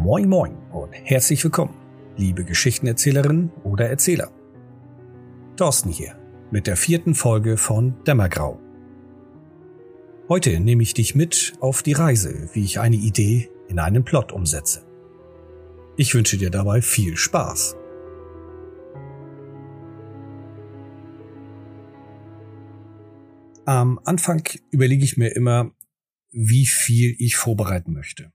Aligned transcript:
Moin 0.00 0.28
Moin 0.28 0.56
und 0.72 0.92
herzlich 0.92 1.44
willkommen, 1.44 1.76
liebe 2.16 2.44
Geschichtenerzählerinnen 2.44 3.52
oder 3.62 3.88
Erzähler. 3.88 4.32
Thorsten 5.56 5.90
hier 5.90 6.16
mit 6.50 6.66
der 6.66 6.76
vierten 6.76 7.14
Folge 7.14 7.56
von 7.56 8.02
Dämmergrau. 8.04 8.58
Heute 10.28 10.58
nehme 10.58 10.82
ich 10.82 10.94
dich 10.94 11.14
mit 11.14 11.52
auf 11.60 11.84
die 11.84 11.92
Reise, 11.92 12.48
wie 12.52 12.64
ich 12.64 12.80
eine 12.80 12.96
Idee 12.96 13.48
in 13.68 13.78
einen 13.78 14.02
Plot 14.02 14.32
umsetze. 14.32 14.82
Ich 15.96 16.14
wünsche 16.14 16.36
dir 16.36 16.50
dabei 16.50 16.82
viel 16.82 17.16
Spaß. 17.16 17.76
Am 23.66 24.00
Anfang 24.04 24.42
überlege 24.70 25.04
ich 25.04 25.16
mir 25.16 25.28
immer, 25.36 25.70
wie 26.32 26.66
viel 26.66 27.14
ich 27.18 27.36
vorbereiten 27.36 27.92
möchte. 27.92 28.32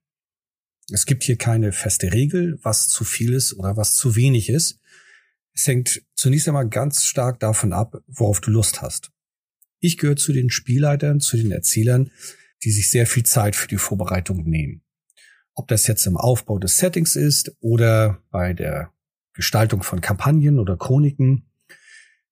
Es 0.92 1.06
gibt 1.06 1.24
hier 1.24 1.38
keine 1.38 1.72
feste 1.74 2.14
Regel, 2.14 2.60
was 2.64 2.88
zu 2.88 3.04
viel 3.04 3.34
ist 3.34 3.54
oder 3.54 3.76
was 3.76 3.96
zu 3.96 4.16
wenig 4.16 4.50
ist. 4.50 4.80
Es 5.54 5.68
hängt 5.68 6.04
zunächst 6.16 6.48
einmal 6.48 6.70
ganz 6.70 7.04
stark 7.04 7.40
davon 7.40 7.74
ab, 7.74 8.02
worauf 8.08 8.40
du 8.40 8.52
Lust 8.52 8.82
hast. 8.82 9.12
Ich 9.80 9.98
gehöre 9.98 10.16
zu 10.16 10.32
den 10.32 10.50
Spielleitern, 10.50 11.20
zu 11.20 11.36
den 11.38 11.52
Erzählern, 11.52 12.12
die 12.64 12.72
sich 12.72 12.90
sehr 12.90 13.06
viel 13.06 13.24
Zeit 13.24 13.56
für 13.56 13.68
die 13.68 13.78
Vorbereitung 13.78 14.44
nehmen. 14.44 14.82
Ob 15.54 15.68
das 15.68 15.88
jetzt 15.88 16.06
im 16.06 16.18
Aufbau 16.18 16.60
des 16.60 16.78
Settings 16.78 17.16
ist 17.16 17.56
oder 17.60 18.22
bei 18.32 18.54
der 18.54 18.94
Gestaltung 19.34 19.84
von 19.84 20.02
Kampagnen 20.02 20.60
oder 20.60 20.78
Chroniken. 20.78 21.46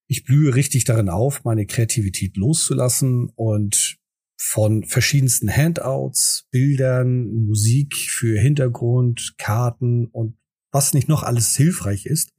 Ich 0.08 0.24
blühe 0.24 0.56
richtig 0.56 0.86
darin 0.86 1.10
auf, 1.10 1.44
meine 1.44 1.66
Kreativität 1.66 2.38
loszulassen 2.38 3.30
und 3.36 3.98
von 4.38 4.84
verschiedensten 4.84 5.50
Handouts, 5.50 6.48
Bildern, 6.52 7.28
Musik 7.46 7.96
für 7.96 8.40
Hintergrund, 8.40 9.36
Karten 9.38 10.08
und 10.08 10.38
was 10.72 10.94
nicht 10.94 11.08
noch 11.08 11.24
alles 11.24 11.56
hilfreich 11.56 12.06
ist, 12.06 12.34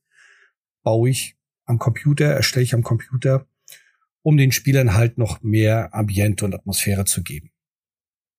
baue 0.83 1.11
ich 1.11 1.37
am 1.65 1.79
Computer, 1.79 2.27
erstelle 2.27 2.65
ich 2.65 2.75
am 2.75 2.83
Computer, 2.83 3.47
um 4.23 4.37
den 4.37 4.53
Spielern 4.53 4.95
halt 4.95 5.19
noch 5.19 5.43
mehr 5.43 5.95
Ambiente 5.95 6.45
und 6.45 6.55
Atmosphäre 6.55 7.05
zu 7.05 7.23
geben. 7.23 7.51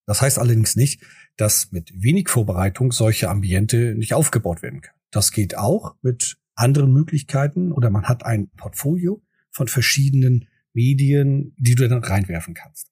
Das 0.06 0.22
heißt 0.22 0.38
allerdings 0.38 0.76
nicht, 0.76 1.02
dass 1.36 1.72
mit 1.72 1.92
wenig 1.94 2.28
Vorbereitung 2.28 2.92
solche 2.92 3.28
Ambiente 3.28 3.94
nicht 3.94 4.14
aufgebaut 4.14 4.62
werden 4.62 4.80
kann. 4.80 4.94
Das 5.10 5.32
geht 5.32 5.56
auch 5.56 5.96
mit 6.02 6.38
anderen 6.54 6.92
Möglichkeiten 6.92 7.72
oder 7.72 7.90
man 7.90 8.04
hat 8.04 8.24
ein 8.24 8.48
Portfolio 8.50 9.22
von 9.50 9.68
verschiedenen 9.68 10.48
Medien, 10.72 11.54
die 11.58 11.74
du 11.74 11.88
dann 11.88 12.02
reinwerfen 12.02 12.54
kannst. 12.54 12.90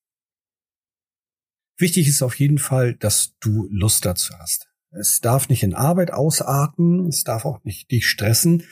Wichtig 1.79 2.09
ist 2.09 2.23
auf 2.23 2.35
jeden 2.37 2.59
Fall, 2.59 2.95
dass 2.95 3.37
du 3.41 3.69
Lust 3.71 4.05
dazu 4.05 4.35
hast. 4.39 4.69
Es 4.91 5.21
darf 5.21 5.49
nicht 5.49 5.63
in 5.63 5.75
Arbeit 5.75 6.11
ausarten, 6.11 7.07
es 7.09 7.23
darf 7.23 7.45
auch 7.45 7.63
nicht 7.65 7.91
dich 7.91 8.07
stressen, 8.07 8.63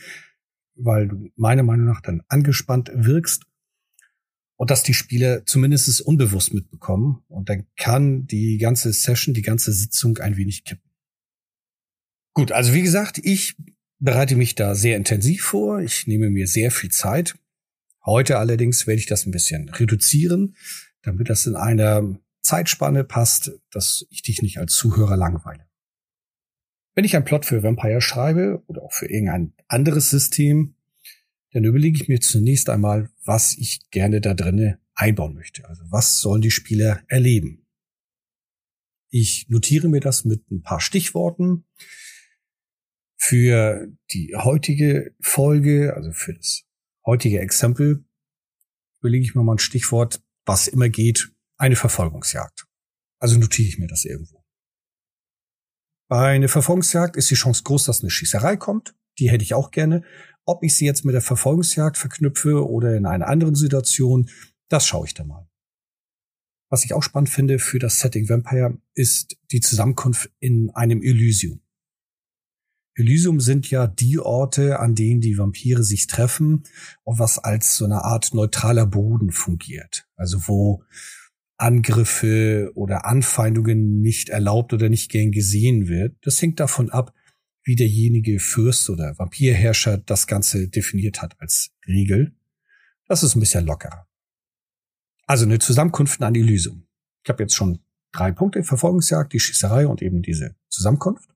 weil 0.74 1.08
du 1.08 1.30
meiner 1.36 1.62
Meinung 1.62 1.86
nach 1.86 2.00
dann 2.00 2.22
angespannt 2.28 2.90
wirkst 2.94 3.44
und 4.56 4.70
dass 4.70 4.82
die 4.82 4.94
Spieler 4.94 5.44
zumindest 5.44 6.00
unbewusst 6.00 6.54
mitbekommen 6.54 7.22
und 7.28 7.48
dann 7.48 7.66
kann 7.76 8.26
die 8.26 8.56
ganze 8.56 8.92
Session, 8.92 9.34
die 9.34 9.42
ganze 9.42 9.72
Sitzung 9.72 10.18
ein 10.18 10.36
wenig 10.36 10.64
kippen. 10.64 10.90
Gut, 12.32 12.52
also 12.52 12.72
wie 12.72 12.82
gesagt, 12.82 13.18
ich 13.22 13.56
bereite 13.98 14.34
mich 14.36 14.54
da 14.54 14.74
sehr 14.74 14.96
intensiv 14.96 15.44
vor, 15.44 15.80
ich 15.80 16.06
nehme 16.06 16.30
mir 16.30 16.46
sehr 16.46 16.70
viel 16.70 16.90
Zeit. 16.90 17.36
Heute 18.04 18.38
allerdings 18.38 18.86
werde 18.86 18.98
ich 18.98 19.06
das 19.06 19.26
ein 19.26 19.30
bisschen 19.30 19.68
reduzieren, 19.68 20.56
damit 21.02 21.30
das 21.30 21.46
in 21.46 21.54
einer 21.54 22.18
Zeitspanne 22.44 23.04
passt, 23.04 23.52
dass 23.70 24.06
ich 24.10 24.22
dich 24.22 24.42
nicht 24.42 24.58
als 24.58 24.74
Zuhörer 24.74 25.16
langweile. 25.16 25.66
Wenn 26.94 27.04
ich 27.04 27.16
einen 27.16 27.24
Plot 27.24 27.46
für 27.46 27.62
Vampire 27.62 28.00
schreibe 28.00 28.62
oder 28.66 28.82
auch 28.82 28.92
für 28.92 29.06
irgendein 29.10 29.52
anderes 29.66 30.10
System, 30.10 30.76
dann 31.52 31.64
überlege 31.64 32.00
ich 32.00 32.08
mir 32.08 32.20
zunächst 32.20 32.68
einmal, 32.68 33.10
was 33.24 33.56
ich 33.56 33.90
gerne 33.90 34.20
da 34.20 34.34
drinnen 34.34 34.78
einbauen 34.94 35.34
möchte. 35.34 35.68
Also 35.68 35.82
was 35.90 36.20
sollen 36.20 36.42
die 36.42 36.50
Spieler 36.50 37.02
erleben? 37.08 37.66
Ich 39.10 39.46
notiere 39.48 39.88
mir 39.88 40.00
das 40.00 40.24
mit 40.24 40.50
ein 40.50 40.62
paar 40.62 40.80
Stichworten. 40.80 41.64
Für 43.16 43.88
die 44.10 44.34
heutige 44.36 45.14
Folge, 45.20 45.94
also 45.96 46.12
für 46.12 46.34
das 46.34 46.64
heutige 47.06 47.40
Exempel, 47.40 48.04
überlege 49.00 49.24
ich 49.24 49.34
mir 49.34 49.42
mal 49.42 49.54
ein 49.54 49.58
Stichwort, 49.58 50.22
was 50.44 50.68
immer 50.68 50.88
geht, 50.88 51.33
eine 51.56 51.76
Verfolgungsjagd. 51.76 52.66
Also 53.20 53.38
notiere 53.38 53.68
ich 53.68 53.78
mir 53.78 53.86
das 53.86 54.04
irgendwo. 54.04 54.44
Bei 56.08 56.28
einer 56.28 56.48
Verfolgungsjagd 56.48 57.16
ist 57.16 57.30
die 57.30 57.34
Chance 57.34 57.62
groß, 57.62 57.84
dass 57.84 58.00
eine 58.00 58.10
Schießerei 58.10 58.56
kommt. 58.56 58.94
Die 59.18 59.30
hätte 59.30 59.44
ich 59.44 59.54
auch 59.54 59.70
gerne. 59.70 60.02
Ob 60.44 60.62
ich 60.62 60.74
sie 60.74 60.84
jetzt 60.84 61.04
mit 61.04 61.14
der 61.14 61.22
Verfolgungsjagd 61.22 61.96
verknüpfe 61.96 62.68
oder 62.68 62.94
in 62.96 63.06
einer 63.06 63.28
anderen 63.28 63.54
Situation, 63.54 64.28
das 64.68 64.86
schaue 64.86 65.06
ich 65.06 65.14
dann 65.14 65.28
mal. 65.28 65.48
Was 66.70 66.84
ich 66.84 66.92
auch 66.92 67.02
spannend 67.02 67.30
finde 67.30 67.58
für 67.58 67.78
das 67.78 68.00
Setting 68.00 68.28
Vampire 68.28 68.76
ist 68.94 69.36
die 69.52 69.60
Zusammenkunft 69.60 70.30
in 70.40 70.70
einem 70.70 71.02
Elysium. 71.02 71.60
Elysium 72.96 73.40
sind 73.40 73.70
ja 73.70 73.86
die 73.86 74.18
Orte, 74.18 74.78
an 74.80 74.94
denen 74.94 75.20
die 75.20 75.36
Vampire 75.36 75.82
sich 75.82 76.06
treffen 76.06 76.64
und 77.02 77.18
was 77.18 77.38
als 77.38 77.76
so 77.76 77.84
eine 77.84 78.04
Art 78.04 78.34
neutraler 78.34 78.86
Boden 78.86 79.32
fungiert. 79.32 80.06
Also 80.16 80.46
wo 80.46 80.84
Angriffe 81.56 82.72
oder 82.74 83.06
Anfeindungen 83.06 84.00
nicht 84.00 84.28
erlaubt 84.28 84.72
oder 84.72 84.88
nicht 84.88 85.10
gern 85.10 85.30
gesehen 85.30 85.88
wird. 85.88 86.16
Das 86.22 86.40
hängt 86.42 86.60
davon 86.60 86.90
ab, 86.90 87.14
wie 87.62 87.76
derjenige 87.76 88.40
Fürst 88.40 88.90
oder 88.90 89.18
Vampirherrscher 89.18 89.98
das 89.98 90.26
Ganze 90.26 90.68
definiert 90.68 91.22
hat 91.22 91.40
als 91.40 91.70
Regel. 91.86 92.36
Das 93.06 93.22
ist 93.22 93.36
ein 93.36 93.40
bisschen 93.40 93.66
lockerer. 93.66 94.06
Also 95.26 95.44
eine 95.44 95.58
Zusammenkunft 95.58 96.22
an 96.22 96.34
Elysium. 96.34 96.86
Ich 97.22 97.30
habe 97.30 97.42
jetzt 97.42 97.54
schon 97.54 97.78
drei 98.12 98.32
Punkte. 98.32 98.62
Verfolgungsjagd, 98.62 99.32
die 99.32 99.40
Schießerei 99.40 99.86
und 99.86 100.02
eben 100.02 100.22
diese 100.22 100.56
Zusammenkunft. 100.68 101.30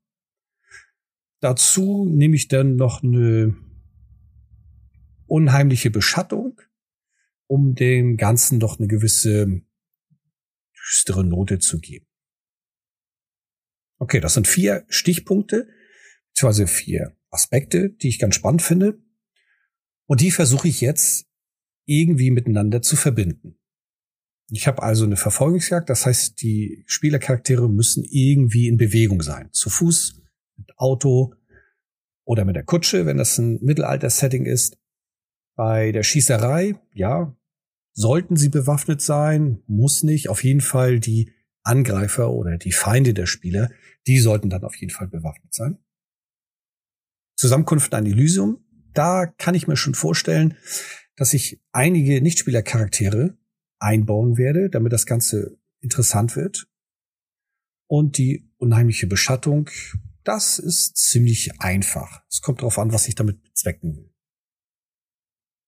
Dazu 1.41 2.05
nehme 2.05 2.37
ich 2.37 2.49
dann 2.49 2.77
noch 2.77 3.03
eine 3.03 3.57
unheimliche 5.27 5.91
Beschattung, 5.91 6.61
um 7.47 7.75
dem 7.75 8.17
Ganzen 8.17 8.61
doch 8.61 8.79
eine 8.79 8.89
gewisse 8.89 9.63
düstere 10.89 11.25
Note 11.25 11.59
zu 11.59 11.79
geben. 11.79 12.07
Okay, 13.99 14.21
das 14.21 14.35
sind 14.35 14.47
vier 14.47 14.85
Stichpunkte, 14.89 15.69
beziehungsweise 16.29 16.67
vier 16.67 17.17
Aspekte, 17.31 17.91
die 17.91 18.09
ich 18.09 18.19
ganz 18.19 18.35
spannend 18.35 18.63
finde. 18.63 18.99
Und 20.07 20.21
die 20.21 20.31
versuche 20.31 20.69
ich 20.69 20.81
jetzt 20.81 21.27
irgendwie 21.85 22.31
miteinander 22.31 22.81
zu 22.81 22.97
verbinden. 22.97 23.59
Ich 24.51 24.67
habe 24.67 24.83
also 24.83 25.05
eine 25.05 25.17
Verfolgungsjagd, 25.17 25.91
das 25.91 26.07
heißt, 26.07 26.41
die 26.41 26.85
Spielercharaktere 26.87 27.69
müssen 27.69 28.05
irgendwie 28.05 28.69
in 28.69 28.79
Bewegung 28.79 29.21
sein. 29.21 29.51
Zu 29.53 29.69
Fuß, 29.69 30.23
mit 30.57 30.79
Auto 30.79 31.35
oder 32.25 32.45
mit 32.45 32.57
der 32.57 32.65
Kutsche, 32.65 33.05
wenn 33.05 33.19
das 33.19 33.37
ein 33.39 33.59
Mittelalter-Setting 33.63 34.47
ist. 34.47 34.79
Bei 35.55 35.93
der 35.93 36.03
Schießerei, 36.03 36.77
ja, 36.95 37.37
Sollten 38.01 38.37
sie 38.37 38.49
bewaffnet 38.49 39.03
sein, 39.03 39.61
muss 39.67 40.05
nicht. 40.05 40.29
Auf 40.29 40.45
jeden 40.45 40.61
Fall 40.61 41.01
die 41.01 41.33
Angreifer 41.65 42.31
oder 42.31 42.57
die 42.57 42.71
Feinde 42.71 43.13
der 43.13 43.27
Spieler, 43.27 43.73
die 44.07 44.21
sollten 44.21 44.51
dann 44.51 44.63
auf 44.63 44.77
jeden 44.77 44.93
Fall 44.93 45.09
bewaffnet 45.09 45.53
sein. 45.53 45.79
Zusammenkunft 47.37 47.93
an 47.95 48.07
Elysium, 48.07 48.65
da 48.95 49.27
kann 49.27 49.57
ich 49.57 49.67
mir 49.67 49.77
schon 49.77 49.97
vorstellen, 49.97 50.57
dass 51.17 51.35
ich 51.35 51.61
einige 51.73 52.23
Nichtspielercharaktere 52.23 53.37
einbauen 53.81 54.37
werde, 54.39 54.71
damit 54.71 54.93
das 54.93 55.05
Ganze 55.05 55.59
interessant 55.81 56.37
wird. 56.37 56.69
Und 57.89 58.17
die 58.17 58.49
unheimliche 58.59 59.09
Beschattung, 59.09 59.71
das 60.23 60.61
ist 60.61 60.97
ziemlich 60.99 61.61
einfach. 61.61 62.23
Es 62.31 62.43
kommt 62.43 62.61
darauf 62.61 62.79
an, 62.79 62.93
was 62.93 63.09
ich 63.09 63.17
damit 63.17 63.43
bezwecken 63.43 63.97
will. 63.97 64.15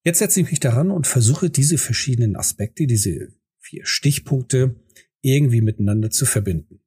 Jetzt 0.02 0.18
setze 0.18 0.40
ich 0.40 0.50
mich 0.50 0.60
daran 0.60 0.90
und 0.90 1.06
versuche 1.06 1.50
diese 1.50 1.76
verschiedenen 1.76 2.36
Aspekte, 2.36 2.86
diese 2.86 3.28
vier 3.58 3.84
Stichpunkte 3.84 4.76
irgendwie 5.20 5.60
miteinander 5.60 6.10
zu 6.10 6.24
verbinden. 6.24 6.80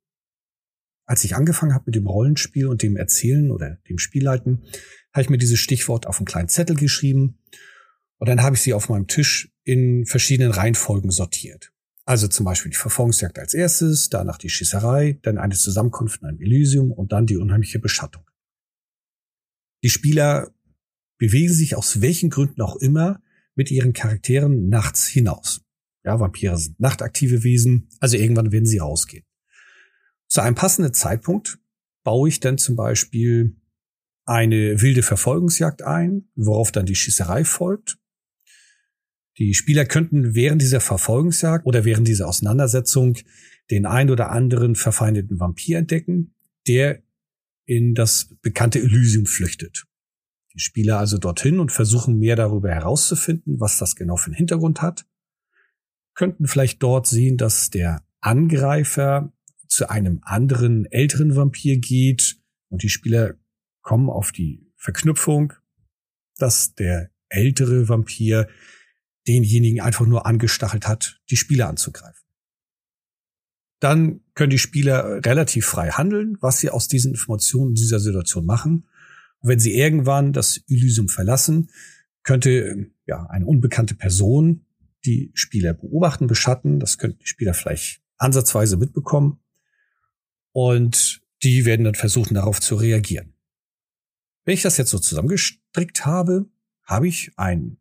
Als 1.06 1.24
ich 1.24 1.36
angefangen 1.36 1.74
habe 1.74 1.84
mit 1.88 1.96
dem 1.96 2.08
Rollenspiel 2.08 2.68
und 2.68 2.82
dem 2.82 2.98
Erzählen 2.98 3.52
oder 3.52 3.78
dem 3.90 4.00
Spielleiten, 4.00 4.64
habe 5.12 5.22
ich 5.22 5.30
mir 5.30 5.38
dieses 5.38 5.60
Stichwort 5.60 6.08
auf 6.08 6.18
einen 6.18 6.26
kleinen 6.26 6.50
Zettel 6.50 6.76
geschrieben 6.76 7.38
und 8.18 8.30
dann 8.30 8.42
habe 8.42 8.56
ich 8.56 8.62
sie 8.62 8.74
auf 8.74 8.90
meinem 8.90 9.08
Tisch 9.08 9.52
in 9.64 10.06
verschiedenen 10.06 10.52
Reihenfolgen 10.52 11.12
sortiert. 11.12 11.72
Also 12.06 12.28
zum 12.28 12.46
Beispiel 12.46 12.72
die 12.72 12.78
Verfolgungsjagd 12.78 13.38
als 13.38 13.54
erstes, 13.54 14.10
danach 14.10 14.38
die 14.38 14.50
Schießerei, 14.50 15.20
dann 15.22 15.38
eine 15.38 15.54
Zusammenkunft 15.54 16.22
in 16.22 16.28
einem 16.28 16.42
Elysium 16.42 16.92
und 16.92 17.12
dann 17.12 17.28
die 17.28 17.38
unheimliche 17.38 17.80
Beschattung. 17.80 18.24
Die 19.84 19.90
Spieler 19.90 20.54
bewegen 21.18 21.54
sich 21.54 21.76
aus 21.76 22.02
welchen 22.02 22.30
Gründen 22.30 22.62
auch 22.62 22.76
immer 22.78 23.22
mit 23.56 23.72
ihren 23.72 23.94
Charakteren 23.94 24.70
nachts 24.70 25.08
hinaus. 25.08 25.62
Ja, 26.04 26.20
Vampire 26.20 26.58
sind 26.58 26.80
nachtaktive 26.80 27.44
Wesen, 27.44 27.88
also 28.00 28.18
irgendwann 28.18 28.52
werden 28.52 28.66
sie 28.66 28.80
rausgehen. 28.80 29.24
Zu 30.28 30.42
einem 30.42 30.56
passenden 30.56 30.94
Zeitpunkt 30.94 31.60
baue 32.04 32.28
ich 32.28 32.40
dann 32.40 32.58
zum 32.58 32.76
Beispiel 32.76 33.56
eine 34.26 34.82
wilde 34.82 35.04
Verfolgungsjagd 35.04 35.82
ein, 35.82 36.30
worauf 36.36 36.72
dann 36.72 36.86
die 36.86 36.96
Schießerei 36.96 37.46
folgt. 37.46 37.98
Die 39.38 39.54
Spieler 39.54 39.86
könnten 39.86 40.36
während 40.36 40.62
dieser 40.62 40.80
Verfolgungsjagd 40.80 41.66
oder 41.66 41.86
während 41.86 42.08
dieser 42.08 42.28
Auseinandersetzung 42.28 43.18
den 43.72 43.86
ein 43.86 44.10
oder 44.10 44.32
anderen 44.32 44.76
verfeindeten 44.76 45.40
Vampir 45.40 45.78
entdecken, 45.78 46.36
der 46.68 47.02
in 47.66 47.96
das 47.96 48.36
bekannte 48.42 48.80
Elysium 48.80 49.26
flüchtet. 49.26 49.86
Die 50.54 50.60
Spieler 50.60 51.00
also 51.00 51.18
dorthin 51.18 51.60
und 51.60 51.72
versuchen 51.72 52.20
mehr 52.20 52.36
darüber 52.36 52.70
herauszufinden, 52.70 53.60
was 53.60 53.78
das 53.78 53.96
genau 53.96 54.18
für 54.18 54.28
einen 54.28 54.36
Hintergrund 54.36 54.82
hat, 54.82 55.06
könnten 56.14 56.48
vielleicht 56.48 56.84
dort 56.84 57.08
sehen, 57.08 57.38
dass 57.38 57.70
der 57.70 58.06
Angreifer 58.22 59.34
zu 59.68 59.90
einem 59.90 60.20
anderen 60.24 60.86
älteren 60.86 61.36
Vampir 61.36 61.78
geht 61.78 62.38
und 62.70 62.84
die 62.84 62.90
Spieler 62.90 63.36
kommen 63.82 64.10
auf 64.10 64.32
die 64.32 64.72
Verknüpfung, 64.78 65.54
dass 66.38 66.76
der 66.76 67.10
ältere 67.30 67.90
Vampir 67.90 68.48
denjenigen 69.28 69.82
einfach 69.82 70.06
nur 70.06 70.26
angestachelt 70.26 70.88
hat, 70.88 71.22
die 71.30 71.38
Spieler 71.38 71.68
anzugreifen. 71.68 72.22
Dann 73.80 74.22
können 74.34 74.52
die 74.52 74.60
Spieler 74.60 75.26
relativ 75.26 75.66
frei 75.66 75.90
handeln, 75.90 76.38
was 76.40 76.60
sie 76.60 76.70
aus 76.70 76.88
diesen 76.88 77.12
Informationen 77.12 77.70
in 77.70 77.76
dieser 77.76 78.00
Situation 78.00 78.46
machen. 78.46 78.88
Und 79.44 79.50
wenn 79.50 79.60
sie 79.60 79.78
irgendwann 79.78 80.34
das 80.34 80.64
Elysium 80.68 81.10
verlassen, 81.10 81.70
könnte 82.24 82.90
ja 83.06 83.26
eine 83.28 83.46
unbekannte 83.46 83.94
Person 83.94 84.66
die 85.06 85.32
Spieler 85.34 85.74
beobachten, 85.74 86.28
beschatten. 86.28 86.80
Das 86.80 86.98
könnten 86.98 87.20
die 87.20 87.28
Spieler 87.28 87.54
vielleicht 87.54 88.02
ansatzweise 88.18 88.78
mitbekommen. 88.78 89.42
Und 90.54 91.22
die 91.44 91.66
werden 91.66 91.84
dann 91.84 91.96
versuchen, 91.96 92.36
darauf 92.36 92.62
zu 92.62 92.76
reagieren. 92.76 93.34
Wenn 94.46 94.54
ich 94.54 94.62
das 94.62 94.78
jetzt 94.78 94.92
so 94.92 95.00
zusammengestrickt 95.00 96.06
habe, 96.06 96.50
habe 96.84 97.08
ich 97.10 97.32
ein 97.36 97.78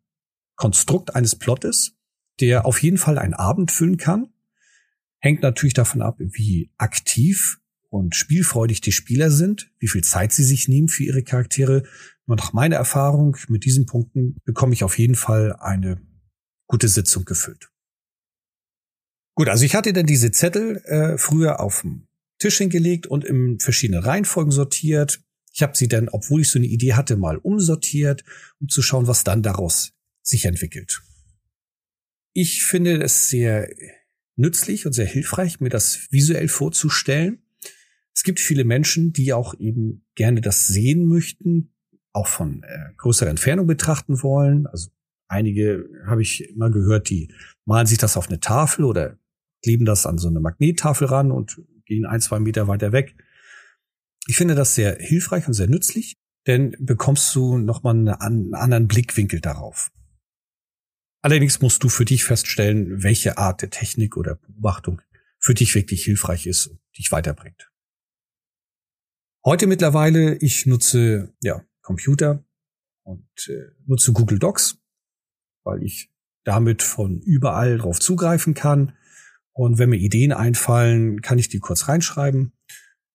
Konstrukt 0.55 1.15
eines 1.15 1.37
Plottes, 1.37 1.95
der 2.41 2.65
auf 2.65 2.81
jeden 2.81 2.97
Fall 2.97 3.17
einen 3.17 3.33
Abend 3.33 3.71
füllen 3.71 3.97
kann. 3.97 4.33
Hängt 5.19 5.41
natürlich 5.41 5.73
davon 5.73 6.01
ab, 6.01 6.17
wie 6.19 6.71
aktiv 6.77 7.61
und 7.93 8.15
spielfreudig 8.15 8.81
die 8.81 8.91
Spieler 8.91 9.29
sind, 9.29 9.71
wie 9.77 9.87
viel 9.87 10.03
Zeit 10.03 10.33
sie 10.33 10.43
sich 10.43 10.67
nehmen 10.67 10.87
für 10.87 11.03
ihre 11.03 11.21
Charaktere. 11.21 11.83
Und 12.25 12.39
nach 12.39 12.51
meiner 12.51 12.77
Erfahrung 12.77 13.37
mit 13.49 13.65
diesen 13.65 13.85
Punkten 13.85 14.37
bekomme 14.45 14.73
ich 14.73 14.83
auf 14.83 14.97
jeden 14.97 15.13
Fall 15.13 15.55
eine 15.59 16.01
gute 16.65 16.87
Sitzung 16.87 17.23
gefüllt. 17.23 17.69
Gut, 19.35 19.47
also 19.47 19.63
ich 19.63 19.75
hatte 19.75 19.93
dann 19.93 20.07
diese 20.07 20.31
Zettel 20.31 20.77
äh, 20.85 21.19
früher 21.19 21.59
auf 21.59 21.81
dem 21.81 22.07
Tisch 22.39 22.57
hingelegt 22.57 23.05
und 23.05 23.23
in 23.23 23.59
verschiedene 23.59 24.03
Reihenfolgen 24.03 24.51
sortiert. 24.51 25.21
Ich 25.53 25.61
habe 25.61 25.77
sie 25.77 25.87
dann, 25.87 26.09
obwohl 26.09 26.41
ich 26.41 26.49
so 26.49 26.57
eine 26.57 26.65
Idee 26.65 26.95
hatte, 26.95 27.15
mal 27.15 27.37
umsortiert, 27.37 28.23
um 28.59 28.69
zu 28.69 28.81
schauen, 28.81 29.05
was 29.05 29.23
dann 29.23 29.43
daraus 29.43 29.93
sich 30.23 30.45
entwickelt. 30.45 31.03
Ich 32.33 32.63
finde 32.63 33.03
es 33.03 33.29
sehr 33.29 33.69
nützlich 34.35 34.87
und 34.87 34.93
sehr 34.93 35.05
hilfreich, 35.05 35.59
mir 35.59 35.69
das 35.69 36.07
visuell 36.09 36.47
vorzustellen. 36.47 37.42
Es 38.23 38.25
gibt 38.25 38.39
viele 38.39 38.63
Menschen, 38.63 39.11
die 39.11 39.33
auch 39.33 39.53
eben 39.59 40.05
gerne 40.15 40.39
das 40.39 40.65
sehen 40.65 41.07
möchten, 41.07 41.73
auch 42.13 42.27
von 42.27 42.63
äh, 42.63 42.93
größerer 42.95 43.29
Entfernung 43.29 43.67
betrachten 43.67 44.23
wollen. 44.23 44.65
Also 44.65 44.91
einige 45.27 45.89
habe 46.05 46.21
ich 46.21 46.47
immer 46.49 46.71
gehört, 46.71 47.09
die 47.09 47.33
malen 47.65 47.85
sich 47.85 47.97
das 47.97 48.15
auf 48.15 48.29
eine 48.29 48.39
Tafel 48.39 48.85
oder 48.85 49.19
kleben 49.61 49.83
das 49.83 50.05
an 50.05 50.19
so 50.19 50.29
eine 50.29 50.39
Magnettafel 50.39 51.07
ran 51.07 51.33
und 51.33 51.61
gehen 51.83 52.05
ein, 52.05 52.21
zwei 52.21 52.39
Meter 52.39 52.69
weiter 52.69 52.93
weg. 52.93 53.13
Ich 54.27 54.37
finde 54.37 54.55
das 54.55 54.73
sehr 54.73 54.95
hilfreich 55.01 55.45
und 55.45 55.53
sehr 55.53 55.67
nützlich, 55.67 56.15
denn 56.47 56.77
bekommst 56.79 57.35
du 57.35 57.57
nochmal 57.57 57.93
einen 57.93 58.53
anderen 58.53 58.87
Blickwinkel 58.87 59.41
darauf. 59.41 59.91
Allerdings 61.21 61.59
musst 61.59 61.83
du 61.83 61.89
für 61.89 62.05
dich 62.05 62.23
feststellen, 62.23 63.03
welche 63.03 63.37
Art 63.37 63.61
der 63.61 63.69
Technik 63.69 64.15
oder 64.15 64.35
Beobachtung 64.35 65.01
für 65.39 65.53
dich 65.53 65.75
wirklich 65.75 66.05
hilfreich 66.05 66.47
ist 66.47 66.67
und 66.67 66.79
dich 66.97 67.11
weiterbringt. 67.11 67.72
Heute 69.45 69.67
mittlerweile, 69.67 70.35
ich 70.35 70.65
nutze 70.67 71.33
ja 71.41 71.65
Computer 71.81 72.45
und 73.03 73.27
äh, 73.49 73.73
nutze 73.85 74.13
Google 74.13 74.39
Docs, 74.39 74.77
weil 75.65 75.83
ich 75.83 76.09
damit 76.45 76.81
von 76.81 77.19
überall 77.19 77.77
drauf 77.77 77.99
zugreifen 77.99 78.53
kann. 78.53 78.95
Und 79.51 79.79
wenn 79.79 79.89
mir 79.89 79.97
Ideen 79.97 80.31
einfallen, 80.31 81.21
kann 81.21 81.39
ich 81.39 81.49
die 81.49 81.59
kurz 81.59 81.89
reinschreiben. 81.89 82.53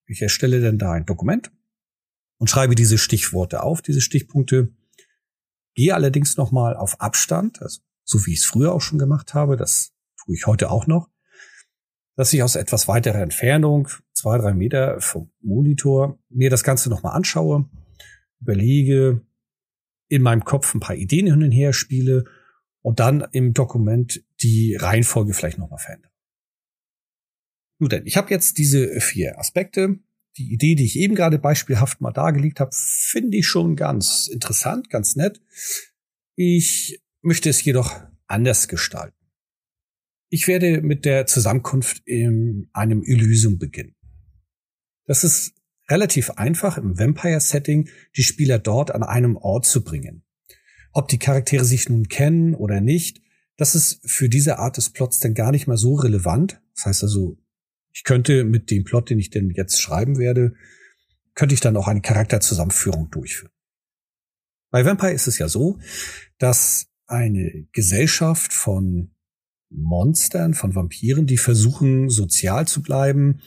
Ich 0.06 0.20
erstelle 0.20 0.60
dann 0.60 0.76
da 0.76 0.92
ein 0.92 1.06
Dokument 1.06 1.50
und 2.36 2.50
schreibe 2.50 2.74
diese 2.74 2.98
Stichworte 2.98 3.62
auf, 3.62 3.80
diese 3.80 4.02
Stichpunkte. 4.02 4.74
Gehe 5.74 5.94
allerdings 5.94 6.36
nochmal 6.36 6.76
auf 6.76 7.00
Abstand, 7.00 7.62
also 7.62 7.80
so 8.04 8.26
wie 8.26 8.34
ich 8.34 8.40
es 8.40 8.44
früher 8.44 8.74
auch 8.74 8.82
schon 8.82 8.98
gemacht 8.98 9.32
habe, 9.32 9.56
das 9.56 9.94
tue 10.22 10.34
ich 10.34 10.46
heute 10.46 10.70
auch 10.70 10.86
noch, 10.86 11.08
dass 12.16 12.34
ich 12.34 12.42
aus 12.42 12.54
etwas 12.54 12.86
weiterer 12.86 13.22
Entfernung, 13.22 13.88
zwei, 14.18 14.38
drei 14.38 14.52
Meter 14.52 15.00
vom 15.00 15.30
Monitor, 15.40 16.18
mir 16.28 16.50
das 16.50 16.64
Ganze 16.64 16.90
nochmal 16.90 17.14
anschaue, 17.14 17.68
überlege, 18.40 19.22
in 20.08 20.22
meinem 20.22 20.44
Kopf 20.44 20.74
ein 20.74 20.80
paar 20.80 20.96
Ideen 20.96 21.26
hin 21.26 21.42
und 21.42 21.52
her 21.52 21.72
spiele 21.72 22.24
und 22.82 23.00
dann 23.00 23.26
im 23.32 23.52
Dokument 23.52 24.22
die 24.42 24.74
Reihenfolge 24.74 25.34
vielleicht 25.34 25.58
nochmal 25.58 25.78
verändere. 25.78 26.12
Nun 27.78 27.90
denn, 27.90 28.06
ich 28.06 28.16
habe 28.16 28.30
jetzt 28.30 28.58
diese 28.58 29.00
vier 29.00 29.38
Aspekte. 29.38 29.98
Die 30.36 30.52
Idee, 30.52 30.74
die 30.74 30.84
ich 30.84 30.98
eben 30.98 31.14
gerade 31.14 31.38
beispielhaft 31.38 32.00
mal 32.00 32.12
dargelegt 32.12 32.60
habe, 32.60 32.70
finde 32.72 33.36
ich 33.38 33.46
schon 33.46 33.76
ganz 33.76 34.28
interessant, 34.28 34.90
ganz 34.90 35.16
nett. 35.16 35.40
Ich 36.34 37.02
möchte 37.22 37.50
es 37.50 37.62
jedoch 37.62 38.02
anders 38.26 38.68
gestalten. 38.68 39.16
Ich 40.30 40.46
werde 40.46 40.82
mit 40.82 41.04
der 41.04 41.26
Zusammenkunft 41.26 42.02
in 42.04 42.68
einem 42.72 43.02
Elysium 43.02 43.58
beginnen. 43.58 43.94
Das 45.08 45.24
ist 45.24 45.54
relativ 45.88 46.30
einfach 46.32 46.76
im 46.76 46.98
Vampire-Setting, 46.98 47.88
die 48.16 48.22
Spieler 48.22 48.58
dort 48.58 48.92
an 48.92 49.02
einem 49.02 49.36
Ort 49.36 49.66
zu 49.66 49.82
bringen. 49.82 50.22
Ob 50.92 51.08
die 51.08 51.18
Charaktere 51.18 51.64
sich 51.64 51.88
nun 51.88 52.08
kennen 52.08 52.54
oder 52.54 52.80
nicht, 52.80 53.22
das 53.56 53.74
ist 53.74 54.00
für 54.04 54.28
diese 54.28 54.58
Art 54.58 54.76
des 54.76 54.90
Plots 54.90 55.18
dann 55.18 55.34
gar 55.34 55.50
nicht 55.50 55.66
mal 55.66 55.78
so 55.78 55.94
relevant. 55.94 56.60
Das 56.76 56.86
heißt 56.86 57.02
also, 57.02 57.38
ich 57.92 58.04
könnte 58.04 58.44
mit 58.44 58.70
dem 58.70 58.84
Plot, 58.84 59.10
den 59.10 59.18
ich 59.18 59.30
denn 59.30 59.50
jetzt 59.50 59.80
schreiben 59.80 60.18
werde, 60.18 60.54
könnte 61.34 61.54
ich 61.54 61.60
dann 61.60 61.76
auch 61.76 61.88
eine 61.88 62.02
Charakterzusammenführung 62.02 63.10
durchführen. 63.10 63.52
Bei 64.70 64.84
Vampire 64.84 65.12
ist 65.12 65.26
es 65.26 65.38
ja 65.38 65.48
so, 65.48 65.78
dass 66.36 66.88
eine 67.06 67.66
Gesellschaft 67.72 68.52
von 68.52 69.14
Monstern, 69.70 70.52
von 70.52 70.74
Vampiren, 70.74 71.26
die 71.26 71.38
versuchen, 71.38 72.10
sozial 72.10 72.68
zu 72.68 72.82
bleiben, 72.82 73.40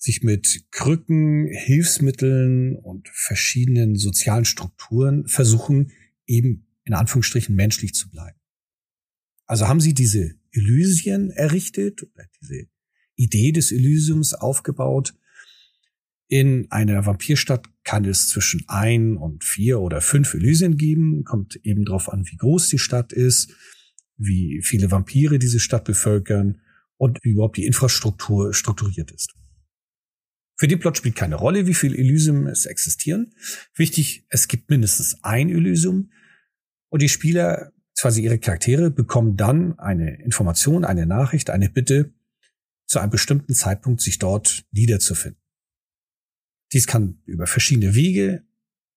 sich 0.00 0.22
mit 0.22 0.64
Krücken, 0.70 1.46
Hilfsmitteln 1.46 2.74
und 2.74 3.08
verschiedenen 3.12 3.96
sozialen 3.96 4.46
Strukturen 4.46 5.28
versuchen, 5.28 5.92
eben 6.26 6.66
in 6.84 6.94
Anführungsstrichen 6.94 7.54
menschlich 7.54 7.92
zu 7.92 8.10
bleiben. 8.10 8.38
Also 9.46 9.68
haben 9.68 9.80
sie 9.80 9.92
diese 9.92 10.34
Elysien 10.52 11.30
errichtet 11.30 12.02
oder 12.02 12.24
diese 12.40 12.66
Idee 13.16 13.52
des 13.52 13.72
Elysiums 13.72 14.32
aufgebaut. 14.32 15.14
In 16.28 16.70
einer 16.70 17.04
Vampirstadt 17.04 17.68
kann 17.84 18.06
es 18.06 18.28
zwischen 18.28 18.64
ein 18.68 19.18
und 19.18 19.44
vier 19.44 19.80
oder 19.80 20.00
fünf 20.00 20.32
Elysien 20.32 20.78
geben. 20.78 21.24
Kommt 21.24 21.56
eben 21.62 21.84
darauf 21.84 22.10
an, 22.10 22.24
wie 22.26 22.36
groß 22.36 22.68
die 22.68 22.78
Stadt 22.78 23.12
ist, 23.12 23.54
wie 24.16 24.62
viele 24.62 24.90
Vampire 24.90 25.38
diese 25.38 25.60
Stadt 25.60 25.84
bevölkern 25.84 26.62
und 26.96 27.18
wie 27.22 27.30
überhaupt 27.30 27.58
die 27.58 27.66
Infrastruktur 27.66 28.54
strukturiert 28.54 29.10
ist. 29.10 29.34
Für 30.60 30.68
den 30.68 30.78
Plot 30.78 30.98
spielt 30.98 31.16
keine 31.16 31.36
Rolle, 31.36 31.66
wie 31.66 31.72
viele 31.72 31.96
Elysium 31.96 32.46
es 32.46 32.66
existieren. 32.66 33.32
Wichtig, 33.76 34.26
es 34.28 34.46
gibt 34.46 34.68
mindestens 34.68 35.16
ein 35.22 35.48
Elysium 35.48 36.12
und 36.90 37.00
die 37.00 37.08
Spieler, 37.08 37.72
quasi 37.98 38.22
ihre 38.22 38.38
Charaktere, 38.38 38.90
bekommen 38.90 39.38
dann 39.38 39.78
eine 39.78 40.22
Information, 40.22 40.84
eine 40.84 41.06
Nachricht, 41.06 41.48
eine 41.48 41.70
Bitte, 41.70 42.12
zu 42.86 42.98
einem 42.98 43.10
bestimmten 43.10 43.54
Zeitpunkt 43.54 44.02
sich 44.02 44.18
dort 44.18 44.66
niederzufinden. 44.70 45.40
Dies 46.74 46.86
kann 46.86 47.22
über 47.24 47.46
verschiedene 47.46 47.94
Wege 47.94 48.44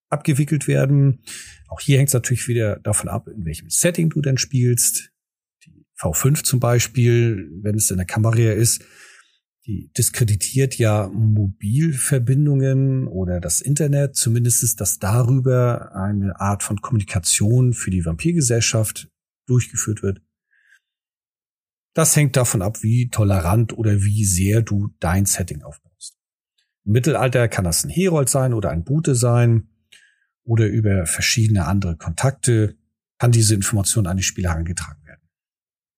abgewickelt 0.10 0.68
werden. 0.68 1.24
Auch 1.70 1.80
hier 1.80 1.98
hängt 1.98 2.10
es 2.10 2.14
natürlich 2.14 2.50
wieder 2.50 2.82
davon 2.82 3.08
ab, 3.08 3.30
in 3.30 3.46
welchem 3.46 3.70
Setting 3.70 4.10
du 4.10 4.22
denn 4.22 4.38
spielst. 4.38 5.14
Die 5.64 5.86
V5 5.98 6.44
zum 6.44 6.60
Beispiel, 6.60 7.50
wenn 7.62 7.76
es 7.76 7.90
in 7.90 7.96
der 7.96 8.06
Kamera 8.06 8.52
ist, 8.52 8.84
die 9.66 9.92
diskreditiert 9.98 10.78
ja 10.78 11.08
Mobilverbindungen 11.08 13.08
oder 13.08 13.40
das 13.40 13.62
Internet. 13.62 14.16
Zumindest 14.16 14.64
ist 14.64 14.82
das 14.82 15.00
darüber 15.00 15.96
eine 15.96 16.40
Art 16.40 16.64
von 16.64 16.82
Kommunikation 16.82 17.74
für 17.74 17.90
die 17.90 18.06
Vampirgesellschaft 18.06 19.10
durchgeführt 19.48 20.04
wird. 20.04 20.22
Das 21.94 22.16
hängt 22.16 22.36
davon 22.36 22.62
ab, 22.62 22.82
wie 22.82 23.10
tolerant 23.10 23.78
oder 23.78 24.02
wie 24.02 24.26
sehr 24.26 24.62
du 24.62 24.90
dein 25.00 25.26
Setting 25.26 25.62
aufbaust. 25.62 26.18
Im 26.86 26.92
Mittelalter 26.92 27.48
kann 27.48 27.64
das 27.64 27.86
ein 27.86 27.90
Herold 27.90 28.30
sein 28.30 28.54
oder 28.54 28.72
ein 28.72 28.84
Bute 28.84 29.16
sein 29.16 29.70
oder 30.44 30.68
über 30.68 31.06
verschiedene 31.06 31.66
andere 31.66 31.96
Kontakte 31.96 32.76
kann 33.18 33.32
diese 33.32 33.56
Information 33.56 34.08
an 34.08 34.18
die 34.18 34.24
Spieler 34.24 34.50
herangetragen 34.50 35.06
werden. 35.06 35.22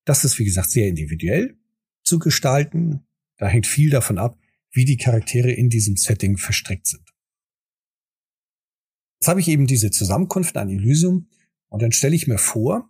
Das 0.06 0.26
ist, 0.26 0.38
wie 0.38 0.46
gesagt, 0.46 0.70
sehr 0.70 0.88
individuell 0.88 1.58
zu 2.04 2.20
gestalten. 2.20 3.08
Da 3.38 3.48
hängt 3.48 3.68
viel 3.68 3.90
davon 3.90 4.18
ab, 4.18 4.40
wie 4.72 4.86
die 4.86 4.98
Charaktere 4.98 5.52
in 5.52 5.70
diesem 5.70 5.98
Setting 5.98 6.38
verstrickt 6.38 6.88
sind. 6.88 7.10
Jetzt 9.20 9.28
habe 9.28 9.40
ich 9.40 9.48
eben 9.48 9.68
diese 9.68 9.92
Zusammenkunft 9.92 10.58
an 10.58 10.70
Elysium 10.70 11.30
und 11.70 11.82
dann 11.82 11.92
stelle 11.92 12.16
ich 12.16 12.28
mir 12.28 12.38
vor, 12.38 12.90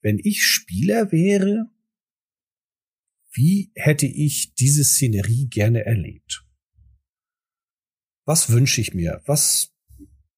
wenn 0.00 0.18
ich 0.22 0.44
Spieler 0.44 1.12
wäre, 1.12 1.70
wie 3.32 3.72
hätte 3.74 4.06
ich 4.06 4.54
diese 4.54 4.84
Szenerie 4.84 5.48
gerne 5.48 5.84
erlebt? 5.84 6.44
Was 8.24 8.50
wünsche 8.50 8.80
ich 8.80 8.94
mir? 8.94 9.22
Was 9.26 9.74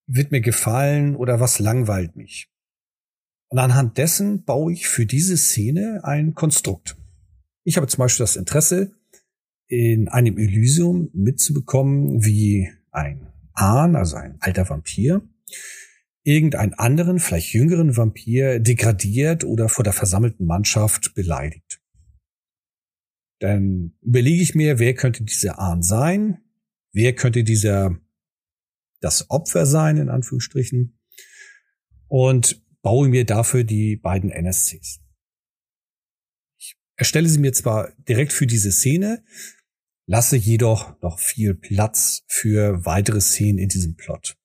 wird 0.07 0.33
mir 0.33 0.41
gefallen 0.41 1.15
oder 1.15 1.39
was 1.39 1.59
langweilt 1.59 2.17
mich? 2.17 2.51
Und 3.49 3.59
anhand 3.59 3.97
dessen 3.97 4.45
baue 4.45 4.73
ich 4.73 4.89
für 4.89 5.07
diese 5.07 5.37
Szene 5.37 6.01
ein 6.03 6.35
Konstrukt. 6.35 6.97
Ich 7.65 7.77
habe 7.77 7.87
zum 7.87 7.99
Beispiel 7.99 8.25
das 8.25 8.37
Interesse, 8.37 8.98
in 9.69 10.09
einem 10.09 10.39
Elysium 10.39 11.11
mitzubekommen, 11.13 12.25
wie 12.25 12.71
ein 12.91 13.33
Ahn, 13.53 13.97
also 13.97 14.17
ein 14.17 14.37
alter 14.41 14.69
Vampir, 14.69 15.23
irgendeinen 16.23 16.75
anderen, 16.75 17.21
vielleicht 17.21 17.53
jüngeren 17.53 17.97
Vampir 17.97 18.61
degradiert 18.61 19.45
oder 19.45 19.69
vor 19.69 19.85
der 19.85 19.93
versammelten 19.93 20.47
Mannschaft 20.47 21.15
beleidigt. 21.15 21.81
Dann 23.41 23.95
überlege 24.03 24.43
ich 24.43 24.55
mir, 24.55 24.79
wer 24.79 24.95
könnte 24.95 25.23
dieser 25.23 25.59
Ahn 25.59 25.83
sein? 25.83 26.39
Wer 26.93 27.15
könnte 27.15 27.45
dieser 27.45 27.99
das 29.01 29.31
Opfer 29.31 29.65
sein, 29.65 29.97
in 29.97 30.09
Anführungsstrichen? 30.09 30.99
Und 32.09 32.65
baue 32.83 33.09
mir 33.09 33.25
dafür 33.25 33.65
die 33.65 33.97
beiden 33.97 34.31
NSCs. 34.31 35.01
Ich 36.59 36.77
erstelle 36.97 37.29
sie 37.29 37.39
mir 37.39 37.53
zwar 37.53 37.93
direkt 38.09 38.33
für 38.33 38.47
diese 38.47 38.73
Szene, 38.73 39.23
lasse 40.09 40.37
jedoch 40.37 41.01
noch 41.03 41.19
viel 41.19 41.55
Platz 41.55 42.25
für 42.27 42.85
weitere 42.85 43.21
Szenen 43.21 43.59
in 43.59 43.69
diesem 43.69 43.95
Plot. 43.95 44.37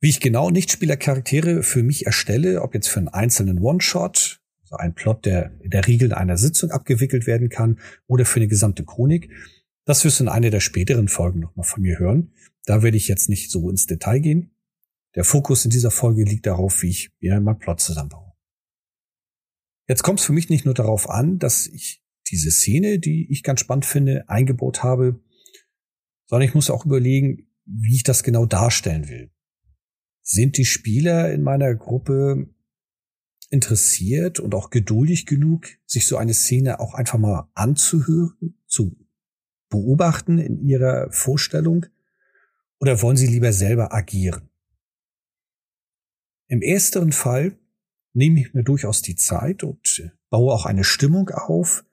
Wie 0.00 0.08
ich 0.08 0.20
genau 0.20 0.48
Nichtspielercharaktere 0.48 1.62
für 1.62 1.82
mich 1.82 2.06
erstelle, 2.06 2.62
ob 2.62 2.74
jetzt 2.74 2.88
für 2.88 3.00
einen 3.00 3.08
einzelnen 3.08 3.58
One-Shot, 3.58 4.40
also 4.62 4.76
ein 4.76 4.94
Plot, 4.94 5.26
der 5.26 5.60
in 5.60 5.70
der 5.70 5.86
Regel 5.86 6.08
in 6.08 6.14
einer 6.14 6.38
Sitzung 6.38 6.70
abgewickelt 6.70 7.26
werden 7.26 7.48
kann, 7.48 7.80
oder 8.06 8.24
für 8.24 8.36
eine 8.36 8.48
gesamte 8.48 8.84
Chronik, 8.84 9.28
das 9.84 10.04
wirst 10.04 10.20
du 10.20 10.24
in 10.24 10.28
einer 10.28 10.50
der 10.50 10.60
späteren 10.60 11.08
Folgen 11.08 11.40
nochmal 11.40 11.66
von 11.66 11.82
mir 11.82 11.98
hören. 11.98 12.32
Da 12.64 12.82
werde 12.82 12.96
ich 12.96 13.08
jetzt 13.08 13.28
nicht 13.28 13.50
so 13.50 13.68
ins 13.68 13.86
Detail 13.86 14.20
gehen. 14.20 14.54
Der 15.16 15.24
Fokus 15.24 15.64
in 15.64 15.72
dieser 15.72 15.90
Folge 15.90 16.22
liegt 16.22 16.46
darauf, 16.46 16.82
wie 16.82 16.90
ich 16.90 17.10
mir 17.20 17.40
meinen 17.40 17.58
Plot 17.58 17.80
zusammenbaue. 17.80 18.32
Jetzt 19.88 20.04
kommt 20.04 20.20
es 20.20 20.26
für 20.26 20.32
mich 20.32 20.48
nicht 20.48 20.64
nur 20.64 20.74
darauf 20.74 21.10
an, 21.10 21.40
dass 21.40 21.66
ich 21.66 22.01
diese 22.32 22.50
Szene, 22.50 22.98
die 22.98 23.30
ich 23.30 23.42
ganz 23.42 23.60
spannend 23.60 23.84
finde, 23.84 24.28
eingebaut 24.28 24.82
habe, 24.82 25.20
sondern 26.26 26.48
ich 26.48 26.54
muss 26.54 26.70
auch 26.70 26.86
überlegen, 26.86 27.46
wie 27.64 27.96
ich 27.96 28.02
das 28.02 28.22
genau 28.22 28.46
darstellen 28.46 29.08
will. 29.08 29.30
Sind 30.22 30.56
die 30.56 30.64
Spieler 30.64 31.32
in 31.32 31.42
meiner 31.42 31.74
Gruppe 31.74 32.48
interessiert 33.50 34.40
und 34.40 34.54
auch 34.54 34.70
geduldig 34.70 35.26
genug, 35.26 35.68
sich 35.84 36.06
so 36.06 36.16
eine 36.16 36.32
Szene 36.32 36.80
auch 36.80 36.94
einfach 36.94 37.18
mal 37.18 37.50
anzuhören, 37.54 38.58
zu 38.66 38.96
beobachten 39.68 40.38
in 40.38 40.58
ihrer 40.66 41.12
Vorstellung? 41.12 41.86
Oder 42.80 43.02
wollen 43.02 43.16
sie 43.16 43.26
lieber 43.26 43.52
selber 43.52 43.92
agieren? 43.92 44.48
Im 46.46 46.62
ersteren 46.62 47.12
Fall 47.12 47.58
nehme 48.14 48.40
ich 48.40 48.54
mir 48.54 48.64
durchaus 48.64 49.02
die 49.02 49.16
Zeit 49.16 49.62
und 49.64 50.12
baue 50.30 50.52
auch 50.52 50.66
eine 50.66 50.84
Stimmung 50.84 51.28
auf. 51.30 51.84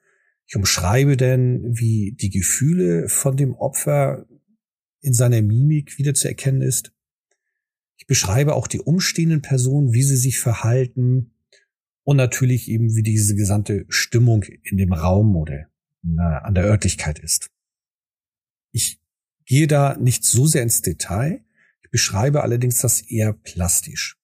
Ich 0.49 0.55
umschreibe 0.55 1.15
denn, 1.15 1.77
wie 1.77 2.15
die 2.19 2.31
Gefühle 2.31 3.07
von 3.07 3.37
dem 3.37 3.53
Opfer 3.53 4.25
in 4.99 5.13
seiner 5.13 5.43
Mimik 5.43 5.99
wieder 5.99 6.15
zu 6.15 6.27
erkennen 6.27 6.63
ist. 6.63 6.91
Ich 7.97 8.07
beschreibe 8.07 8.55
auch 8.55 8.65
die 8.65 8.81
umstehenden 8.81 9.43
Personen, 9.43 9.93
wie 9.93 10.01
sie 10.01 10.17
sich 10.17 10.39
verhalten 10.39 11.35
und 12.03 12.17
natürlich 12.17 12.67
eben, 12.67 12.95
wie 12.95 13.03
diese 13.03 13.35
gesamte 13.35 13.85
Stimmung 13.89 14.41
in 14.41 14.77
dem 14.77 14.91
Raum 14.91 15.35
oder 15.35 15.69
an 16.17 16.55
der 16.55 16.63
Örtlichkeit 16.63 17.19
ist. 17.19 17.51
Ich 18.71 18.99
gehe 19.45 19.67
da 19.67 19.97
nicht 19.97 20.25
so 20.25 20.47
sehr 20.47 20.63
ins 20.63 20.81
Detail. 20.81 21.45
Ich 21.83 21.91
beschreibe 21.91 22.41
allerdings 22.41 22.81
das 22.81 23.01
eher 23.01 23.33
plastisch. 23.33 24.17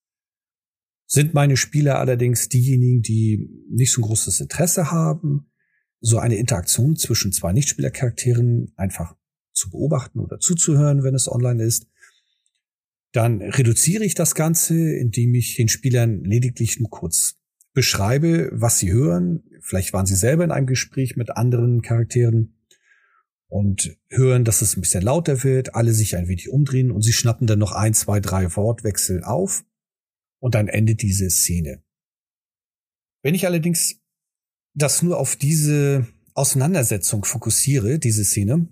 Sind 1.06 1.36
meine 1.36 1.56
Spieler 1.56 2.00
allerdings 2.00 2.50
diejenigen, 2.50 3.04
die 3.04 3.48
nicht 3.70 3.92
so 3.92 4.02
ein 4.02 4.06
großes 4.06 4.40
Interesse 4.40 4.90
haben, 4.90 5.52
so 6.06 6.20
eine 6.20 6.36
Interaktion 6.36 6.96
zwischen 6.96 7.32
zwei 7.32 7.52
Nichtspielercharakteren 7.52 8.72
einfach 8.76 9.16
zu 9.54 9.72
beobachten 9.72 10.20
oder 10.20 10.40
zuzuhören, 10.40 11.04
wenn 11.04 11.16
es 11.16 11.28
online 11.28 11.64
ist, 11.64 11.88
dann 13.12 13.42
reduziere 13.42 14.04
ich 14.04 14.14
das 14.14 14.36
Ganze, 14.36 14.76
indem 14.76 15.34
ich 15.34 15.56
den 15.56 15.68
Spielern 15.68 16.24
lediglich 16.24 16.80
nur 16.80 16.90
kurz 16.92 17.38
beschreibe, 17.74 18.50
was 18.54 18.78
sie 18.78 18.92
hören. 18.92 19.44
Vielleicht 19.62 19.94
waren 19.94 20.06
sie 20.06 20.16
selber 20.16 20.44
in 20.44 20.52
einem 20.52 20.68
Gespräch 20.68 21.16
mit 21.16 21.32
anderen 21.32 21.82
Charakteren 21.82 22.56
und 23.48 23.98
hören, 24.10 24.44
dass 24.44 24.62
es 24.62 24.78
ein 24.78 24.82
bisschen 24.82 25.02
lauter 25.02 25.44
wird, 25.44 25.74
alle 25.74 25.94
sich 25.94 26.16
ein 26.16 26.28
wenig 26.28 26.50
umdrehen 26.50 26.92
und 26.92 27.02
sie 27.02 27.14
schnappen 27.14 27.48
dann 27.48 27.60
noch 27.60 27.72
ein, 27.72 27.96
zwei, 27.96 28.20
drei 28.20 28.56
Wortwechsel 28.56 29.24
auf 29.24 29.66
und 30.40 30.54
dann 30.54 30.68
endet 30.68 31.02
diese 31.02 31.32
Szene. 31.32 31.82
Wenn 33.24 33.34
ich 33.34 33.48
allerdings 33.48 34.05
das 34.76 35.02
nur 35.02 35.18
auf 35.18 35.36
diese 35.36 36.08
Auseinandersetzung 36.34 37.26
fokussiere, 37.26 37.98
diese 37.98 38.26
Szene, 38.26 38.68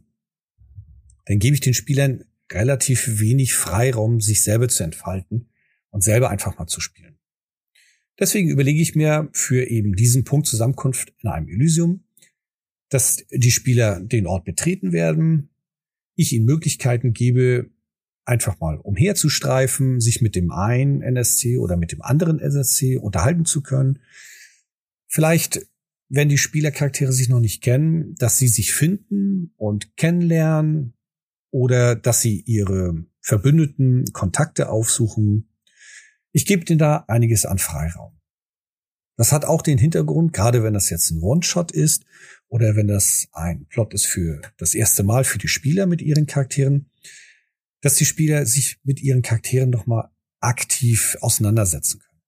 dann 1.25 1.39
gebe 1.39 1.55
ich 1.55 1.61
den 1.61 1.73
Spielern 1.73 2.25
relativ 2.51 3.19
wenig 3.19 3.55
Freiraum, 3.55 4.19
sich 4.19 4.43
selber 4.43 4.67
zu 4.67 4.83
entfalten 4.83 5.49
und 5.89 6.03
selber 6.03 6.29
einfach 6.29 6.57
mal 6.57 6.67
zu 6.67 6.81
spielen. 6.81 7.17
Deswegen 8.19 8.49
überlege 8.49 8.81
ich 8.81 8.95
mir 8.95 9.29
für 9.31 9.65
eben 9.65 9.95
diesen 9.95 10.23
Punkt 10.23 10.45
Zusammenkunft 10.45 11.13
in 11.19 11.29
einem 11.29 11.47
Elysium, 11.47 12.03
dass 12.89 13.25
die 13.31 13.51
Spieler 13.51 13.99
den 14.01 14.27
Ort 14.27 14.45
betreten 14.45 14.91
werden, 14.91 15.49
ich 16.15 16.33
ihnen 16.33 16.45
Möglichkeiten 16.45 17.13
gebe, 17.13 17.71
einfach 18.25 18.59
mal 18.59 18.77
umherzustreifen, 18.77 19.99
sich 19.99 20.21
mit 20.21 20.35
dem 20.35 20.51
einen 20.51 21.01
NSC 21.01 21.57
oder 21.57 21.75
mit 21.75 21.91
dem 21.91 22.01
anderen 22.01 22.39
NSC 22.39 22.97
unterhalten 22.97 23.45
zu 23.45 23.61
können. 23.61 23.99
Vielleicht, 25.07 25.65
wenn 26.15 26.29
die 26.29 26.37
Spielercharaktere 26.37 27.11
sich 27.11 27.27
noch 27.27 27.39
nicht 27.39 27.63
kennen, 27.63 28.13
dass 28.19 28.37
sie 28.37 28.47
sich 28.47 28.71
finden 28.71 29.51
und 29.57 29.97
kennenlernen 29.97 30.93
oder 31.49 31.95
dass 31.95 32.21
sie 32.21 32.41
ihre 32.41 33.03
verbündeten 33.19 34.05
Kontakte 34.13 34.69
aufsuchen. 34.69 35.49
Ich 36.31 36.45
gebe 36.45 36.65
denen 36.65 36.77
da 36.77 37.05
einiges 37.07 37.47
an 37.47 37.57
Freiraum. 37.57 38.19
Das 39.17 39.31
hat 39.31 39.43
auch 39.45 39.63
den 39.63 39.79
Hintergrund, 39.79 40.33
gerade 40.33 40.61
wenn 40.61 40.75
das 40.75 40.91
jetzt 40.91 41.09
ein 41.09 41.19
One-Shot 41.19 41.71
ist 41.71 42.05
oder 42.47 42.75
wenn 42.75 42.87
das 42.87 43.27
ein 43.31 43.65
Plot 43.65 43.95
ist 43.95 44.05
für 44.05 44.39
das 44.57 44.75
erste 44.75 45.01
Mal 45.01 45.23
für 45.23 45.39
die 45.39 45.47
Spieler 45.47 45.87
mit 45.87 46.03
ihren 46.03 46.27
Charakteren, 46.27 46.91
dass 47.81 47.95
die 47.95 48.05
Spieler 48.05 48.45
sich 48.45 48.79
mit 48.83 49.01
ihren 49.01 49.23
Charakteren 49.23 49.71
nochmal 49.71 50.11
aktiv 50.41 51.17
auseinandersetzen 51.21 52.01
können. 52.01 52.21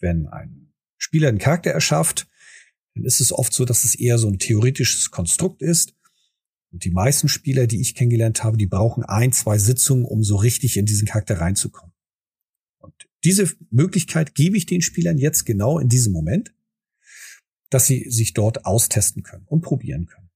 Wenn 0.00 0.26
ein 0.26 0.72
Spieler 0.98 1.28
einen 1.28 1.38
Charakter 1.38 1.70
erschafft, 1.70 2.26
dann 3.00 3.06
ist 3.06 3.20
es 3.20 3.32
oft 3.32 3.54
so, 3.54 3.64
dass 3.64 3.84
es 3.84 3.94
eher 3.94 4.18
so 4.18 4.28
ein 4.28 4.38
theoretisches 4.38 5.10
Konstrukt 5.10 5.62
ist. 5.62 5.94
Und 6.70 6.84
die 6.84 6.90
meisten 6.90 7.28
Spieler, 7.28 7.66
die 7.66 7.80
ich 7.80 7.94
kennengelernt 7.94 8.44
habe, 8.44 8.58
die 8.58 8.66
brauchen 8.66 9.04
ein, 9.04 9.32
zwei 9.32 9.58
Sitzungen, 9.58 10.04
um 10.04 10.22
so 10.22 10.36
richtig 10.36 10.76
in 10.76 10.84
diesen 10.84 11.08
Charakter 11.08 11.40
reinzukommen. 11.40 11.92
Und 12.78 12.92
diese 13.24 13.50
Möglichkeit 13.70 14.34
gebe 14.34 14.56
ich 14.56 14.66
den 14.66 14.82
Spielern 14.82 15.16
jetzt 15.16 15.46
genau 15.46 15.78
in 15.78 15.88
diesem 15.88 16.12
Moment, 16.12 16.54
dass 17.70 17.86
sie 17.86 18.08
sich 18.10 18.34
dort 18.34 18.66
austesten 18.66 19.22
können 19.22 19.46
und 19.46 19.62
probieren 19.62 20.06
können. 20.06 20.28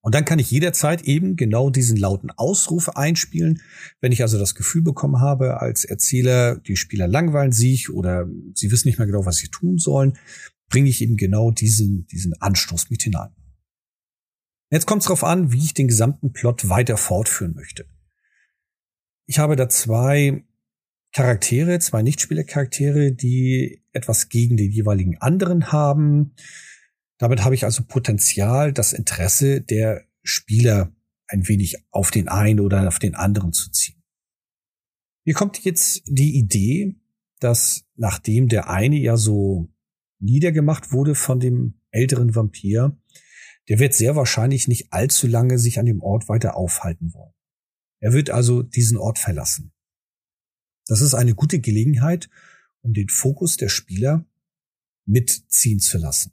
Und 0.00 0.14
dann 0.14 0.24
kann 0.24 0.38
ich 0.38 0.52
jederzeit 0.52 1.02
eben 1.02 1.34
genau 1.34 1.68
diesen 1.68 1.96
lauten 1.96 2.30
Ausruf 2.30 2.90
einspielen. 2.90 3.60
Wenn 4.00 4.12
ich 4.12 4.22
also 4.22 4.38
das 4.38 4.54
Gefühl 4.54 4.82
bekommen 4.82 5.20
habe, 5.20 5.60
als 5.60 5.84
Erzähler, 5.84 6.58
die 6.58 6.76
Spieler 6.76 7.08
langweilen 7.08 7.50
sich 7.50 7.90
oder 7.90 8.28
sie 8.54 8.70
wissen 8.70 8.86
nicht 8.86 8.98
mehr 8.98 9.08
genau, 9.08 9.26
was 9.26 9.38
sie 9.38 9.48
tun 9.48 9.78
sollen, 9.78 10.16
bringe 10.68 10.88
ich 10.88 11.00
eben 11.00 11.16
genau 11.16 11.50
diesen, 11.50 12.06
diesen 12.06 12.34
Anstoß 12.40 12.90
mit 12.90 13.02
hinein. 13.02 13.34
Jetzt 14.70 14.86
kommt 14.86 15.02
es 15.02 15.06
darauf 15.06 15.24
an, 15.24 15.52
wie 15.52 15.62
ich 15.62 15.74
den 15.74 15.88
gesamten 15.88 16.32
Plot 16.32 16.68
weiter 16.68 16.96
fortführen 16.96 17.54
möchte. 17.54 17.86
Ich 19.26 19.38
habe 19.38 19.56
da 19.56 19.68
zwei 19.68 20.44
Charaktere, 21.12 21.78
zwei 21.78 22.02
Nichtspielercharaktere, 22.02 23.12
die 23.12 23.82
etwas 23.92 24.28
gegen 24.28 24.56
den 24.56 24.70
jeweiligen 24.70 25.18
anderen 25.18 25.72
haben. 25.72 26.34
Damit 27.18 27.44
habe 27.44 27.54
ich 27.54 27.64
also 27.64 27.84
Potenzial, 27.84 28.72
das 28.72 28.92
Interesse 28.92 29.60
der 29.60 30.04
Spieler 30.22 30.92
ein 31.28 31.48
wenig 31.48 31.76
auf 31.90 32.10
den 32.10 32.28
einen 32.28 32.60
oder 32.60 32.86
auf 32.86 32.98
den 32.98 33.14
anderen 33.14 33.52
zu 33.52 33.70
ziehen. 33.70 34.02
Hier 35.24 35.34
kommt 35.34 35.64
jetzt 35.64 36.02
die 36.06 36.36
Idee, 36.36 37.00
dass 37.40 37.84
nachdem 37.96 38.48
der 38.48 38.68
eine 38.70 38.96
ja 38.96 39.16
so 39.16 39.72
niedergemacht 40.18 40.92
wurde 40.92 41.14
von 41.14 41.40
dem 41.40 41.80
älteren 41.90 42.34
Vampir, 42.34 42.98
der 43.68 43.78
wird 43.78 43.94
sehr 43.94 44.16
wahrscheinlich 44.16 44.68
nicht 44.68 44.92
allzu 44.92 45.26
lange 45.26 45.58
sich 45.58 45.78
an 45.78 45.86
dem 45.86 46.00
Ort 46.00 46.28
weiter 46.28 46.56
aufhalten 46.56 47.12
wollen. 47.14 47.32
Er 48.00 48.12
wird 48.12 48.30
also 48.30 48.62
diesen 48.62 48.96
Ort 48.96 49.18
verlassen. 49.18 49.72
Das 50.86 51.00
ist 51.00 51.14
eine 51.14 51.34
gute 51.34 51.58
Gelegenheit, 51.58 52.28
um 52.82 52.92
den 52.92 53.08
Fokus 53.08 53.56
der 53.56 53.68
Spieler 53.68 54.24
mitziehen 55.04 55.80
zu 55.80 55.98
lassen. 55.98 56.32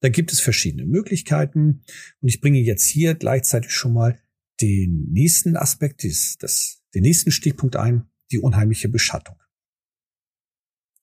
Da 0.00 0.10
gibt 0.10 0.32
es 0.32 0.40
verschiedene 0.40 0.84
Möglichkeiten 0.84 1.82
und 2.20 2.28
ich 2.28 2.40
bringe 2.40 2.58
jetzt 2.58 2.86
hier 2.86 3.14
gleichzeitig 3.14 3.72
schon 3.72 3.94
mal 3.94 4.20
den 4.60 5.08
nächsten 5.10 5.56
Aspekt, 5.56 6.02
des, 6.02 6.36
das, 6.38 6.82
den 6.94 7.02
nächsten 7.02 7.30
Stichpunkt 7.30 7.76
ein, 7.76 8.06
die 8.30 8.38
unheimliche 8.38 8.88
Beschattung. 8.88 9.36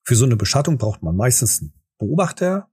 Für 0.04 0.16
so 0.16 0.26
eine 0.26 0.36
Beschattung 0.36 0.78
braucht 0.78 1.02
man 1.04 1.16
meistens 1.16 1.62
einen 1.62 1.74
Beobachter 2.02 2.68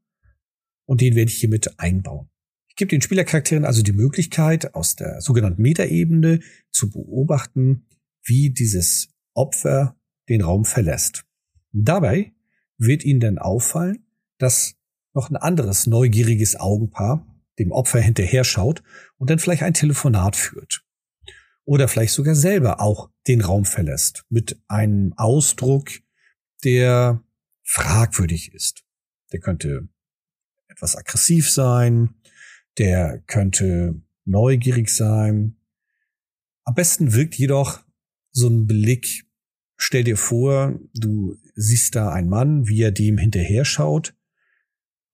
und 0.87 1.03
den 1.03 1.15
werde 1.15 1.31
ich 1.31 1.39
hiermit 1.39 1.79
einbauen. 1.79 2.31
Ich 2.69 2.77
gebe 2.77 2.89
den 2.89 3.03
Spielercharakteren 3.03 3.65
also 3.65 3.83
die 3.83 3.93
Möglichkeit, 3.93 4.75
aus 4.75 4.97
der 4.97 5.21
sogenannten 5.21 5.61
Metaebene 5.61 6.41
zu 6.71 6.91
beobachten, 6.91 7.87
wie 8.25 8.51
dieses 8.51 9.11
Opfer 9.35 9.97
den 10.29 10.43
Raum 10.43 10.65
verlässt. 10.65 11.25
Dabei 11.73 12.33
wird 12.79 13.05
ihnen 13.05 13.21
dann 13.21 13.39
auffallen, 13.39 14.07
dass 14.39 14.77
noch 15.13 15.31
ein 15.31 15.37
anderes 15.37 15.87
neugieriges 15.87 16.57
Augenpaar 16.57 17.27
dem 17.59 17.71
Opfer 17.71 18.01
hinterher 18.01 18.45
schaut 18.45 18.83
und 19.19 19.29
dann 19.29 19.39
vielleicht 19.39 19.63
ein 19.63 19.75
Telefonat 19.75 20.37
führt. 20.37 20.85
Oder 21.65 21.89
vielleicht 21.89 22.15
sogar 22.15 22.35
selber 22.35 22.81
auch 22.81 23.11
den 23.27 23.43
Raum 23.43 23.67
verlässt 23.67 24.25
mit 24.31 24.59
einem 24.69 25.13
Ausdruck, 25.17 25.91
der 26.65 27.23
fragwürdig 27.63 28.55
ist. 28.55 28.88
Der 29.33 29.41
könnte 29.41 29.89
etwas 30.69 30.97
aggressiv 30.97 31.51
sein, 31.51 32.15
der 32.79 33.23
könnte 33.27 34.01
neugierig 34.25 34.91
sein. 34.91 35.57
Am 36.65 36.75
besten 36.75 37.15
wirkt 37.15 37.35
jedoch 37.35 37.85
so 38.31 38.49
ein 38.49 38.67
Blick, 38.67 39.27
stell 39.77 40.05
dir 40.05 40.17
vor, 40.17 40.79
du 40.95 41.37
siehst 41.55 41.95
da 41.95 42.13
einen 42.13 42.29
Mann, 42.29 42.69
wie 42.69 42.83
er 42.83 42.93
dem 42.93 43.19
hinterher 43.19 43.65
schaut, 43.65 44.15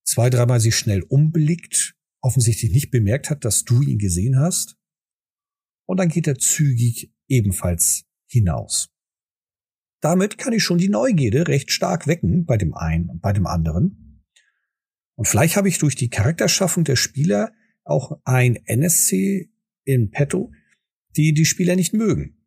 zwei, 0.03 0.29
dreimal 0.29 0.59
sich 0.59 0.75
schnell 0.75 1.01
umblickt, 1.03 1.95
offensichtlich 2.21 2.71
nicht 2.71 2.91
bemerkt 2.91 3.29
hat, 3.29 3.45
dass 3.45 3.63
du 3.63 3.81
ihn 3.81 3.97
gesehen 3.97 4.39
hast, 4.39 4.77
und 5.87 5.97
dann 5.97 6.09
geht 6.09 6.27
er 6.27 6.37
zügig 6.37 7.11
ebenfalls 7.27 8.05
hinaus. 8.27 8.89
Damit 10.01 10.37
kann 10.37 10.53
ich 10.53 10.63
schon 10.63 10.77
die 10.77 10.89
Neugierde 10.89 11.47
recht 11.47 11.71
stark 11.71 12.05
wecken 12.07 12.45
bei 12.45 12.57
dem 12.57 12.73
einen 12.73 13.09
und 13.09 13.21
bei 13.21 13.33
dem 13.33 13.47
anderen. 13.47 14.04
Und 15.15 15.27
vielleicht 15.27 15.55
habe 15.55 15.69
ich 15.69 15.77
durch 15.77 15.95
die 15.95 16.09
Charakterschaffung 16.09 16.83
der 16.83 16.95
Spieler 16.95 17.53
auch 17.83 18.19
ein 18.25 18.55
NSC 18.65 19.49
in 19.85 20.11
petto, 20.11 20.51
die 21.15 21.33
die 21.33 21.45
Spieler 21.45 21.75
nicht 21.75 21.93
mögen. 21.93 22.37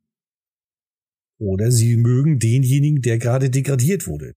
Oder 1.38 1.70
sie 1.70 1.96
mögen 1.96 2.38
denjenigen, 2.38 3.00
der 3.00 3.18
gerade 3.18 3.48
degradiert 3.48 4.06
wurde. 4.06 4.34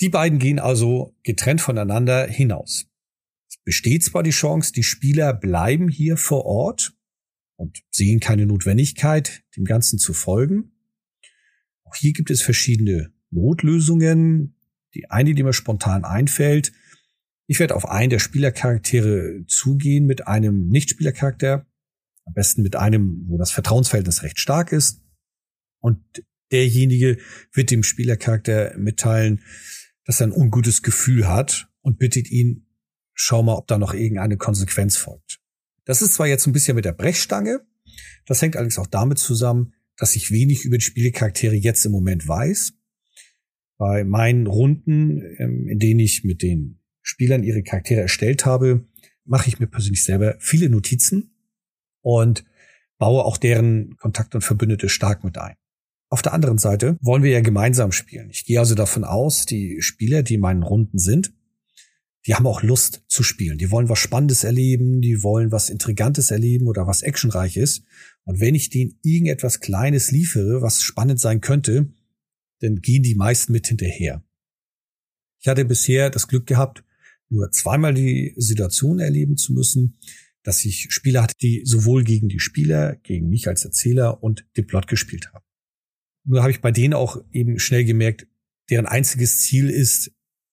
Die 0.00 0.08
beiden 0.08 0.38
gehen 0.38 0.58
also 0.58 1.14
getrennt 1.22 1.60
voneinander 1.60 2.26
hinaus. 2.26 2.86
Es 3.48 3.58
besteht 3.64 4.04
zwar 4.04 4.22
die 4.22 4.30
Chance, 4.30 4.72
die 4.72 4.82
Spieler 4.82 5.32
bleiben 5.34 5.88
hier 5.88 6.16
vor 6.16 6.44
Ort 6.46 6.96
und 7.56 7.82
sehen 7.90 8.20
keine 8.20 8.46
Notwendigkeit, 8.46 9.44
dem 9.56 9.64
Ganzen 9.64 9.98
zu 9.98 10.12
folgen. 10.12 10.72
Auch 11.84 11.94
hier 11.94 12.12
gibt 12.12 12.30
es 12.30 12.42
verschiedene 12.42 13.12
Notlösungen. 13.30 14.56
Die 14.94 15.10
eine, 15.10 15.34
die 15.34 15.42
mir 15.42 15.52
spontan 15.52 16.04
einfällt, 16.04 16.72
ich 17.50 17.58
werde 17.58 17.74
auf 17.74 17.88
einen 17.88 18.10
der 18.10 18.20
Spielercharaktere 18.20 19.44
zugehen 19.48 20.06
mit 20.06 20.28
einem 20.28 20.68
Nichtspielercharakter, 20.68 21.66
am 22.24 22.32
besten 22.32 22.62
mit 22.62 22.76
einem, 22.76 23.24
wo 23.26 23.38
das 23.38 23.50
Vertrauensverhältnis 23.50 24.22
recht 24.22 24.38
stark 24.38 24.70
ist. 24.70 25.02
Und 25.80 25.98
derjenige 26.52 27.18
wird 27.52 27.72
dem 27.72 27.82
Spielercharakter 27.82 28.78
mitteilen, 28.78 29.42
dass 30.04 30.20
er 30.20 30.28
ein 30.28 30.32
ungutes 30.32 30.82
Gefühl 30.82 31.26
hat 31.26 31.68
und 31.80 31.98
bittet 31.98 32.30
ihn, 32.30 32.68
schau 33.14 33.42
mal, 33.42 33.56
ob 33.56 33.66
da 33.66 33.78
noch 33.78 33.94
irgendeine 33.94 34.36
Konsequenz 34.36 34.96
folgt. 34.96 35.40
Das 35.84 36.02
ist 36.02 36.14
zwar 36.14 36.28
jetzt 36.28 36.46
ein 36.46 36.52
bisschen 36.52 36.76
mit 36.76 36.84
der 36.84 36.92
Brechstange, 36.92 37.66
das 38.26 38.40
hängt 38.42 38.54
allerdings 38.54 38.78
auch 38.78 38.86
damit 38.86 39.18
zusammen, 39.18 39.74
dass 39.96 40.14
ich 40.14 40.30
wenig 40.30 40.64
über 40.64 40.78
die 40.78 40.84
Spielecharaktere 40.84 41.56
jetzt 41.56 41.84
im 41.84 41.90
Moment 41.90 42.28
weiß. 42.28 42.74
Bei 43.76 44.04
meinen 44.04 44.46
Runden, 44.46 45.20
ähm, 45.38 45.66
in 45.66 45.80
denen 45.80 45.98
ich 45.98 46.22
mit 46.22 46.42
den 46.42 46.79
Spielern 47.02 47.42
ihre 47.42 47.62
Charaktere 47.62 48.00
erstellt 48.00 48.44
habe, 48.46 48.84
mache 49.24 49.48
ich 49.48 49.58
mir 49.58 49.66
persönlich 49.66 50.04
selber 50.04 50.36
viele 50.38 50.68
Notizen 50.68 51.34
und 52.02 52.44
baue 52.98 53.24
auch 53.24 53.36
deren 53.36 53.96
Kontakte 53.96 54.38
und 54.38 54.42
Verbündete 54.42 54.88
stark 54.88 55.24
mit 55.24 55.38
ein. 55.38 55.54
Auf 56.08 56.22
der 56.22 56.32
anderen 56.32 56.58
Seite 56.58 56.98
wollen 57.00 57.22
wir 57.22 57.30
ja 57.30 57.40
gemeinsam 57.40 57.92
spielen. 57.92 58.30
Ich 58.30 58.44
gehe 58.44 58.58
also 58.58 58.74
davon 58.74 59.04
aus, 59.04 59.46
die 59.46 59.80
Spieler, 59.80 60.22
die 60.22 60.34
in 60.34 60.40
meinen 60.40 60.62
Runden 60.62 60.98
sind, 60.98 61.32
die 62.26 62.34
haben 62.34 62.46
auch 62.46 62.62
Lust 62.62 63.02
zu 63.08 63.22
spielen. 63.22 63.58
Die 63.58 63.70
wollen 63.70 63.88
was 63.88 63.98
Spannendes 63.98 64.44
erleben, 64.44 65.00
die 65.00 65.22
wollen 65.22 65.52
was 65.52 65.70
Intrigantes 65.70 66.30
erleben 66.30 66.66
oder 66.66 66.86
was 66.86 67.02
Actionreiches. 67.02 67.84
Und 68.24 68.40
wenn 68.40 68.54
ich 68.54 68.68
denen 68.68 68.98
irgendetwas 69.02 69.60
Kleines 69.60 70.10
liefere, 70.10 70.60
was 70.60 70.82
spannend 70.82 71.18
sein 71.18 71.40
könnte, 71.40 71.92
dann 72.60 72.80
gehen 72.82 73.02
die 73.02 73.14
meisten 73.14 73.52
mit 73.52 73.66
hinterher. 73.68 74.22
Ich 75.40 75.48
hatte 75.48 75.64
bisher 75.64 76.10
das 76.10 76.28
Glück 76.28 76.46
gehabt, 76.46 76.84
nur 77.30 77.50
zweimal 77.50 77.94
die 77.94 78.34
Situation 78.36 78.98
erleben 78.98 79.36
zu 79.36 79.52
müssen, 79.52 79.98
dass 80.42 80.64
ich 80.64 80.88
Spieler 80.90 81.22
hatte, 81.22 81.36
die 81.40 81.62
sowohl 81.64 82.04
gegen 82.04 82.28
die 82.28 82.40
Spieler, 82.40 82.96
gegen 82.96 83.28
mich 83.28 83.46
als 83.48 83.64
Erzähler 83.64 84.22
und 84.22 84.46
den 84.56 84.66
Plot 84.66 84.86
gespielt 84.86 85.32
haben. 85.32 85.44
Nur 86.24 86.42
habe 86.42 86.50
ich 86.50 86.60
bei 86.60 86.72
denen 86.72 86.94
auch 86.94 87.22
eben 87.32 87.58
schnell 87.58 87.84
gemerkt, 87.84 88.26
deren 88.68 88.86
einziges 88.86 89.40
Ziel 89.40 89.68
ist, 89.70 90.12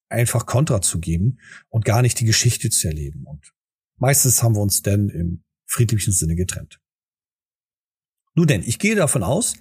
einfach 0.09 0.45
Kontra 0.45 0.81
zu 0.81 0.99
geben 0.99 1.39
und 1.69 1.85
gar 1.85 2.01
nicht 2.01 2.19
die 2.19 2.25
Geschichte 2.25 2.69
zu 2.69 2.87
erleben. 2.87 3.25
Und 3.25 3.53
meistens 3.97 4.41
haben 4.41 4.55
wir 4.55 4.61
uns 4.61 4.81
dann 4.81 5.09
im 5.09 5.43
friedlichen 5.65 6.13
Sinne 6.13 6.35
getrennt. 6.35 6.79
Nun 8.33 8.47
denn, 8.47 8.63
ich 8.63 8.79
gehe 8.79 8.95
davon 8.95 9.23
aus, 9.23 9.55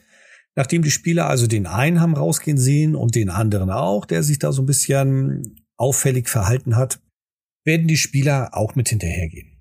nachdem 0.55 0.83
die 0.83 0.91
Spieler 0.91 1.29
also 1.29 1.47
den 1.47 1.67
einen 1.67 2.01
haben 2.01 2.15
rausgehen 2.15 2.59
sehen 2.59 2.95
und 2.95 3.15
den 3.15 3.31
anderen 3.31 3.71
auch, 3.71 4.05
der 4.07 4.23
sich 4.23 4.39
da 4.39 4.53
so 4.53 4.63
ein 4.63 4.67
bisschen 4.67 5.67
auffällig 5.77 6.29
verhalten 6.29 6.77
hat, 6.77 7.01
werden 7.67 7.89
die 7.89 7.97
Spieler 7.99 8.51
auch 8.57 8.77
mit 8.77 8.89
hinterhergehen. 8.89 9.59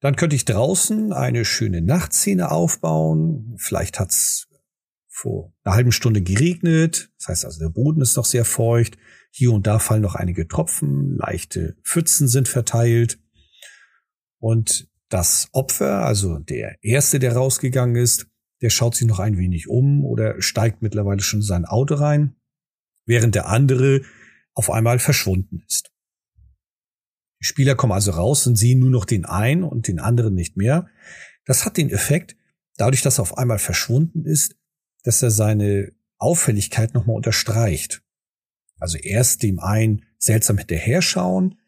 Dann 0.00 0.16
könnte 0.16 0.36
ich 0.36 0.46
draußen 0.46 1.12
eine 1.12 1.44
schöne 1.44 1.82
Nachtszene 1.82 2.50
aufbauen. 2.50 3.54
Vielleicht 3.58 4.00
hat's 4.00 4.48
vor 5.08 5.52
einer 5.64 5.74
halben 5.74 5.92
Stunde 5.92 6.22
geregnet. 6.22 7.12
Das 7.18 7.28
heißt 7.28 7.44
also, 7.44 7.58
der 7.60 7.68
Boden 7.68 8.00
ist 8.00 8.16
noch 8.16 8.24
sehr 8.24 8.46
feucht. 8.46 8.96
Hier 9.30 9.52
und 9.52 9.66
da 9.66 9.78
fallen 9.78 10.00
noch 10.00 10.14
einige 10.14 10.48
Tropfen. 10.48 11.16
Leichte 11.16 11.76
Pfützen 11.84 12.28
sind 12.28 12.48
verteilt. 12.48 13.18
Und 14.38 14.88
das 15.10 15.48
Opfer, 15.52 16.06
also 16.06 16.38
der 16.38 16.82
erste, 16.82 17.18
der 17.18 17.34
rausgegangen 17.34 17.96
ist, 17.96 18.28
der 18.62 18.70
schaut 18.70 18.94
sich 18.94 19.06
noch 19.06 19.18
ein 19.18 19.36
wenig 19.36 19.68
um 19.68 20.04
oder 20.04 20.40
steigt 20.40 20.80
mittlerweile 20.80 21.20
schon 21.20 21.40
in 21.40 21.46
sein 21.46 21.64
Auto 21.64 21.94
rein, 21.94 22.36
während 23.04 23.34
der 23.34 23.48
andere 23.48 24.02
auf 24.54 24.70
einmal 24.70 24.98
verschwunden 24.98 25.62
ist. 25.66 25.89
Die 27.40 27.46
Spieler 27.46 27.74
kommen 27.74 27.92
also 27.92 28.10
raus 28.10 28.46
und 28.46 28.56
sehen 28.56 28.80
nur 28.80 28.90
noch 28.90 29.04
den 29.04 29.24
einen 29.24 29.64
und 29.64 29.88
den 29.88 29.98
anderen 29.98 30.34
nicht 30.34 30.56
mehr. 30.56 30.88
Das 31.46 31.64
hat 31.64 31.76
den 31.76 31.90
Effekt, 31.90 32.36
dadurch, 32.76 33.02
dass 33.02 33.18
er 33.18 33.22
auf 33.22 33.38
einmal 33.38 33.58
verschwunden 33.58 34.24
ist, 34.24 34.56
dass 35.04 35.22
er 35.22 35.30
seine 35.30 35.92
Auffälligkeit 36.18 36.94
nochmal 36.94 37.16
unterstreicht. 37.16 38.02
Also 38.78 38.98
erst 38.98 39.42
dem 39.42 39.58
einen 39.58 40.04
seltsam 40.18 40.58
hinterher 40.58 41.02
schauen, 41.02 41.58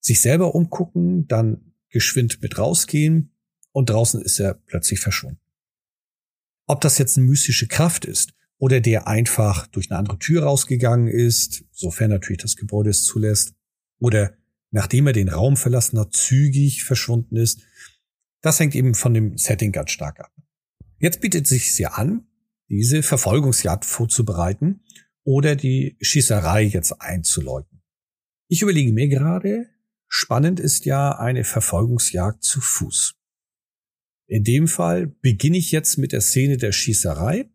sich 0.00 0.20
selber 0.20 0.54
umgucken, 0.54 1.26
dann 1.26 1.72
geschwind 1.88 2.40
mit 2.42 2.58
rausgehen 2.58 3.34
und 3.72 3.90
draußen 3.90 4.22
ist 4.22 4.40
er 4.40 4.54
plötzlich 4.54 5.00
verschwunden. 5.00 5.40
Ob 6.66 6.80
das 6.80 6.98
jetzt 6.98 7.18
eine 7.18 7.26
mystische 7.26 7.66
Kraft 7.66 8.04
ist 8.04 8.34
oder 8.58 8.80
der 8.80 9.08
einfach 9.08 9.66
durch 9.66 9.90
eine 9.90 9.98
andere 9.98 10.18
Tür 10.18 10.44
rausgegangen 10.44 11.08
ist, 11.08 11.64
sofern 11.72 12.10
natürlich 12.10 12.42
das 12.42 12.56
Gebäude 12.56 12.90
es 12.90 13.04
zulässt, 13.04 13.54
oder 13.98 14.36
nachdem 14.72 15.06
er 15.06 15.12
den 15.12 15.28
Raum 15.28 15.56
verlassen 15.56 15.98
hat, 15.98 16.12
zügig 16.12 16.82
verschwunden 16.82 17.36
ist, 17.36 17.60
das 18.40 18.58
hängt 18.58 18.74
eben 18.74 18.94
von 18.94 19.14
dem 19.14 19.38
Setting 19.38 19.70
ganz 19.70 19.92
stark 19.92 20.18
ab. 20.18 20.32
Jetzt 20.98 21.20
bietet 21.20 21.46
sich 21.46 21.78
ja 21.78 21.92
an, 21.92 22.26
diese 22.68 23.02
Verfolgungsjagd 23.02 23.84
vorzubereiten 23.84 24.84
oder 25.24 25.54
die 25.54 25.96
Schießerei 26.00 26.62
jetzt 26.62 27.00
einzuläuten. 27.00 27.82
Ich 28.48 28.62
überlege 28.62 28.92
mir 28.92 29.08
gerade, 29.08 29.68
spannend 30.08 30.58
ist 30.58 30.84
ja 30.84 31.18
eine 31.18 31.44
Verfolgungsjagd 31.44 32.42
zu 32.42 32.60
Fuß. 32.60 33.14
In 34.26 34.44
dem 34.44 34.66
Fall 34.66 35.06
beginne 35.06 35.58
ich 35.58 35.72
jetzt 35.72 35.98
mit 35.98 36.12
der 36.12 36.20
Szene 36.22 36.56
der 36.56 36.72
Schießerei, 36.72 37.50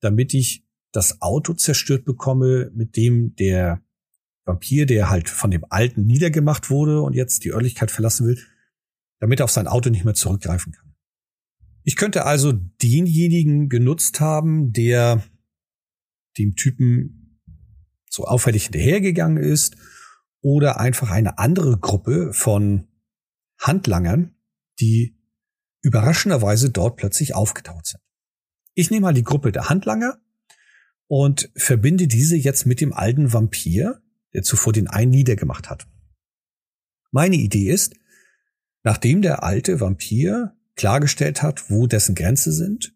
damit 0.00 0.34
ich 0.34 0.66
das 0.92 1.22
Auto 1.22 1.54
zerstört 1.54 2.04
bekomme, 2.04 2.70
mit 2.74 2.96
dem 2.96 3.34
der 3.36 3.82
Vampir, 4.48 4.86
der 4.86 5.10
halt 5.10 5.28
von 5.28 5.50
dem 5.50 5.64
Alten 5.68 6.06
niedergemacht 6.06 6.70
wurde 6.70 7.02
und 7.02 7.14
jetzt 7.14 7.44
die 7.44 7.52
Örtlichkeit 7.52 7.90
verlassen 7.90 8.26
will, 8.26 8.38
damit 9.20 9.40
er 9.40 9.44
auf 9.44 9.50
sein 9.50 9.68
Auto 9.68 9.90
nicht 9.90 10.04
mehr 10.04 10.14
zurückgreifen 10.14 10.72
kann. 10.72 10.94
Ich 11.84 11.96
könnte 11.96 12.24
also 12.24 12.52
denjenigen 12.52 13.68
genutzt 13.68 14.20
haben, 14.20 14.72
der 14.72 15.22
dem 16.38 16.56
Typen 16.56 17.40
so 18.10 18.24
auffällig 18.24 18.64
hinterhergegangen 18.64 19.42
ist 19.42 19.76
oder 20.40 20.80
einfach 20.80 21.10
eine 21.10 21.38
andere 21.38 21.78
Gruppe 21.78 22.32
von 22.32 22.88
Handlangern, 23.58 24.34
die 24.80 25.18
überraschenderweise 25.82 26.70
dort 26.70 26.96
plötzlich 26.96 27.34
aufgetaucht 27.34 27.86
sind. 27.86 28.00
Ich 28.74 28.90
nehme 28.90 29.02
mal 29.02 29.14
die 29.14 29.24
Gruppe 29.24 29.52
der 29.52 29.68
Handlanger 29.68 30.18
und 31.06 31.50
verbinde 31.56 32.06
diese 32.06 32.36
jetzt 32.36 32.66
mit 32.66 32.80
dem 32.80 32.92
alten 32.92 33.32
Vampir, 33.32 34.00
der 34.34 34.42
zuvor 34.42 34.72
den 34.72 34.88
einen 34.88 35.10
niedergemacht 35.10 35.70
hat. 35.70 35.86
Meine 37.10 37.36
Idee 37.36 37.70
ist, 37.70 37.94
nachdem 38.82 39.22
der 39.22 39.42
alte 39.42 39.80
Vampir 39.80 40.56
klargestellt 40.76 41.42
hat, 41.42 41.70
wo 41.70 41.86
dessen 41.86 42.14
Grenze 42.14 42.52
sind, 42.52 42.94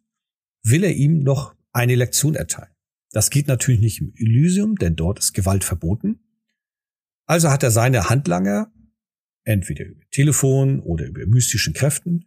will 0.62 0.84
er 0.84 0.94
ihm 0.94 1.20
noch 1.20 1.54
eine 1.72 1.94
Lektion 1.94 2.34
erteilen. 2.34 2.72
Das 3.10 3.30
geht 3.30 3.46
natürlich 3.46 3.80
nicht 3.80 4.00
im 4.00 4.12
Elysium, 4.16 4.76
denn 4.76 4.96
dort 4.96 5.18
ist 5.18 5.32
Gewalt 5.32 5.64
verboten. 5.64 6.20
Also 7.26 7.50
hat 7.50 7.62
er 7.62 7.70
seine 7.70 8.08
Handlanger 8.08 8.72
entweder 9.44 9.84
über 9.84 10.00
Telefon 10.10 10.80
oder 10.80 11.06
über 11.06 11.26
mystischen 11.26 11.74
Kräften 11.74 12.26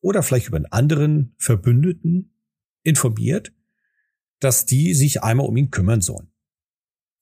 oder 0.00 0.22
vielleicht 0.22 0.48
über 0.48 0.56
einen 0.56 0.66
anderen 0.66 1.34
Verbündeten 1.38 2.32
informiert, 2.82 3.52
dass 4.40 4.66
die 4.66 4.94
sich 4.94 5.22
einmal 5.22 5.46
um 5.46 5.56
ihn 5.56 5.70
kümmern 5.70 6.00
sollen. 6.00 6.30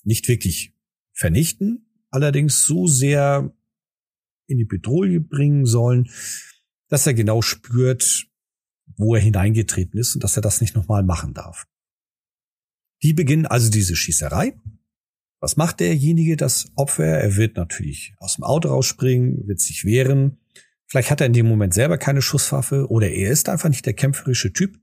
Nicht 0.04 0.28
wirklich 0.28 0.74
vernichten, 1.12 1.86
allerdings 2.10 2.64
so 2.64 2.86
sehr 2.86 3.54
in 4.46 4.58
die 4.58 4.64
Bedrohung 4.64 5.28
bringen 5.28 5.66
sollen, 5.66 6.10
dass 6.88 7.06
er 7.06 7.14
genau 7.14 7.42
spürt, 7.42 8.26
wo 8.96 9.14
er 9.14 9.20
hineingetreten 9.20 9.98
ist 9.98 10.14
und 10.14 10.24
dass 10.24 10.36
er 10.36 10.42
das 10.42 10.60
nicht 10.60 10.74
nochmal 10.74 11.02
machen 11.02 11.34
darf. 11.34 11.66
Die 13.02 13.14
beginnen 13.14 13.46
also 13.46 13.70
diese 13.70 13.96
Schießerei. 13.96 14.54
Was 15.40 15.56
macht 15.56 15.80
derjenige, 15.80 16.36
das 16.36 16.70
Opfer? 16.76 17.04
Er 17.04 17.36
wird 17.36 17.56
natürlich 17.56 18.14
aus 18.18 18.36
dem 18.36 18.44
Auto 18.44 18.68
rausspringen, 18.68 19.48
wird 19.48 19.60
sich 19.60 19.84
wehren. 19.84 20.38
Vielleicht 20.86 21.10
hat 21.10 21.20
er 21.20 21.26
in 21.26 21.32
dem 21.32 21.48
Moment 21.48 21.74
selber 21.74 21.98
keine 21.98 22.22
Schusswaffe 22.22 22.88
oder 22.90 23.10
er 23.10 23.30
ist 23.30 23.48
einfach 23.48 23.68
nicht 23.68 23.86
der 23.86 23.94
kämpferische 23.94 24.52
Typ. 24.52 24.78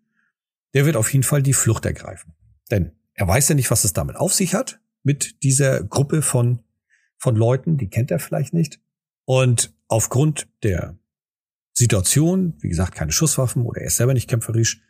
Der 0.74 0.86
wird 0.86 0.98
auf 0.98 1.14
jeden 1.14 1.24
Fall 1.24 1.42
die 1.42 1.54
Flucht 1.54 1.86
ergreifen. 1.86 2.34
Denn 2.72 2.92
er 3.14 3.28
weiß 3.28 3.48
ja 3.50 3.56
nicht, 3.56 3.72
was 3.72 3.86
es 3.86 3.94
damit 3.94 4.16
auf 4.18 4.34
sich 4.34 4.54
hat, 4.54 4.79
mit 5.04 5.44
dieser 5.44 5.84
Gruppe 5.84 6.22
von, 6.22 6.64
von 7.18 7.36
Leuten, 7.36 7.78
die 7.78 7.90
kennt 7.90 8.12
er 8.12 8.20
vielleicht 8.20 8.54
nicht. 8.54 8.80
Und 9.26 9.74
aufgrund 9.88 10.48
der 10.64 10.98
Situation, 11.74 12.56
wie 12.60 12.70
gesagt, 12.70 12.96
keine 12.96 13.12
Schusswaffen 13.12 13.64
oder 13.64 13.82
er 13.82 13.88
ist 13.88 13.98
selber 13.98 14.14
nicht 14.14 14.30
kämpferisch, 14.30 14.82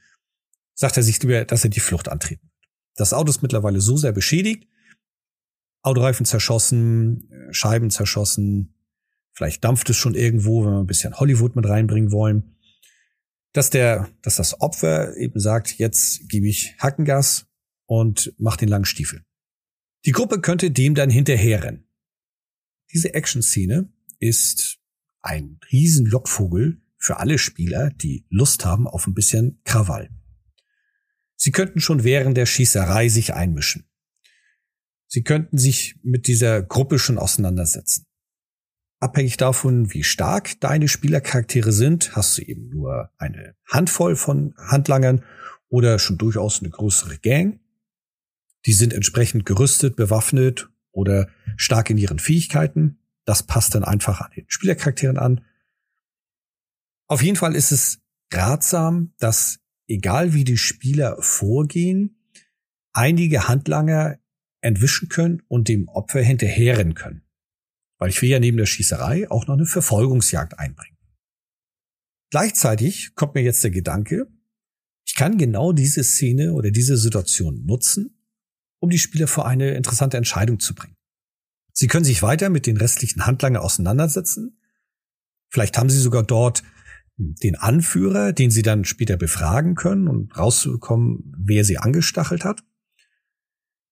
sagt 0.73 0.97
er 0.97 1.03
sich 1.03 1.21
lieber, 1.21 1.45
dass 1.45 1.63
er 1.63 1.69
die 1.69 1.79
Flucht 1.79 2.09
antreten 2.09 2.49
das 2.99 3.13
Auto 3.13 3.29
ist 3.29 3.41
mittlerweile 3.41 3.79
so 3.81 3.97
sehr 3.97 4.11
beschädigt. 4.11 4.67
Autoreifen 5.81 6.25
zerschossen, 6.25 7.31
Scheiben 7.51 7.89
zerschossen, 7.89 8.75
vielleicht 9.31 9.63
dampft 9.63 9.89
es 9.89 9.95
schon 9.95 10.15
irgendwo, 10.15 10.65
wenn 10.65 10.73
wir 10.73 10.79
ein 10.79 10.87
bisschen 10.87 11.17
Hollywood 11.17 11.55
mit 11.55 11.65
reinbringen 11.65 12.11
wollen. 12.11 12.57
Dass 13.53 13.69
der, 13.69 14.09
dass 14.21 14.35
das 14.35 14.59
Opfer 14.61 15.15
eben 15.15 15.39
sagt, 15.39 15.79
jetzt 15.79 16.29
gebe 16.29 16.47
ich 16.47 16.75
Hackengas 16.77 17.47
und 17.85 18.33
mach 18.37 18.57
den 18.57 18.69
langen 18.69 18.85
Stiefel. 18.85 19.23
Die 20.05 20.11
Gruppe 20.11 20.41
könnte 20.41 20.71
dem 20.71 20.95
dann 20.95 21.09
hinterherrennen. 21.09 21.87
Diese 22.93 23.13
Action-Szene 23.13 23.91
ist 24.19 24.79
ein 25.21 25.59
riesen 25.71 26.05
Lockvogel 26.05 26.81
für 26.97 27.17
alle 27.17 27.37
Spieler, 27.37 27.89
die 27.89 28.25
Lust 28.29 28.65
haben 28.65 28.87
auf 28.87 29.07
ein 29.07 29.13
bisschen 29.13 29.61
Krawall. 29.63 30.09
Sie 31.35 31.51
könnten 31.51 31.79
schon 31.79 32.03
während 32.03 32.35
der 32.35 32.45
Schießerei 32.45 33.07
sich 33.07 33.33
einmischen. 33.33 33.89
Sie 35.07 35.23
könnten 35.23 35.57
sich 35.57 35.95
mit 36.03 36.27
dieser 36.27 36.61
Gruppe 36.61 36.99
schon 36.99 37.17
auseinandersetzen. 37.17 38.05
Abhängig 38.99 39.37
davon, 39.37 39.93
wie 39.93 40.03
stark 40.03 40.59
deine 40.59 40.89
Spielercharaktere 40.89 41.71
sind, 41.71 42.15
hast 42.15 42.37
du 42.37 42.41
eben 42.41 42.67
nur 42.69 43.09
eine 43.17 43.55
Handvoll 43.65 44.17
von 44.17 44.53
Handlangern 44.57 45.23
oder 45.69 45.99
schon 45.99 46.17
durchaus 46.17 46.59
eine 46.59 46.69
größere 46.69 47.17
Gang. 47.17 47.61
Die 48.65 48.73
sind 48.73 48.93
entsprechend 48.93 49.45
gerüstet, 49.45 49.95
bewaffnet 49.95 50.69
oder 50.91 51.29
stark 51.55 51.89
in 51.89 51.97
ihren 51.97 52.19
Fähigkeiten. 52.19 52.99
Das 53.25 53.43
passt 53.43 53.75
dann 53.75 53.83
einfach 53.83 54.21
an 54.21 54.31
den 54.35 54.45
Spielercharakteren 54.47 55.17
an. 55.17 55.45
Auf 57.07 57.21
jeden 57.21 57.37
Fall 57.37 57.55
ist 57.55 57.71
es 57.71 57.99
ratsam, 58.31 59.13
dass 59.17 59.59
egal 59.87 60.33
wie 60.33 60.43
die 60.43 60.57
Spieler 60.57 61.17
vorgehen, 61.21 62.19
einige 62.93 63.47
Handlanger 63.47 64.19
entwischen 64.61 65.09
können 65.09 65.41
und 65.47 65.67
dem 65.67 65.87
Opfer 65.87 66.21
hinterherrennen 66.21 66.93
können. 66.93 67.23
Weil 67.97 68.09
ich 68.09 68.21
will 68.21 68.29
ja 68.29 68.39
neben 68.39 68.57
der 68.57 68.65
Schießerei 68.65 69.29
auch 69.31 69.47
noch 69.47 69.55
eine 69.55 69.65
Verfolgungsjagd 69.65 70.59
einbringen. 70.59 70.97
Gleichzeitig 72.29 73.15
kommt 73.15 73.35
mir 73.35 73.41
jetzt 73.41 73.63
der 73.63 73.71
Gedanke, 73.71 74.27
ich 75.05 75.15
kann 75.15 75.39
genau 75.39 75.71
diese 75.73 76.03
Szene 76.03 76.53
oder 76.53 76.69
diese 76.69 76.95
Situation 76.95 77.65
nutzen, 77.65 78.18
um 78.79 78.89
die 78.89 78.99
Spieler 78.99 79.27
vor 79.27 79.45
eine 79.45 79.71
interessante 79.71 80.17
Entscheidung 80.17 80.59
zu 80.59 80.73
bringen. 80.73 80.95
Sie 81.73 81.87
können 81.87 82.05
sich 82.05 82.21
weiter 82.21 82.49
mit 82.49 82.65
den 82.65 82.77
restlichen 82.77 83.25
Handlangern 83.25 83.61
auseinandersetzen. 83.61 84.59
Vielleicht 85.49 85.77
haben 85.77 85.89
sie 85.89 85.99
sogar 85.99 86.23
dort 86.23 86.63
den 87.17 87.55
Anführer, 87.55 88.33
den 88.33 88.51
sie 88.51 88.61
dann 88.61 88.85
später 88.85 89.17
befragen 89.17 89.75
können 89.75 90.07
und 90.07 90.37
rauszubekommen, 90.37 91.35
wer 91.37 91.65
sie 91.65 91.77
angestachelt 91.77 92.45
hat. 92.45 92.63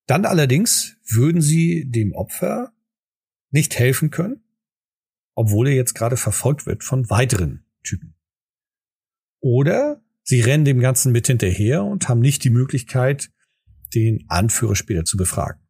Dann 0.05 0.25
allerdings 0.25 0.95
würden 1.05 1.41
sie 1.41 1.89
dem 1.89 2.13
Opfer 2.13 2.73
nicht 3.51 3.77
helfen 3.77 4.09
können, 4.09 4.43
obwohl 5.35 5.67
er 5.67 5.75
jetzt 5.75 5.93
gerade 5.93 6.17
verfolgt 6.17 6.65
wird 6.65 6.83
von 6.83 7.09
weiteren 7.09 7.65
Typen. 7.83 8.15
Oder 9.39 10.01
sie 10.23 10.41
rennen 10.41 10.65
dem 10.65 10.79
Ganzen 10.79 11.11
mit 11.11 11.27
hinterher 11.27 11.83
und 11.83 12.07
haben 12.07 12.21
nicht 12.21 12.43
die 12.43 12.49
Möglichkeit, 12.49 13.29
den 13.93 14.25
Anführer 14.27 14.75
später 14.75 15.05
zu 15.05 15.17
befragen. 15.17 15.61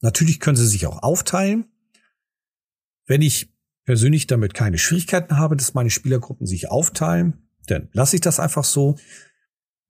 Natürlich 0.00 0.40
können 0.40 0.56
sie 0.56 0.66
sich 0.66 0.86
auch 0.86 1.02
aufteilen. 1.02 1.66
Wenn 3.06 3.22
ich 3.22 3.52
persönlich 3.84 4.26
damit 4.26 4.54
keine 4.54 4.78
Schwierigkeiten 4.78 5.36
habe, 5.36 5.56
dass 5.56 5.74
meine 5.74 5.90
Spielergruppen 5.90 6.46
sich 6.46 6.70
aufteilen, 6.70 7.48
dann 7.66 7.88
lasse 7.92 8.16
ich 8.16 8.20
das 8.20 8.40
einfach 8.40 8.64
so. 8.64 8.96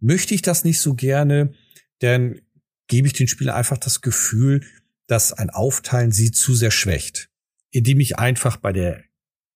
Möchte 0.01 0.35
ich 0.35 0.43
das 0.43 0.65
nicht 0.65 0.81
so 0.81 0.95
gerne, 0.95 1.55
dann 2.01 2.41
gebe 2.87 3.07
ich 3.07 3.13
den 3.13 3.29
Spielern 3.29 3.57
einfach 3.57 3.79
das 3.79 4.01
Gefühl, 4.01 4.65
dass 5.07 5.33
ein 5.33 5.51
Aufteilen 5.51 6.13
sie 6.13 6.31
zu 6.31 6.55
sehr 6.55 6.71
schwächt. 6.71 7.31
Indem 7.71 8.01
ich 8.01 8.19
einfach 8.19 8.57
bei 8.57 8.73
der 8.73 9.05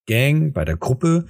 Gang, 0.05 0.53
bei 0.53 0.65
der 0.65 0.77
Gruppe 0.77 1.27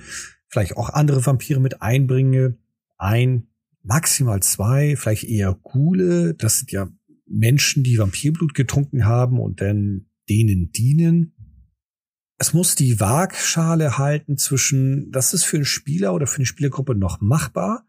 vielleicht 0.48 0.78
auch 0.78 0.90
andere 0.90 1.26
Vampire 1.26 1.60
mit 1.60 1.82
einbringe. 1.82 2.58
Ein, 2.98 3.48
maximal 3.84 4.42
zwei, 4.42 4.96
vielleicht 4.96 5.24
eher 5.24 5.54
Gule. 5.54 6.34
Das 6.34 6.60
sind 6.60 6.72
ja 6.72 6.90
Menschen, 7.26 7.84
die 7.84 7.98
Vampirblut 7.98 8.54
getrunken 8.54 9.06
haben 9.06 9.40
und 9.40 9.62
dann 9.62 10.08
denen 10.30 10.72
dienen 10.72 11.34
es 12.40 12.54
muss 12.54 12.74
die 12.74 13.02
Waagschale 13.02 13.98
halten 13.98 14.38
zwischen, 14.38 15.12
das 15.12 15.34
ist 15.34 15.44
für 15.44 15.58
einen 15.58 15.66
Spieler 15.66 16.14
oder 16.14 16.26
für 16.26 16.38
eine 16.38 16.46
Spielergruppe 16.46 16.96
noch 16.96 17.20
machbar. 17.20 17.86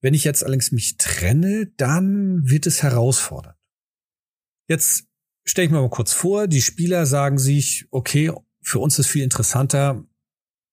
Wenn 0.00 0.14
ich 0.14 0.22
jetzt 0.22 0.44
allerdings 0.44 0.70
mich 0.70 0.96
trenne, 0.96 1.66
dann 1.76 2.48
wird 2.48 2.66
es 2.66 2.84
herausfordernd. 2.84 3.58
Jetzt 4.68 5.08
stelle 5.44 5.66
ich 5.66 5.72
mir 5.72 5.80
mal 5.80 5.90
kurz 5.90 6.12
vor, 6.12 6.46
die 6.46 6.62
Spieler 6.62 7.04
sagen 7.04 7.38
sich, 7.38 7.86
okay, 7.90 8.32
für 8.62 8.78
uns 8.78 8.98
ist 9.00 9.08
viel 9.08 9.24
interessanter, 9.24 10.04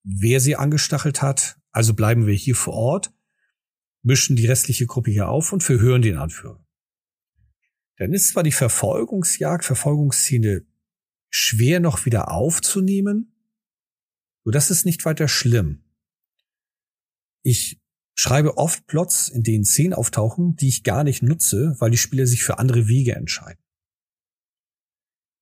wer 0.04 0.40
sie 0.40 0.56
angestachelt 0.56 1.24
hat, 1.24 1.58
also 1.72 1.96
bleiben 1.96 2.28
wir 2.28 2.36
hier 2.36 2.56
vor 2.56 2.76
Ort, 2.76 3.14
mischen 4.08 4.36
die 4.36 4.48
restliche 4.48 4.88
Gruppe 4.88 5.12
hier 5.12 5.30
auf 5.30 5.54
und 5.54 5.64
verhören 5.64 6.02
den 6.02 6.18
Anführer. 6.18 6.66
Dann 7.98 8.14
ist 8.14 8.30
zwar 8.30 8.44
die 8.44 8.52
Verfolgungsjagd, 8.52 9.66
Verfolgungsszene 9.66 10.66
schwer 11.30 11.80
noch 11.80 12.06
wieder 12.06 12.32
aufzunehmen. 12.32 13.36
So, 14.44 14.52
das 14.52 14.72
ist 14.72 14.86
nicht 14.86 15.04
weiter 15.04 15.28
schlimm. 15.28 15.84
Ich 17.44 17.82
schreibe 18.16 18.58
oft 18.58 18.88
Plots, 18.88 19.28
in 19.28 19.44
denen 19.44 19.66
Szenen 19.66 19.94
auftauchen, 19.94 20.56
die 20.56 20.70
ich 20.70 20.84
gar 20.84 21.04
nicht 21.04 21.22
nutze, 21.22 21.76
weil 21.80 21.92
die 21.92 21.98
Spieler 21.98 22.26
sich 22.26 22.44
für 22.44 22.60
andere 22.60 22.88
Wege 22.88 23.14
entscheiden. 23.14 23.62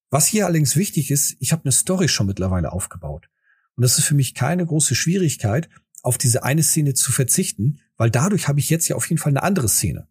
Was 0.09 0.27
hier 0.27 0.45
allerdings 0.45 0.75
wichtig 0.75 1.11
ist, 1.11 1.35
ich 1.39 1.51
habe 1.51 1.63
eine 1.65 1.71
Story 1.71 2.07
schon 2.07 2.27
mittlerweile 2.27 2.71
aufgebaut. 2.71 3.29
Und 3.75 3.83
das 3.83 3.97
ist 3.97 4.05
für 4.05 4.15
mich 4.15 4.33
keine 4.33 4.65
große 4.65 4.95
Schwierigkeit, 4.95 5.69
auf 6.05 6.17
diese 6.17 6.43
eine 6.43 6.63
Szene 6.63 6.93
zu 6.93 7.11
verzichten, 7.11 7.79
weil 7.97 8.11
dadurch 8.11 8.47
habe 8.47 8.59
ich 8.59 8.69
jetzt 8.69 8.87
ja 8.87 8.95
auf 8.95 9.09
jeden 9.09 9.19
Fall 9.19 9.31
eine 9.31 9.43
andere 9.43 9.67
Szene. 9.67 10.07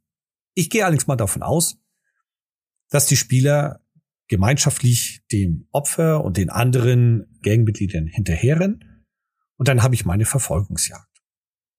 Ich 0.55 0.71
gehe 0.71 0.85
allerdings 0.85 1.07
mal 1.07 1.17
davon 1.17 1.43
aus, 1.43 1.79
dass 2.91 3.07
die 3.07 3.17
Spieler 3.17 3.81
gemeinschaftlich 4.29 5.23
dem 5.31 5.69
Opfer 5.71 6.25
und 6.25 6.37
den 6.37 6.51
anderen 6.51 7.39
Gangmitgliedern 7.43 8.07
hinterherrennen 8.07 9.05
und 9.57 9.69
dann 9.69 9.83
habe 9.83 9.95
ich 9.95 10.05
meine 10.05 10.25
Verfolgungsjagd. 10.25 11.09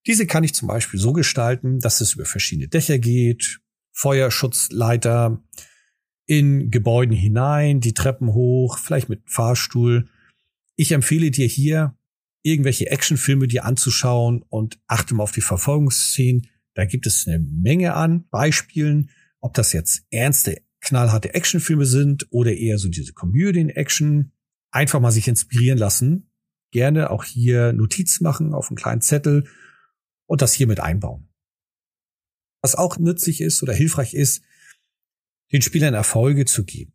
Diese 0.07 0.27
kann 0.27 0.43
ich 0.43 0.53
zum 0.53 0.67
Beispiel 0.67 0.99
so 0.99 1.11
gestalten, 1.13 1.79
dass 1.79 1.99
es 1.99 2.13
über 2.13 2.25
verschiedene 2.25 2.67
Dächer 2.67 2.99
geht, 2.99 3.59
Feuerschutzleiter, 3.91 5.43
in 6.27 6.71
Gebäuden 6.71 7.15
hinein, 7.15 7.81
die 7.81 7.93
Treppen 7.93 8.33
hoch, 8.33 8.77
vielleicht 8.77 9.09
mit 9.09 9.29
Fahrstuhl. 9.29 10.09
Ich 10.75 10.91
empfehle 10.91 11.31
dir 11.31 11.47
hier, 11.47 11.95
irgendwelche 12.45 12.91
Actionfilme 12.91 13.47
dir 13.47 13.65
anzuschauen 13.65 14.43
und 14.47 14.79
achte 14.85 15.15
mal 15.15 15.23
auf 15.23 15.31
die 15.31 15.41
Verfolgungsszenen. 15.41 16.47
Da 16.75 16.85
gibt 16.85 17.07
es 17.07 17.27
eine 17.27 17.39
Menge 17.39 17.95
an 17.95 18.27
Beispielen, 18.29 19.09
ob 19.39 19.55
das 19.55 19.73
jetzt 19.73 20.05
ernste, 20.11 20.61
knallharte 20.79 21.33
Actionfilme 21.33 21.87
sind 21.87 22.27
oder 22.29 22.53
eher 22.53 22.77
so 22.77 22.87
diese 22.87 23.13
Komödien-Action. 23.13 24.31
Einfach 24.69 24.99
mal 24.99 25.11
sich 25.11 25.27
inspirieren 25.27 25.79
lassen. 25.79 26.29
Gerne 26.71 27.09
auch 27.09 27.23
hier 27.23 27.73
Notiz 27.73 28.21
machen 28.21 28.53
auf 28.53 28.69
einen 28.69 28.77
kleinen 28.77 29.01
Zettel 29.01 29.49
und 30.27 30.43
das 30.43 30.53
hier 30.53 30.67
mit 30.67 30.79
einbauen. 30.79 31.29
Was 32.61 32.75
auch 32.75 32.99
nützlich 32.99 33.41
ist 33.41 33.63
oder 33.63 33.73
hilfreich 33.73 34.13
ist, 34.13 34.43
den 35.51 35.63
Spielern 35.63 35.95
Erfolge 35.95 36.45
zu 36.45 36.63
geben. 36.63 36.93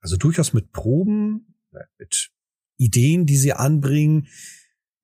Also 0.00 0.18
durchaus 0.18 0.52
mit 0.52 0.72
Proben, 0.72 1.54
mit 1.98 2.30
Ideen, 2.80 3.26
die 3.26 3.36
sie 3.36 3.52
anbringen, 3.52 4.28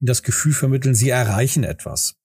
das 0.01 0.23
Gefühl 0.23 0.53
vermitteln, 0.53 0.95
sie 0.95 1.11
erreichen 1.11 1.65
etwas. 1.65 2.17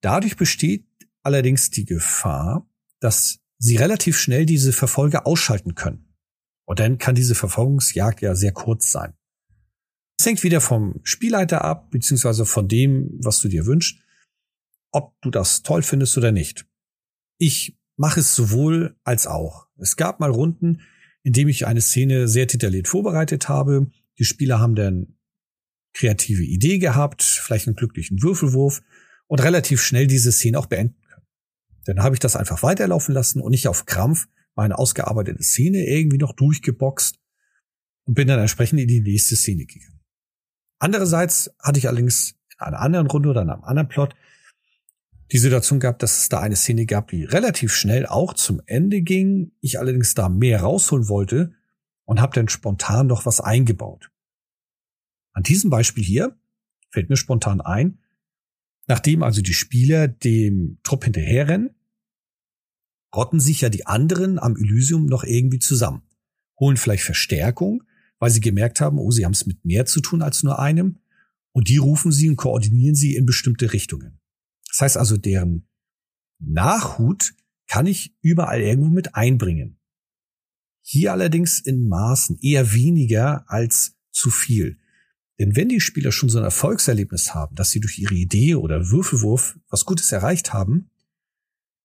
Dadurch 0.00 0.36
besteht 0.36 0.86
allerdings 1.22 1.70
die 1.70 1.84
Gefahr, 1.84 2.68
dass 3.00 3.40
sie 3.58 3.76
relativ 3.76 4.18
schnell 4.18 4.44
diese 4.44 4.72
Verfolger 4.72 5.26
ausschalten 5.26 5.74
können. 5.74 6.14
Und 6.66 6.80
dann 6.80 6.98
kann 6.98 7.14
diese 7.14 7.34
Verfolgungsjagd 7.34 8.20
ja 8.22 8.34
sehr 8.34 8.52
kurz 8.52 8.90
sein. 8.90 9.14
Es 10.18 10.26
hängt 10.26 10.42
wieder 10.42 10.60
vom 10.60 11.00
Spielleiter 11.02 11.62
ab, 11.62 11.90
beziehungsweise 11.90 12.46
von 12.46 12.68
dem, 12.68 13.10
was 13.22 13.40
du 13.40 13.48
dir 13.48 13.66
wünschst, 13.66 13.98
ob 14.90 15.20
du 15.22 15.30
das 15.30 15.62
toll 15.62 15.82
findest 15.82 16.16
oder 16.16 16.32
nicht. 16.32 16.66
Ich 17.38 17.76
mache 17.96 18.20
es 18.20 18.34
sowohl 18.34 18.96
als 19.04 19.26
auch. 19.26 19.66
Es 19.76 19.96
gab 19.96 20.20
mal 20.20 20.30
Runden, 20.30 20.80
in 21.22 21.32
dem 21.32 21.48
ich 21.48 21.66
eine 21.66 21.80
Szene 21.80 22.28
sehr 22.28 22.46
detailliert 22.46 22.88
vorbereitet 22.88 23.48
habe. 23.48 23.90
Die 24.18 24.24
Spieler 24.24 24.60
haben 24.60 24.74
dann 24.74 25.16
kreative 25.94 26.42
Idee 26.42 26.78
gehabt, 26.78 27.22
vielleicht 27.22 27.66
einen 27.66 27.76
glücklichen 27.76 28.22
Würfelwurf 28.22 28.82
und 29.26 29.42
relativ 29.42 29.80
schnell 29.80 30.06
diese 30.06 30.32
Szene 30.32 30.58
auch 30.58 30.66
beenden 30.66 31.00
können. 31.08 31.26
Dann 31.84 32.02
habe 32.02 32.14
ich 32.14 32.20
das 32.20 32.36
einfach 32.36 32.62
weiterlaufen 32.62 33.14
lassen 33.14 33.40
und 33.40 33.50
nicht 33.50 33.68
auf 33.68 33.86
Krampf 33.86 34.26
meine 34.54 34.78
ausgearbeitete 34.78 35.42
Szene 35.42 35.86
irgendwie 35.86 36.18
noch 36.18 36.32
durchgeboxt 36.32 37.18
und 38.04 38.14
bin 38.14 38.28
dann 38.28 38.38
entsprechend 38.38 38.80
in 38.80 38.88
die 38.88 39.00
nächste 39.00 39.36
Szene 39.36 39.66
gegangen. 39.66 40.00
Andererseits 40.78 41.50
hatte 41.60 41.78
ich 41.78 41.88
allerdings 41.88 42.36
in 42.52 42.66
einer 42.66 42.80
anderen 42.80 43.06
Runde 43.06 43.30
oder 43.30 43.42
in 43.42 43.50
einem 43.50 43.64
anderen 43.64 43.88
Plot 43.88 44.14
die 45.32 45.38
Situation 45.38 45.80
gab, 45.80 45.98
dass 45.98 46.20
es 46.20 46.28
da 46.28 46.40
eine 46.40 46.54
Szene 46.54 46.86
gab, 46.86 47.08
die 47.08 47.24
relativ 47.24 47.72
schnell 47.72 48.06
auch 48.06 48.34
zum 48.34 48.60
Ende 48.66 49.00
ging. 49.00 49.52
Ich 49.60 49.78
allerdings 49.78 50.14
da 50.14 50.28
mehr 50.28 50.60
rausholen 50.60 51.08
wollte 51.08 51.54
und 52.04 52.20
habe 52.20 52.34
dann 52.34 52.48
spontan 52.48 53.06
noch 53.06 53.26
was 53.26 53.40
eingebaut. 53.40 54.10
An 55.32 55.42
diesem 55.42 55.70
Beispiel 55.70 56.04
hier 56.04 56.38
fällt 56.90 57.08
mir 57.08 57.16
spontan 57.16 57.60
ein, 57.60 57.98
nachdem 58.86 59.22
also 59.22 59.42
die 59.42 59.54
Spieler 59.54 60.08
dem 60.08 60.78
Trupp 60.82 61.04
hinterherrennen, 61.04 61.74
rotten 63.14 63.40
sich 63.40 63.60
ja 63.60 63.68
die 63.68 63.86
anderen 63.86 64.38
am 64.38 64.56
Elysium 64.56 65.06
noch 65.06 65.24
irgendwie 65.24 65.58
zusammen, 65.58 66.02
holen 66.58 66.76
vielleicht 66.76 67.04
Verstärkung, 67.04 67.84
weil 68.18 68.30
sie 68.30 68.40
gemerkt 68.40 68.80
haben, 68.80 68.98
oh, 68.98 69.10
sie 69.10 69.24
haben 69.24 69.32
es 69.32 69.46
mit 69.46 69.64
mehr 69.64 69.86
zu 69.86 70.00
tun 70.00 70.22
als 70.22 70.42
nur 70.42 70.58
einem, 70.58 71.00
und 71.52 71.68
die 71.68 71.76
rufen 71.76 72.10
sie 72.10 72.28
und 72.28 72.36
koordinieren 72.36 72.96
sie 72.96 73.14
in 73.14 73.26
bestimmte 73.26 73.72
Richtungen. 73.72 74.18
Das 74.68 74.80
heißt 74.80 74.96
also, 74.96 75.16
deren 75.16 75.68
Nachhut 76.40 77.34
kann 77.68 77.86
ich 77.86 78.16
überall 78.22 78.60
irgendwo 78.60 78.90
mit 78.90 79.14
einbringen. 79.14 79.78
Hier 80.86 81.12
allerdings 81.12 81.60
in 81.60 81.88
Maßen 81.88 82.38
eher 82.42 82.74
weniger 82.74 83.50
als 83.50 83.94
zu 84.10 84.28
viel. 84.28 84.78
Denn 85.38 85.56
wenn 85.56 85.70
die 85.70 85.80
Spieler 85.80 86.12
schon 86.12 86.28
so 86.28 86.36
ein 86.36 86.44
Erfolgserlebnis 86.44 87.34
haben, 87.34 87.56
dass 87.56 87.70
sie 87.70 87.80
durch 87.80 87.98
ihre 87.98 88.14
Idee 88.14 88.54
oder 88.54 88.90
Würfelwurf 88.90 89.58
was 89.70 89.86
Gutes 89.86 90.12
erreicht 90.12 90.52
haben, 90.52 90.90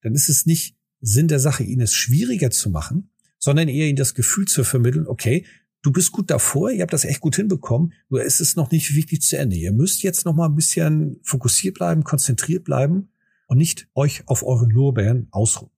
dann 0.02 0.14
ist 0.16 0.28
es 0.28 0.46
nicht 0.46 0.78
Sinn 1.00 1.30
der 1.30 1.40
Sache, 1.40 1.64
ihnen 1.64 1.82
es 1.82 1.96
schwieriger 1.96 2.52
zu 2.52 2.70
machen, 2.70 3.10
sondern 3.38 3.70
eher 3.70 3.88
ihnen 3.88 3.96
das 3.96 4.16
Gefühl 4.16 4.50
zu 4.50 4.66
vermitteln, 4.66 5.08
okay, 5.08 5.46
du 5.82 5.94
bist 5.94 6.12
gut 6.12 6.30
davor, 6.30 6.70
ihr 6.70 6.82
habt 6.82 6.92
das 6.92 7.06
echt 7.06 7.22
gut 7.22 7.38
hinbekommen, 7.38 7.94
nur 8.10 8.22
ist 8.22 8.42
es 8.42 8.58
noch 8.58 8.70
nicht 8.70 8.94
wirklich 8.94 9.22
zu 9.22 9.38
Ende. 9.38 9.56
Ihr 9.56 9.72
müsst 9.72 10.04
jetzt 10.04 10.26
noch 10.26 10.36
mal 10.36 10.50
ein 10.50 10.56
bisschen 10.56 11.22
fokussiert 11.24 11.76
bleiben, 11.76 12.04
konzentriert 12.04 12.66
bleiben 12.66 13.14
und 13.48 13.60
nicht 13.60 13.88
euch 13.96 14.28
auf 14.28 14.44
euren 14.44 14.70
Lorbeeren 14.70 15.30
ausruhen. 15.32 15.72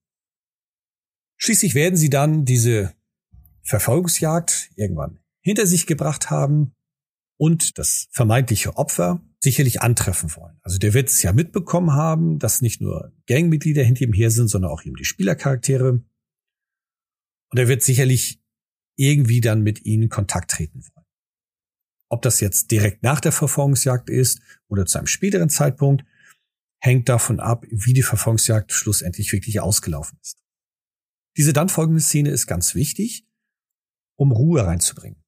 Schließlich 1.36 1.76
werden 1.76 1.96
sie 1.96 2.10
dann 2.10 2.44
diese 2.44 2.94
Verfolgungsjagd 3.62 4.70
irgendwann 4.76 5.18
hinter 5.40 5.66
sich 5.66 5.86
gebracht 5.86 6.30
haben 6.30 6.74
und 7.36 7.78
das 7.78 8.08
vermeintliche 8.12 8.76
Opfer 8.76 9.20
sicherlich 9.40 9.82
antreffen 9.82 10.34
wollen. 10.36 10.58
Also 10.62 10.78
der 10.78 10.94
wird 10.94 11.10
es 11.10 11.22
ja 11.22 11.32
mitbekommen 11.32 11.92
haben, 11.92 12.38
dass 12.38 12.62
nicht 12.62 12.80
nur 12.80 13.12
Gangmitglieder 13.26 13.82
hinter 13.82 14.02
ihm 14.02 14.12
her 14.12 14.30
sind, 14.30 14.48
sondern 14.48 14.70
auch 14.70 14.84
eben 14.84 14.94
die 14.94 15.04
Spielercharaktere. 15.04 16.04
Und 17.50 17.58
er 17.58 17.68
wird 17.68 17.82
sicherlich 17.82 18.40
irgendwie 18.96 19.40
dann 19.40 19.62
mit 19.62 19.84
ihnen 19.84 20.08
Kontakt 20.08 20.52
treten 20.52 20.84
wollen. 20.84 21.06
Ob 22.08 22.22
das 22.22 22.40
jetzt 22.40 22.70
direkt 22.70 23.02
nach 23.02 23.20
der 23.20 23.32
Verfolgungsjagd 23.32 24.10
ist 24.10 24.40
oder 24.68 24.86
zu 24.86 24.98
einem 24.98 25.06
späteren 25.06 25.48
Zeitpunkt, 25.48 26.04
hängt 26.78 27.08
davon 27.08 27.40
ab, 27.40 27.64
wie 27.70 27.94
die 27.94 28.02
Verfolgungsjagd 28.02 28.72
schlussendlich 28.72 29.32
wirklich 29.32 29.60
ausgelaufen 29.60 30.18
ist. 30.20 30.38
Diese 31.36 31.52
dann 31.52 31.68
folgende 31.68 32.00
Szene 32.00 32.30
ist 32.30 32.46
ganz 32.46 32.74
wichtig, 32.74 33.26
um 34.16 34.32
Ruhe 34.32 34.64
reinzubringen. 34.64 35.22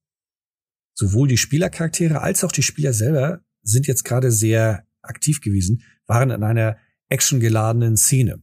Sowohl 0.93 1.27
die 1.27 1.37
Spielercharaktere 1.37 2.21
als 2.21 2.43
auch 2.43 2.51
die 2.51 2.63
Spieler 2.63 2.93
selber 2.93 3.41
sind 3.61 3.87
jetzt 3.87 4.05
gerade 4.05 4.31
sehr 4.31 4.85
aktiv 5.01 5.41
gewesen, 5.41 5.83
waren 6.07 6.29
in 6.29 6.43
einer 6.43 6.77
actiongeladenen 7.09 7.97
Szene. 7.97 8.41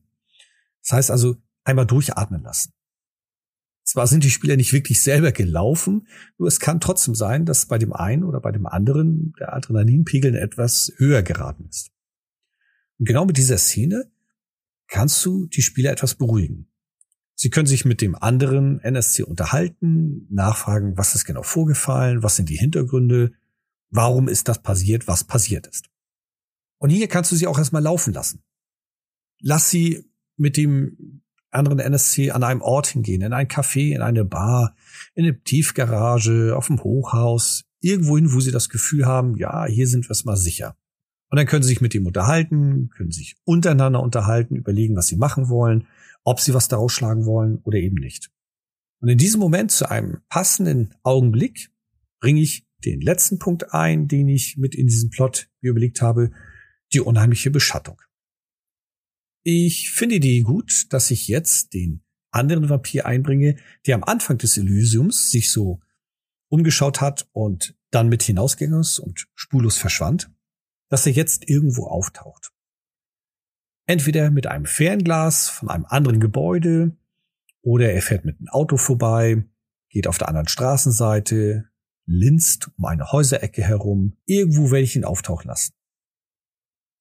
Das 0.83 0.93
heißt 0.93 1.11
also, 1.11 1.37
einmal 1.65 1.87
durchatmen 1.87 2.43
lassen. 2.43 2.73
Zwar 3.85 4.07
sind 4.07 4.25
die 4.25 4.31
Spieler 4.31 4.57
nicht 4.57 4.73
wirklich 4.73 5.03
selber 5.03 5.33
gelaufen, 5.33 6.07
nur 6.39 6.49
es 6.49 6.61
kann 6.61 6.81
trotzdem 6.81 7.15
sein, 7.15 7.47
dass 7.47 7.67
bei 7.67 7.79
dem 7.79 7.93
einen 7.93 8.25
oder 8.25 8.41
bei 8.41 8.53
dem 8.53 8.67
anderen 8.67 9.33
der 9.39 9.53
Adrenalinpegel 9.55 10.37
etwas 10.37 10.93
höher 10.97 11.23
geraten 11.23 11.67
ist. 11.69 11.91
Und 12.99 13.07
genau 13.07 13.25
mit 13.25 13.37
dieser 13.37 13.59
Szene 13.59 14.11
kannst 14.87 15.25
du 15.25 15.47
die 15.47 15.63
Spieler 15.63 15.91
etwas 15.91 16.15
beruhigen. 16.15 16.72
Sie 17.43 17.51
können 17.51 17.67
sich 17.67 17.85
mit 17.85 18.01
dem 18.01 18.15
anderen 18.15 18.79
NSC 18.79 19.25
unterhalten, 19.25 20.29
nachfragen, 20.31 20.97
was 20.97 21.17
ist 21.17 21.25
genau 21.25 21.43
vorgefallen, 21.43 22.23
was 22.23 22.37
sind 22.37 22.49
die 22.49 22.57
Hintergründe, 22.57 23.33
warum 23.91 24.29
ist 24.29 24.47
das 24.47 24.63
passiert, 24.63 25.09
was 25.09 25.25
passiert 25.25 25.67
ist. 25.67 25.87
Und 26.79 26.91
hier 26.91 27.09
kannst 27.09 27.33
du 27.33 27.35
sie 27.35 27.49
auch 27.49 27.59
erstmal 27.59 27.83
laufen 27.83 28.13
lassen. 28.13 28.45
Lass 29.41 29.71
sie 29.71 30.09
mit 30.37 30.57
dem 30.57 31.23
anderen 31.51 31.81
NSC 31.81 32.31
an 32.31 32.45
einem 32.45 32.63
Ort 32.63 32.87
hingehen, 32.87 33.23
in 33.23 33.33
ein 33.33 33.49
Café, 33.49 33.93
in 33.93 34.03
eine 34.03 34.25
Bar, 34.25 34.77
in 35.17 35.25
eine 35.25 35.43
Tiefgarage, 35.43 36.55
auf 36.57 36.69
dem 36.69 36.85
Hochhaus, 36.85 37.65
irgendwohin, 37.81 38.33
wo 38.33 38.39
sie 38.39 38.53
das 38.53 38.69
Gefühl 38.69 39.05
haben, 39.05 39.37
ja, 39.37 39.65
hier 39.65 39.89
sind 39.89 40.05
wir 40.05 40.13
es 40.13 40.25
mal 40.25 40.37
sicher. 40.37 40.77
Und 41.29 41.39
dann 41.39 41.47
können 41.49 41.65
sie 41.65 41.71
sich 41.71 41.81
mit 41.81 41.93
dem 41.93 42.07
unterhalten, 42.07 42.91
können 42.91 43.11
sich 43.11 43.35
untereinander 43.43 44.01
unterhalten, 44.01 44.55
überlegen, 44.55 44.95
was 44.95 45.09
sie 45.09 45.17
machen 45.17 45.49
wollen, 45.49 45.89
ob 46.25 46.41
sie 46.41 46.55
was 46.55 46.69
daraus 46.69 46.93
schlagen 46.93 47.27
wollen 47.27 47.59
oder 47.65 47.79
eben 47.79 47.97
nicht. 47.97 48.31
Und 49.01 49.09
in 49.09 49.19
diesem 49.19 49.41
Moment 49.41 49.73
zu 49.73 49.91
einem 49.91 50.23
passenden 50.29 50.95
Augenblick 51.03 51.71
bringe 52.21 52.41
ich 52.41 52.67
den 52.85 53.01
letzten 53.01 53.39
Punkt 53.39 53.73
ein, 53.75 54.09
den 54.09 54.29
ich 54.29 54.57
mit 54.57 54.75
in 54.75 54.87
diesem 54.87 55.11
Plot 55.11 55.49
überlegt 55.61 56.03
habe, 56.03 56.31
die 56.93 57.01
unheimliche 57.01 57.51
Beschattung. 57.51 58.01
Ich 59.45 59.91
finde 59.91 60.21
die 60.21 60.43
gut, 60.43 60.87
dass 60.91 61.11
ich 61.11 61.27
jetzt 61.27 61.75
den 61.75 62.05
anderen 62.31 62.69
Vampir 62.69 63.07
einbringe, 63.07 63.57
der 63.87 63.97
am 63.97 64.05
Anfang 64.05 64.39
des 64.39 64.57
Elysiums 64.57 65.31
sich 65.31 65.51
so 65.51 65.81
umgeschaut 66.49 67.01
hat 67.01 67.29
und 67.33 67.77
dann 67.91 68.09
mit 68.09 68.23
hinausgegangen 68.23 68.81
ist 68.81 68.99
und 68.99 69.27
spurlos 69.35 69.79
verschwand, 69.79 70.31
dass 70.89 71.07
er 71.07 71.13
jetzt 71.13 71.49
irgendwo 71.49 71.87
auftaucht. 71.87 72.53
Entweder 73.87 74.31
mit 74.31 74.47
einem 74.47 74.67
Fernglas 74.67 75.49
von 75.49 75.69
einem 75.69 75.85
anderen 75.87 76.21
Gebäude 76.21 76.97
oder 77.63 77.93
er 77.93 78.03
fährt 78.03 78.25
mit 78.25 78.39
einem 78.39 78.49
Auto 78.49 78.77
vorbei, 78.77 79.45
geht 79.91 80.07
auf 80.07 80.19
der 80.19 80.29
anderen 80.29 80.49
Straßenseite, 80.49 81.69
linst 82.07 82.71
um 82.77 82.85
eine 82.85 83.11
Häuserecke 83.13 83.63
herum. 83.63 84.17
Irgendwo 84.25 84.71
werde 84.71 84.85
ich 84.85 84.97
ihn 84.97 85.05
auftauchen 85.05 85.49
lassen. 85.49 85.73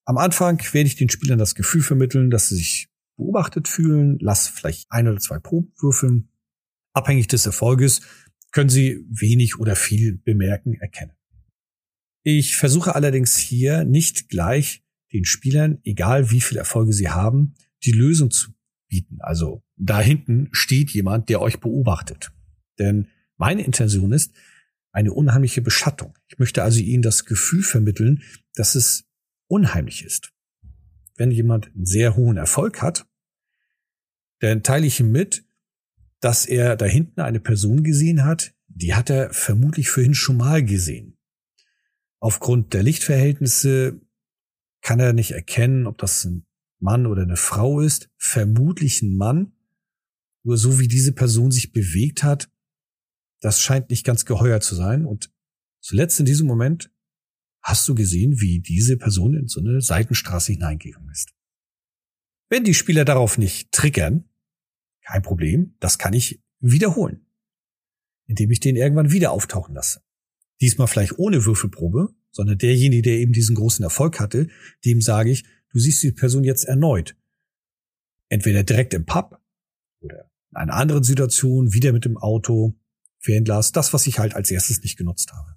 Am 0.06 0.18
Anfang 0.18 0.60
werde 0.74 0.88
ich 0.88 0.96
den 0.96 1.10
Spielern 1.10 1.40
das 1.40 1.56
Gefühl 1.56 1.82
vermitteln, 1.82 2.30
dass 2.32 2.50
sie 2.50 2.56
sich 2.56 2.90
beobachtet 3.18 3.68
fühlen, 3.68 4.18
lass 4.20 4.48
vielleicht 4.48 4.92
ein 4.92 5.08
oder 5.08 5.20
zwei 5.20 5.40
Proben 5.40 5.72
würfeln. 5.80 6.30
Abhängig 6.94 7.28
des 7.28 7.46
Erfolges 7.46 8.02
können 8.52 8.70
sie 8.70 9.06
wenig 9.10 9.60
oder 9.60 9.76
viel 9.76 10.18
bemerken, 10.18 10.74
erkennen. 10.74 11.14
Ich 12.24 12.58
versuche 12.58 12.96
allerdings 12.96 13.38
hier 13.38 13.86
nicht 13.86 14.30
gleich 14.30 14.84
den 15.14 15.26
Spielern, 15.26 15.80
egal 15.84 16.32
wie 16.32 16.42
viele 16.42 16.60
Erfolge 16.60 16.94
sie 16.94 17.10
haben, 17.10 17.56
die 17.84 17.92
Lösung 17.92 18.32
zu 18.32 18.52
bieten. 18.88 19.18
Also 19.22 19.64
da 19.76 20.00
hinten 20.00 20.50
steht 20.52 20.92
jemand, 20.92 21.30
der 21.30 21.42
euch 21.42 21.60
beobachtet. 21.60 22.32
Denn 22.80 23.08
meine 23.38 23.64
Intention 23.64 24.12
ist 24.12 24.34
eine 24.92 25.14
unheimliche 25.14 25.62
Beschattung. 25.62 26.18
Ich 26.28 26.38
möchte 26.38 26.64
also 26.64 26.80
ihnen 26.80 27.02
das 27.02 27.26
Gefühl 27.26 27.64
vermitteln, 27.64 28.22
dass 28.56 28.76
es 28.76 29.06
unheimlich 29.48 30.04
ist. 30.04 30.32
Wenn 31.16 31.32
jemand 31.32 31.68
einen 31.74 31.86
sehr 31.86 32.16
hohen 32.16 32.38
Erfolg 32.38 32.82
hat, 32.82 33.06
dann 34.40 34.64
teile 34.64 34.88
ich 34.88 35.00
ihm 35.00 35.12
mit, 35.12 35.46
dass 36.20 36.46
er 36.46 36.76
da 36.76 36.86
hinten 36.86 37.22
eine 37.22 37.40
Person 37.40 37.84
gesehen 37.84 38.26
hat, 38.26 38.54
die 38.68 38.94
hat 38.94 39.10
er 39.10 39.34
vermutlich 39.34 39.90
vorhin 39.90 40.14
schon 40.14 40.38
mal 40.38 40.64
gesehen. 40.64 41.18
Aufgrund 42.20 42.74
der 42.74 42.84
Lichtverhältnisse 42.84 44.00
kann 44.82 45.00
er 45.00 45.14
nicht 45.14 45.32
erkennen, 45.32 45.88
ob 45.88 45.98
das 45.98 46.26
ein 46.26 46.46
Mann 46.80 47.06
oder 47.06 47.24
eine 47.24 47.38
Frau 47.38 47.82
ist. 47.82 48.10
Vermutlich 48.18 49.02
ein 49.02 49.16
Mann. 49.16 49.54
Nur 50.44 50.58
so 50.58 50.80
wie 50.80 50.88
diese 50.88 51.14
Person 51.14 51.52
sich 51.52 51.72
bewegt 51.72 52.24
hat, 52.24 52.52
das 53.42 53.62
scheint 53.62 53.90
nicht 53.90 54.06
ganz 54.06 54.26
geheuer 54.26 54.60
zu 54.60 54.76
sein. 54.76 55.06
Und 55.06 55.32
zuletzt 55.82 56.20
in 56.20 56.26
diesem 56.26 56.48
Moment 56.48 56.92
hast 57.62 57.88
du 57.88 57.96
gesehen, 57.96 58.40
wie 58.40 58.60
diese 58.60 58.98
Person 58.98 59.36
in 59.36 59.48
so 59.48 59.60
eine 59.60 59.82
Seitenstraße 59.82 60.54
hineingegangen 60.54 61.10
ist. 61.12 61.34
Wenn 62.50 62.64
die 62.64 62.74
Spieler 62.74 63.06
darauf 63.06 63.38
nicht 63.38 63.72
triggern, 63.72 64.30
kein 65.06 65.22
Problem, 65.22 65.76
das 65.80 65.98
kann 65.98 66.14
ich 66.14 66.44
wiederholen, 66.60 67.26
indem 68.26 68.52
ich 68.52 68.60
den 68.60 68.76
irgendwann 68.76 69.12
wieder 69.12 69.32
auftauchen 69.32 69.76
lasse. 69.76 70.02
Diesmal 70.60 70.88
vielleicht 70.88 71.18
ohne 71.18 71.46
Würfelprobe, 71.46 72.14
sondern 72.32 72.58
derjenige, 72.58 73.02
der 73.02 73.20
eben 73.20 73.34
diesen 73.34 73.56
großen 73.56 73.84
Erfolg 73.84 74.20
hatte, 74.20 74.48
dem 74.86 75.02
sage 75.02 75.32
ich, 75.32 75.44
du 75.70 75.80
siehst 75.80 76.02
die 76.04 76.12
Person 76.12 76.44
jetzt 76.44 76.66
erneut. 76.66 77.16
Entweder 78.30 78.64
direkt 78.64 78.94
im 78.94 79.06
Pub 79.06 79.40
oder 80.00 80.32
in 80.52 80.58
einer 80.58 80.74
anderen 80.74 81.04
Situation, 81.04 81.74
wieder 81.74 81.92
mit 81.94 82.06
dem 82.06 82.18
Auto, 82.18 82.76
Fernglas, 83.20 83.72
das, 83.72 83.94
was 83.94 84.08
ich 84.08 84.20
halt 84.20 84.36
als 84.36 84.52
erstes 84.52 84.82
nicht 84.82 84.98
genutzt 84.98 85.32
habe. 85.32 85.56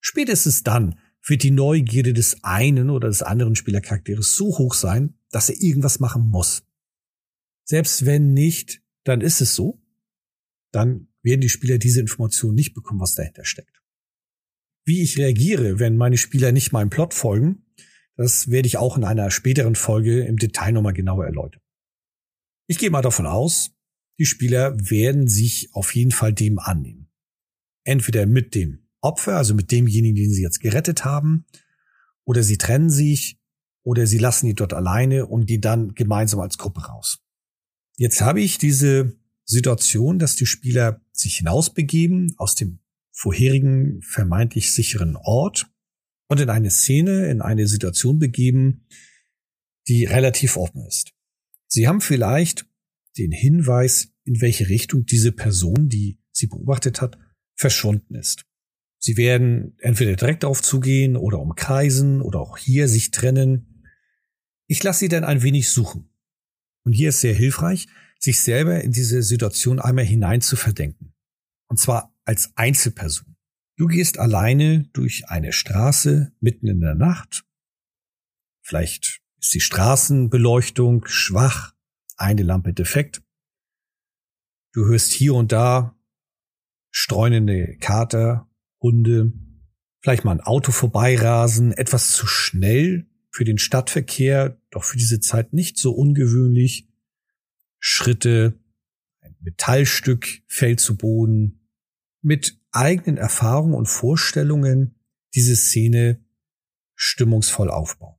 Spätestens 0.00 0.62
dann 0.62 0.98
wird 1.26 1.42
die 1.42 1.50
Neugierde 1.50 2.12
des 2.12 2.44
einen 2.44 2.90
oder 2.90 3.08
des 3.08 3.22
anderen 3.22 3.56
Spielercharakters 3.56 4.36
so 4.36 4.58
hoch 4.58 4.74
sein, 4.74 5.14
dass 5.30 5.48
er 5.48 5.60
irgendwas 5.60 5.98
machen 5.98 6.28
muss. 6.28 6.64
Selbst 7.64 8.06
wenn 8.06 8.32
nicht, 8.32 8.82
dann 9.04 9.20
ist 9.20 9.40
es 9.40 9.54
so. 9.54 9.82
Dann 10.72 11.08
werden 11.22 11.40
die 11.40 11.48
Spieler 11.48 11.78
diese 11.78 12.00
Information 12.00 12.54
nicht 12.54 12.74
bekommen, 12.74 13.00
was 13.00 13.14
dahinter 13.14 13.44
steckt. 13.44 13.75
Wie 14.86 15.02
ich 15.02 15.18
reagiere, 15.18 15.80
wenn 15.80 15.96
meine 15.96 16.16
Spieler 16.16 16.52
nicht 16.52 16.72
meinem 16.72 16.90
Plot 16.90 17.12
folgen, 17.12 17.66
das 18.16 18.50
werde 18.50 18.68
ich 18.68 18.78
auch 18.78 18.96
in 18.96 19.04
einer 19.04 19.32
späteren 19.32 19.74
Folge 19.74 20.24
im 20.24 20.36
Detail 20.36 20.72
nochmal 20.72 20.92
genauer 20.92 21.26
erläutern. 21.26 21.60
Ich 22.68 22.78
gehe 22.78 22.90
mal 22.90 23.02
davon 23.02 23.26
aus, 23.26 23.72
die 24.18 24.26
Spieler 24.26 24.76
werden 24.78 25.28
sich 25.28 25.70
auf 25.72 25.94
jeden 25.94 26.12
Fall 26.12 26.32
dem 26.32 26.60
annehmen. 26.60 27.08
Entweder 27.84 28.26
mit 28.26 28.54
dem 28.54 28.86
Opfer, 29.00 29.36
also 29.36 29.54
mit 29.54 29.72
demjenigen, 29.72 30.14
den 30.14 30.30
sie 30.30 30.42
jetzt 30.42 30.60
gerettet 30.60 31.04
haben, 31.04 31.46
oder 32.24 32.44
sie 32.44 32.56
trennen 32.56 32.88
sich, 32.88 33.40
oder 33.82 34.06
sie 34.06 34.18
lassen 34.18 34.46
ihn 34.46 34.56
dort 34.56 34.72
alleine 34.72 35.26
und 35.26 35.46
gehen 35.46 35.60
dann 35.60 35.94
gemeinsam 35.94 36.40
als 36.40 36.58
Gruppe 36.58 36.86
raus. 36.86 37.18
Jetzt 37.96 38.20
habe 38.20 38.40
ich 38.40 38.58
diese 38.58 39.16
Situation, 39.44 40.18
dass 40.18 40.36
die 40.36 40.46
Spieler 40.46 41.00
sich 41.12 41.36
hinausbegeben 41.36 42.34
aus 42.36 42.54
dem 42.54 42.80
vorherigen 43.16 44.02
vermeintlich 44.02 44.74
sicheren 44.74 45.16
Ort 45.16 45.70
und 46.28 46.38
in 46.38 46.50
eine 46.50 46.70
Szene, 46.70 47.30
in 47.30 47.40
eine 47.40 47.66
Situation 47.66 48.18
begeben, 48.18 48.86
die 49.88 50.04
relativ 50.04 50.56
offen 50.56 50.84
ist. 50.86 51.12
Sie 51.66 51.88
haben 51.88 52.00
vielleicht 52.00 52.66
den 53.16 53.32
Hinweis, 53.32 54.12
in 54.24 54.40
welche 54.42 54.68
Richtung 54.68 55.06
diese 55.06 55.32
Person, 55.32 55.88
die 55.88 56.18
sie 56.30 56.46
beobachtet 56.46 57.00
hat, 57.00 57.18
verschwunden 57.54 58.14
ist. 58.14 58.44
Sie 58.98 59.16
werden 59.16 59.76
entweder 59.78 60.14
direkt 60.16 60.42
darauf 60.42 60.60
zugehen 60.60 61.16
oder 61.16 61.38
umkreisen 61.38 62.20
oder 62.20 62.40
auch 62.40 62.58
hier 62.58 62.86
sich 62.86 63.12
trennen. 63.12 63.84
Ich 64.66 64.82
lasse 64.82 65.00
sie 65.00 65.08
dann 65.08 65.24
ein 65.24 65.42
wenig 65.42 65.70
suchen. 65.70 66.10
Und 66.84 66.92
hier 66.92 67.08
ist 67.08 67.20
sehr 67.20 67.34
hilfreich, 67.34 67.86
sich 68.18 68.40
selber 68.40 68.82
in 68.82 68.92
diese 68.92 69.22
Situation 69.22 69.78
einmal 69.78 70.04
hinein 70.04 70.40
zu 70.42 70.56
verdenken. 70.56 71.14
Und 71.68 71.78
zwar 71.78 72.15
als 72.26 72.52
Einzelperson. 72.56 73.36
Du 73.76 73.86
gehst 73.86 74.18
alleine 74.18 74.84
durch 74.92 75.28
eine 75.28 75.52
Straße 75.52 76.32
mitten 76.40 76.66
in 76.66 76.80
der 76.80 76.94
Nacht. 76.94 77.44
Vielleicht 78.62 79.22
ist 79.38 79.54
die 79.54 79.60
Straßenbeleuchtung 79.60 81.06
schwach, 81.06 81.74
eine 82.16 82.42
Lampe 82.42 82.72
defekt. 82.72 83.22
Du 84.72 84.84
hörst 84.86 85.12
hier 85.12 85.34
und 85.34 85.52
da 85.52 85.96
streunende 86.90 87.76
Kater, 87.78 88.50
Hunde, 88.80 89.32
vielleicht 90.00 90.24
mal 90.24 90.32
ein 90.32 90.40
Auto 90.40 90.72
vorbeirasen, 90.72 91.72
etwas 91.72 92.12
zu 92.12 92.26
schnell 92.26 93.06
für 93.30 93.44
den 93.44 93.58
Stadtverkehr, 93.58 94.60
doch 94.70 94.84
für 94.84 94.96
diese 94.96 95.20
Zeit 95.20 95.52
nicht 95.52 95.78
so 95.78 95.92
ungewöhnlich. 95.92 96.88
Schritte, 97.78 98.58
ein 99.20 99.36
Metallstück 99.40 100.42
fällt 100.48 100.80
zu 100.80 100.96
Boden. 100.96 101.65
Mit 102.26 102.60
eigenen 102.72 103.18
Erfahrungen 103.18 103.74
und 103.74 103.86
Vorstellungen 103.86 104.96
diese 105.32 105.54
Szene 105.54 106.24
stimmungsvoll 106.96 107.70
aufbauen. 107.70 108.16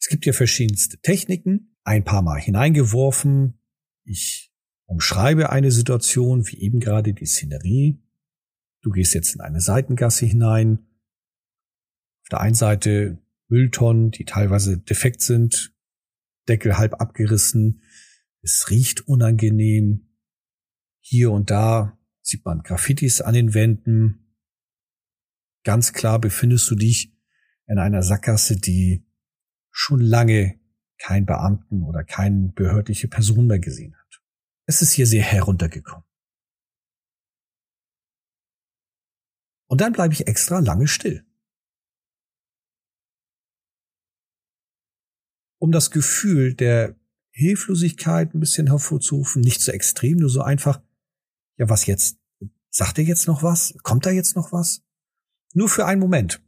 Es 0.00 0.06
gibt 0.06 0.24
ja 0.24 0.32
verschiedenste 0.32 0.98
Techniken, 1.00 1.76
ein 1.82 2.04
paar 2.04 2.22
Mal 2.22 2.40
hineingeworfen. 2.40 3.60
Ich 4.04 4.54
umschreibe 4.86 5.50
eine 5.50 5.70
Situation, 5.70 6.46
wie 6.46 6.58
eben 6.62 6.80
gerade 6.80 7.12
die 7.12 7.26
Szenerie. 7.26 8.02
Du 8.80 8.88
gehst 8.90 9.12
jetzt 9.12 9.34
in 9.34 9.42
eine 9.42 9.60
Seitengasse 9.60 10.24
hinein. 10.24 10.78
Auf 12.22 12.28
der 12.30 12.40
einen 12.40 12.54
Seite 12.54 13.18
Mülltonnen, 13.48 14.12
die 14.12 14.24
teilweise 14.24 14.78
defekt 14.78 15.20
sind, 15.20 15.76
Deckel 16.48 16.78
halb 16.78 16.94
abgerissen. 17.02 17.82
Es 18.40 18.70
riecht 18.70 19.06
unangenehm. 19.06 20.16
Hier 21.00 21.32
und 21.32 21.50
da 21.50 21.98
sieht 22.24 22.44
man 22.44 22.62
Graffitis 22.62 23.20
an 23.20 23.34
den 23.34 23.54
Wänden. 23.54 24.36
Ganz 25.64 25.92
klar 25.92 26.18
befindest 26.18 26.70
du 26.70 26.74
dich 26.74 27.12
in 27.66 27.78
einer 27.78 28.02
Sackgasse, 28.02 28.56
die 28.56 29.06
schon 29.70 30.00
lange 30.00 30.58
kein 30.98 31.26
Beamten 31.26 31.82
oder 31.82 32.04
keine 32.04 32.48
behördliche 32.48 33.08
Person 33.08 33.46
mehr 33.46 33.58
gesehen 33.58 33.94
hat. 33.96 34.22
Es 34.66 34.82
ist 34.82 34.92
hier 34.92 35.06
sehr 35.06 35.22
heruntergekommen. 35.22 36.04
Und 39.66 39.80
dann 39.80 39.92
bleibe 39.92 40.14
ich 40.14 40.26
extra 40.26 40.60
lange 40.60 40.86
still. 40.86 41.26
um 45.64 45.72
das 45.72 45.90
Gefühl 45.90 46.52
der 46.52 46.94
Hilflosigkeit 47.30 48.34
ein 48.34 48.40
bisschen 48.40 48.66
hervorzurufen, 48.66 49.40
nicht 49.40 49.62
so 49.62 49.72
extrem, 49.72 50.18
nur 50.18 50.28
so 50.28 50.42
einfach, 50.42 50.82
ja, 51.56 51.68
was 51.68 51.86
jetzt? 51.86 52.18
Sagt 52.70 52.98
er 52.98 53.04
jetzt 53.04 53.26
noch 53.26 53.42
was? 53.42 53.74
Kommt 53.82 54.06
da 54.06 54.10
jetzt 54.10 54.36
noch 54.36 54.52
was? 54.52 54.82
Nur 55.52 55.68
für 55.68 55.86
einen 55.86 56.00
Moment. 56.00 56.42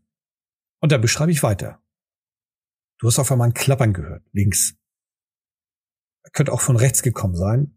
Und 0.80 0.92
dann 0.92 1.00
beschreibe 1.00 1.30
ich 1.30 1.42
weiter. 1.42 1.80
Du 2.98 3.06
hast 3.06 3.18
auf 3.18 3.30
einmal 3.30 3.48
ein 3.48 3.54
Klappern 3.54 3.92
gehört, 3.92 4.24
links. 4.32 4.74
Könnte 6.32 6.52
auch 6.52 6.60
von 6.60 6.76
rechts 6.76 7.02
gekommen 7.02 7.36
sein. 7.36 7.76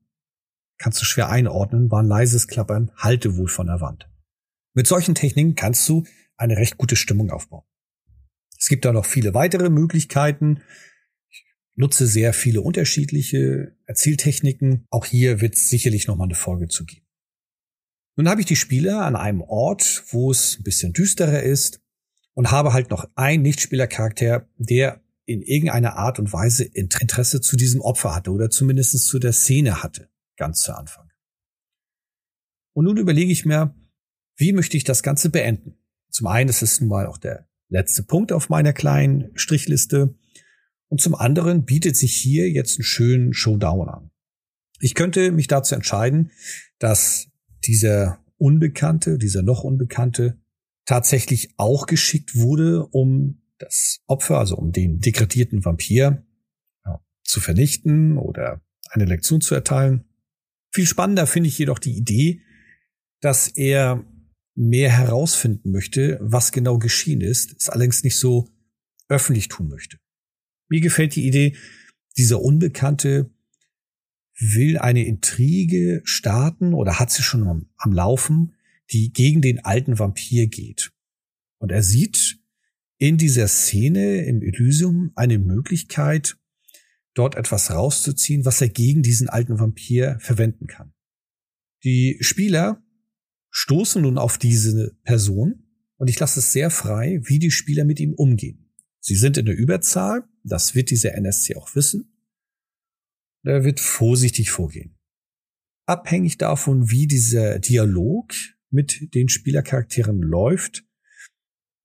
Kannst 0.77 1.01
du 1.01 1.05
schwer 1.05 1.29
einordnen, 1.29 1.91
war 1.91 2.01
ein 2.01 2.07
leises 2.07 2.47
Klappern, 2.47 2.91
halte 2.95 3.37
wohl 3.37 3.49
von 3.49 3.67
der 3.67 3.81
Wand. 3.81 4.09
Mit 4.73 4.87
solchen 4.87 5.13
Techniken 5.13 5.55
kannst 5.55 5.87
du 5.89 6.05
eine 6.37 6.57
recht 6.57 6.77
gute 6.77 6.95
Stimmung 6.95 7.31
aufbauen. 7.31 7.65
Es 8.57 8.67
gibt 8.67 8.85
da 8.85 8.93
noch 8.93 9.05
viele 9.05 9.33
weitere 9.33 9.69
Möglichkeiten 9.69 10.61
nutze 11.79 12.07
sehr 12.07 12.33
viele 12.33 12.61
unterschiedliche 12.61 13.73
Erzähltechniken. 13.85 14.85
Auch 14.89 15.05
hier 15.05 15.39
wird 15.39 15.55
es 15.55 15.69
sicherlich 15.69 16.07
noch 16.07 16.17
mal 16.17 16.25
eine 16.25 16.35
Folge 16.35 16.67
zu 16.67 16.85
geben. 16.85 17.05
Nun 18.19 18.27
habe 18.27 18.41
ich 18.41 18.47
die 18.47 18.57
Spieler 18.57 19.05
an 19.05 19.15
einem 19.15 19.39
Ort, 19.39 20.03
wo 20.09 20.29
es 20.29 20.59
ein 20.59 20.63
bisschen 20.63 20.91
düsterer 20.91 21.41
ist 21.41 21.79
und 22.33 22.51
habe 22.51 22.73
halt 22.73 22.89
noch 22.89 23.09
einen 23.15 23.43
Nichtspielercharakter, 23.43 24.45
der 24.57 25.01
in 25.23 25.41
irgendeiner 25.41 25.95
Art 25.95 26.19
und 26.19 26.33
Weise 26.33 26.65
Interesse 26.65 27.39
zu 27.39 27.55
diesem 27.55 27.79
Opfer 27.79 28.13
hatte 28.13 28.31
oder 28.31 28.49
zumindest 28.49 29.07
zu 29.07 29.19
der 29.19 29.31
Szene 29.31 29.83
hatte, 29.83 30.09
ganz 30.35 30.59
zu 30.59 30.77
Anfang. 30.77 31.09
Und 32.73 32.83
nun 32.83 32.97
überlege 32.97 33.31
ich 33.31 33.45
mir, 33.45 33.73
wie 34.35 34.51
möchte 34.51 34.75
ich 34.75 34.83
das 34.83 35.01
Ganze 35.01 35.29
beenden? 35.29 35.77
Zum 36.09 36.27
einen 36.27 36.49
ist 36.49 36.61
es 36.61 36.81
nun 36.81 36.89
mal 36.89 37.05
auch 37.05 37.19
der 37.19 37.47
letzte 37.69 38.03
Punkt 38.03 38.33
auf 38.33 38.49
meiner 38.49 38.73
kleinen 38.73 39.31
Strichliste. 39.35 40.13
Und 40.89 40.99
zum 40.99 41.15
anderen 41.15 41.63
bietet 41.63 41.95
sich 41.95 42.17
hier 42.17 42.49
jetzt 42.49 42.79
einen 42.79 42.83
schönen 42.83 43.33
Showdown 43.33 43.87
an. 43.87 44.11
Ich 44.81 44.93
könnte 44.93 45.31
mich 45.31 45.47
dazu 45.47 45.73
entscheiden, 45.73 46.31
dass 46.79 47.28
dieser 47.65 48.23
Unbekannte, 48.37 49.17
dieser 49.17 49.41
noch 49.41 49.63
Unbekannte, 49.63 50.39
tatsächlich 50.85 51.53
auch 51.57 51.85
geschickt 51.85 52.35
wurde, 52.35 52.85
um 52.87 53.41
das 53.57 54.01
Opfer, 54.07 54.39
also 54.39 54.55
um 54.55 54.71
den 54.71 54.99
degradierten 54.99 55.63
Vampir 55.65 56.25
ja, 56.85 57.05
zu 57.23 57.39
vernichten 57.39 58.17
oder 58.17 58.61
eine 58.89 59.05
Lektion 59.05 59.41
zu 59.41 59.53
erteilen. 59.53 60.05
Viel 60.71 60.85
spannender 60.85 61.27
finde 61.27 61.49
ich 61.49 61.57
jedoch 61.57 61.79
die 61.79 61.97
Idee, 61.97 62.41
dass 63.21 63.49
er 63.49 64.05
mehr 64.55 64.89
herausfinden 64.89 65.71
möchte, 65.71 66.17
was 66.21 66.51
genau 66.51 66.79
geschehen 66.79 67.21
ist, 67.21 67.55
es 67.57 67.69
allerdings 67.69 68.03
nicht 68.03 68.17
so 68.17 68.47
öffentlich 69.07 69.47
tun 69.47 69.67
möchte. 69.67 69.97
Mir 70.69 70.81
gefällt 70.81 71.15
die 71.15 71.27
Idee, 71.27 71.55
dieser 72.17 72.41
Unbekannte 72.41 73.31
will 74.39 74.77
eine 74.77 75.05
Intrige 75.05 76.01
starten 76.05 76.73
oder 76.73 76.99
hat 76.99 77.11
sie 77.11 77.23
schon 77.23 77.47
am, 77.47 77.67
am 77.77 77.93
Laufen, 77.93 78.55
die 78.91 79.11
gegen 79.11 79.41
den 79.41 79.63
alten 79.63 79.99
Vampir 79.99 80.47
geht. 80.47 80.91
Und 81.59 81.71
er 81.71 81.83
sieht 81.83 82.39
in 82.97 83.17
dieser 83.17 83.47
Szene 83.47 84.25
im 84.25 84.41
Elysium 84.41 85.11
eine 85.15 85.39
Möglichkeit, 85.39 86.37
dort 87.13 87.35
etwas 87.35 87.71
rauszuziehen, 87.71 88.45
was 88.45 88.61
er 88.61 88.69
gegen 88.69 89.03
diesen 89.03 89.29
alten 89.29 89.59
Vampir 89.59 90.17
verwenden 90.19 90.67
kann. 90.67 90.93
Die 91.83 92.17
Spieler 92.21 92.83
stoßen 93.51 94.01
nun 94.01 94.17
auf 94.17 94.37
diese 94.37 94.95
Person 95.03 95.63
und 95.97 96.09
ich 96.09 96.19
lasse 96.19 96.39
es 96.39 96.51
sehr 96.51 96.69
frei, 96.69 97.19
wie 97.23 97.39
die 97.39 97.51
Spieler 97.51 97.83
mit 97.83 97.99
ihm 97.99 98.13
umgehen. 98.13 98.69
Sie 98.99 99.15
sind 99.15 99.37
in 99.37 99.45
der 99.45 99.57
Überzahl, 99.57 100.23
das 100.43 100.75
wird 100.75 100.91
dieser 100.91 101.13
NSC 101.15 101.55
auch 101.55 101.75
wissen. 101.75 102.18
Er 103.49 103.63
wird 103.63 103.79
vorsichtig 103.79 104.51
vorgehen. 104.51 104.95
Abhängig 105.87 106.37
davon, 106.37 106.91
wie 106.91 107.07
dieser 107.07 107.57
Dialog 107.57 108.31
mit 108.69 109.15
den 109.15 109.27
Spielercharakteren 109.27 110.21
läuft, 110.21 110.85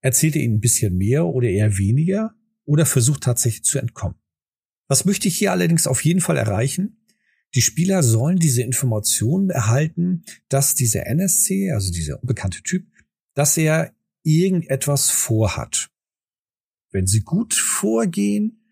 erzählt 0.02 0.36
er 0.36 0.42
ihnen 0.42 0.56
ein 0.56 0.60
bisschen 0.60 0.94
mehr 0.98 1.24
oder 1.24 1.48
eher 1.48 1.78
weniger 1.78 2.34
oder 2.66 2.84
versucht 2.84 3.22
tatsächlich 3.22 3.64
zu 3.64 3.78
entkommen. 3.78 4.16
Was 4.88 5.06
möchte 5.06 5.26
ich 5.26 5.38
hier 5.38 5.52
allerdings 5.52 5.86
auf 5.86 6.04
jeden 6.04 6.20
Fall 6.20 6.36
erreichen? 6.36 7.02
Die 7.54 7.62
Spieler 7.62 8.02
sollen 8.02 8.38
diese 8.38 8.60
Informationen 8.60 9.48
erhalten, 9.48 10.24
dass 10.50 10.74
dieser 10.74 11.06
NSC, 11.06 11.70
also 11.72 11.90
dieser 11.90 12.20
unbekannte 12.20 12.62
Typ, 12.62 12.86
dass 13.32 13.56
er 13.56 13.94
irgendetwas 14.22 15.08
vorhat. 15.10 15.88
Wenn 16.90 17.06
sie 17.06 17.20
gut 17.20 17.54
vorgehen, 17.54 18.63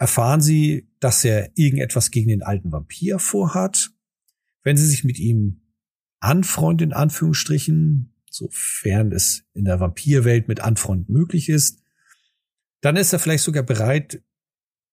erfahren 0.00 0.40
sie, 0.40 0.88
dass 0.98 1.24
er 1.24 1.50
irgendetwas 1.56 2.10
gegen 2.10 2.30
den 2.30 2.42
alten 2.42 2.72
Vampir 2.72 3.18
vorhat. 3.18 3.90
Wenn 4.62 4.78
sie 4.78 4.86
sich 4.86 5.04
mit 5.04 5.18
ihm 5.18 5.60
anfreunden, 6.20 6.88
in 6.88 6.92
Anführungsstrichen, 6.94 8.14
sofern 8.30 9.12
es 9.12 9.44
in 9.52 9.66
der 9.66 9.78
Vampirwelt 9.78 10.48
mit 10.48 10.60
Anfreund 10.60 11.10
möglich 11.10 11.50
ist, 11.50 11.82
dann 12.80 12.96
ist 12.96 13.12
er 13.12 13.18
vielleicht 13.18 13.44
sogar 13.44 13.62
bereit, 13.62 14.22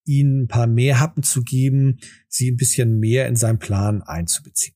ihnen 0.03 0.43
ein 0.43 0.47
paar 0.49 0.67
mehr 0.67 0.99
Happen 0.99 1.23
zu 1.23 1.41
geben, 1.41 1.99
sie 2.27 2.51
ein 2.51 2.57
bisschen 2.57 2.99
mehr 2.99 3.27
in 3.29 3.37
seinen 3.37 3.59
Plan 3.59 4.01
einzubeziehen. 4.01 4.75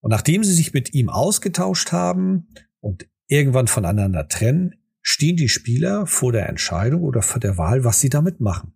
Und 0.00 0.10
nachdem 0.10 0.44
sie 0.44 0.52
sich 0.52 0.74
mit 0.74 0.92
ihm 0.92 1.08
ausgetauscht 1.08 1.92
haben 1.92 2.48
und 2.80 3.08
irgendwann 3.26 3.68
voneinander 3.68 4.28
trennen, 4.28 4.74
stehen 5.00 5.36
die 5.36 5.48
Spieler 5.48 6.06
vor 6.06 6.32
der 6.32 6.46
Entscheidung 6.50 7.02
oder 7.02 7.22
vor 7.22 7.40
der 7.40 7.56
Wahl, 7.56 7.84
was 7.84 8.00
sie 8.00 8.10
damit 8.10 8.40
machen. 8.40 8.74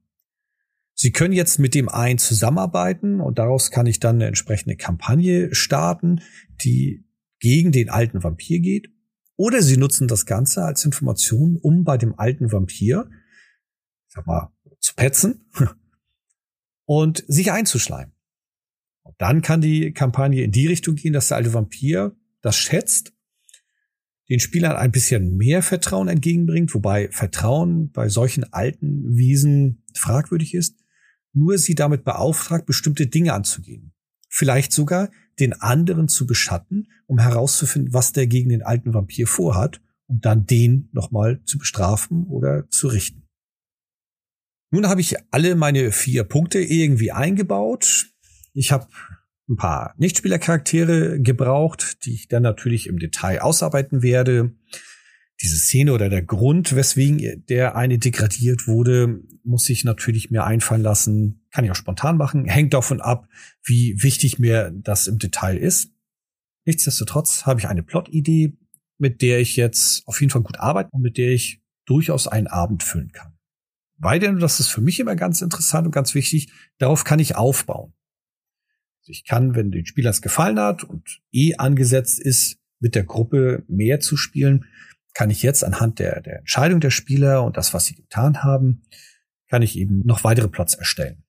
Sie 1.03 1.11
können 1.11 1.35
jetzt 1.35 1.59
mit 1.59 1.75
dem 1.75 1.89
einen 1.89 2.21
zusammenarbeiten 2.21 3.21
und 3.21 3.41
daraus 3.41 3.73
kann 3.73 3.87
ich 3.87 3.99
dann 3.99 4.15
eine 4.15 4.29
entsprechende 4.29 4.77
Kampagne 4.77 5.53
starten, 5.53 6.21
die 6.63 7.05
gegen 7.41 7.73
den 7.73 7.91
alten 7.91 8.23
Vampir 8.23 8.61
geht. 8.61 8.89
Oder 9.35 9.63
sie 9.63 9.77
nutzen 9.77 10.07
das 10.07 10.27
Ganze 10.27 10.63
als 10.63 10.85
Information, 10.85 11.59
um 11.61 11.83
bei 11.83 11.99
dem 11.99 12.17
alten 12.21 12.53
Vampir, 12.53 13.11
sag 14.07 14.29
mal, 14.29 14.53
zu 14.79 14.95
petzen 14.95 15.51
und 16.85 17.25
sich 17.27 17.51
einzuschleimen. 17.51 18.15
Und 19.03 19.17
dann 19.19 19.43
kann 19.43 19.61
die 19.61 19.93
Kampagne 19.93 20.45
in 20.45 20.53
die 20.53 20.69
Richtung 20.69 20.95
gehen, 20.95 21.15
dass 21.15 21.27
der 21.27 21.39
alte 21.39 21.53
Vampir 21.53 22.15
das 22.43 22.57
schätzt, 22.57 23.13
den 24.29 24.39
Spielern 24.39 24.77
ein 24.77 24.93
bisschen 24.93 25.37
mehr 25.37 25.65
Vertrauen 25.65 26.07
entgegenbringt, 26.07 26.73
wobei 26.75 27.09
Vertrauen 27.11 27.91
bei 27.91 28.09
solchen 28.09 28.53
alten 28.53 29.17
Wiesen 29.17 29.83
fragwürdig 29.95 30.55
ist, 30.55 30.82
nur 31.33 31.59
sie 31.59 31.75
damit 31.75 32.05
beauftragt, 32.05 32.67
bestimmte 32.67 33.07
Dinge 33.07 33.33
anzugehen. 33.33 33.93
Vielleicht 34.29 34.73
sogar 34.73 35.11
den 35.39 35.53
anderen 35.55 36.09
zu 36.09 36.27
beschatten, 36.27 36.89
um 37.07 37.19
herauszufinden, 37.19 37.93
was 37.93 38.13
der 38.13 38.27
gegen 38.27 38.51
den 38.51 38.63
alten 38.63 38.95
Vampir 38.95 39.27
vorhat, 39.27 39.81
um 40.07 40.21
dann 40.21 40.47
den 40.47 40.89
nochmal 40.93 41.43
zu 41.45 41.59
bestrafen 41.59 42.27
oder 42.27 42.69
zu 42.69 42.89
richten. 42.89 43.29
Nun 44.71 44.89
habe 44.89 45.01
ich 45.01 45.17
alle 45.31 45.55
meine 45.55 45.93
vier 45.93 46.25
Punkte 46.25 46.61
irgendwie 46.61 47.13
eingebaut. 47.13 48.07
Ich 48.55 48.73
habe 48.73 48.89
ein 49.49 49.57
paar 49.57 49.95
Nichtspielercharaktere 49.99 51.21
gebraucht, 51.21 52.05
die 52.07 52.15
ich 52.15 52.29
dann 52.29 52.43
natürlich 52.43 52.87
im 52.87 52.99
Detail 52.99 53.41
ausarbeiten 53.43 54.03
werde 54.03 54.55
diese 55.43 55.57
Szene 55.57 55.93
oder 55.93 56.09
der 56.09 56.23
Grund, 56.23 56.77
weswegen 56.77 57.45
der 57.49 57.75
eine 57.75 57.99
degradiert 57.99 58.69
wurde, 58.69 59.21
muss 59.43 59.69
ich 59.69 59.85
natürlich 59.85 60.31
mir 60.31 60.45
einfallen 60.45 60.83
lassen. 60.83 61.45
Kann 61.51 61.65
ich 61.65 61.71
auch 61.71 61.77
spontan 61.77 62.17
machen. 62.17 62.47
Hängt 62.47 62.75
davon 62.75 63.01
ab, 63.01 63.29
wie 63.65 64.01
wichtig 64.03 64.39
mir 64.39 64.71
das 64.73 65.09
im 65.09 65.19
Detail 65.19 65.57
ist. 65.57 65.91
Nichtsdestotrotz 66.65 67.45
habe 67.45 67.59
ich 67.59 67.67
eine 67.67 67.83
Plot-Idee, 67.83 68.57
mit 68.99 69.21
der 69.21 69.41
ich 69.41 69.57
jetzt 69.57 70.07
auf 70.07 70.21
jeden 70.21 70.31
Fall 70.31 70.43
gut 70.43 70.61
arbeite 70.61 70.91
und 70.93 71.03
mit 71.03 71.19
der 71.19 71.33
ich 71.33 71.61
durchaus 71.87 72.29
einen 72.29 72.47
Abend 72.47 72.85
füllen 72.85 73.11
kann. 73.11 73.33
Weil 73.99 74.21
denn, 74.21 74.39
das 74.39 74.61
ist 74.61 74.69
für 74.69 74.81
mich 74.81 75.01
immer 75.01 75.17
ganz 75.17 75.43
interessant 75.43 75.87
und 75.87 75.93
ganz 75.93 76.15
wichtig, 76.15 76.53
darauf 76.79 77.03
kann 77.03 77.19
ich 77.19 77.35
aufbauen. 77.35 77.93
Also 79.01 79.11
ich 79.11 79.25
kann, 79.25 79.57
wenn 79.57 79.73
den 79.73 79.87
Spielern 79.87 80.13
es 80.13 80.23
gefallen 80.23 80.61
hat 80.61 80.85
und 80.85 81.21
eh 81.33 81.57
angesetzt 81.57 82.21
ist, 82.21 82.59
mit 82.79 82.95
der 82.95 83.05
Gruppe 83.05 83.65
mehr 83.69 83.99
zu 83.99 84.17
spielen, 84.17 84.67
kann 85.15 85.31
ich 85.31 85.43
jetzt 85.43 85.65
anhand 85.65 85.99
der, 85.99 86.21
der 86.21 86.39
Entscheidung 86.39 86.81
der 86.81 86.91
Spieler 86.91 87.43
und 87.45 87.57
das, 87.57 87.75
was 87.75 87.85
sie 87.87 87.95
getan 87.95 88.43
haben, 88.43 88.83
kann 89.49 89.63
ich 89.63 89.77
eben 89.77 90.01
noch 90.07 90.25
weitere 90.25 90.49
Plots 90.49 90.75
erstellen. 90.75 91.25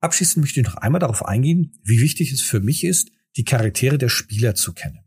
Abschließend 0.00 0.42
möchte 0.44 0.60
ich 0.60 0.66
noch 0.66 0.76
einmal 0.76 1.00
darauf 1.00 1.24
eingehen, 1.24 1.78
wie 1.82 2.00
wichtig 2.00 2.32
es 2.32 2.42
für 2.42 2.60
mich 2.60 2.84
ist, 2.84 3.10
die 3.36 3.44
Charaktere 3.44 3.98
der 3.98 4.08
Spieler 4.08 4.54
zu 4.54 4.72
kennen. 4.72 5.00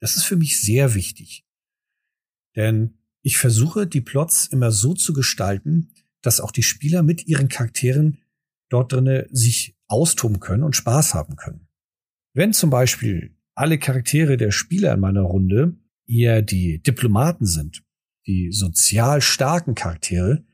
Das 0.00 0.16
ist 0.16 0.24
für 0.24 0.36
mich 0.36 0.60
sehr 0.60 0.94
wichtig. 0.94 1.44
Denn 2.56 2.98
ich 3.22 3.38
versuche, 3.38 3.86
die 3.86 4.00
Plots 4.00 4.46
immer 4.46 4.72
so 4.72 4.94
zu 4.94 5.12
gestalten, 5.12 5.92
dass 6.22 6.40
auch 6.40 6.50
die 6.50 6.62
Spieler 6.62 7.02
mit 7.02 7.26
ihren 7.26 7.48
Charakteren 7.48 8.18
dort 8.68 8.92
drinnen 8.92 9.26
sich 9.30 9.76
austoben 9.86 10.40
können 10.40 10.62
und 10.62 10.74
Spaß 10.74 11.14
haben 11.14 11.36
können. 11.36 11.68
Wenn 12.34 12.52
zum 12.52 12.70
Beispiel 12.70 13.36
alle 13.54 13.78
Charaktere 13.78 14.36
der 14.36 14.50
Spieler 14.50 14.94
in 14.94 15.00
meiner 15.00 15.22
Runde 15.22 15.76
eher 16.06 16.42
die 16.42 16.82
Diplomaten 16.82 17.46
sind, 17.46 17.84
die 18.26 18.50
sozial 18.52 19.20
starken 19.20 19.74
Charaktere, 19.74 20.44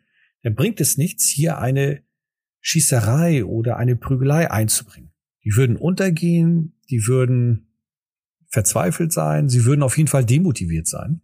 dann 0.43 0.55
bringt 0.55 0.81
es 0.81 0.97
nichts, 0.97 1.29
hier 1.29 1.59
eine 1.59 2.03
Schießerei 2.61 3.45
oder 3.45 3.77
eine 3.77 3.97
Prügelei 3.97 4.51
einzubringen. 4.51 5.13
Die 5.45 5.55
würden 5.57 5.77
untergehen, 5.77 6.79
die 6.91 7.07
würden 7.07 7.75
verzweifelt 8.51 9.13
sein, 9.13 9.49
sie 9.49 9.65
würden 9.65 9.83
auf 9.83 9.97
jeden 9.97 10.09
Fall 10.09 10.25
demotiviert 10.25 10.87
sein, 10.87 11.23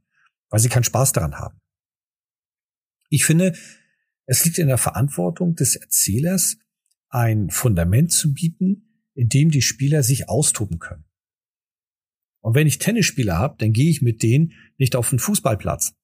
weil 0.50 0.60
sie 0.60 0.68
keinen 0.68 0.84
Spaß 0.84 1.12
daran 1.12 1.34
haben. 1.36 1.60
Ich 3.08 3.24
finde, 3.24 3.54
es 4.26 4.44
liegt 4.44 4.58
in 4.58 4.68
der 4.68 4.78
Verantwortung 4.78 5.54
des 5.54 5.76
Erzählers, 5.76 6.56
ein 7.08 7.50
Fundament 7.50 8.12
zu 8.12 8.34
bieten, 8.34 9.06
in 9.14 9.28
dem 9.28 9.50
die 9.50 9.62
Spieler 9.62 10.02
sich 10.02 10.28
austoben 10.28 10.78
können. 10.78 11.04
Und 12.44 12.54
wenn 12.54 12.66
ich 12.66 12.78
Tennisspieler 12.78 13.38
habe, 13.38 13.56
dann 13.58 13.72
gehe 13.72 13.88
ich 13.88 14.02
mit 14.02 14.22
denen 14.22 14.52
nicht 14.76 14.96
auf 14.96 15.08
den 15.08 15.18
Fußballplatz. 15.18 15.94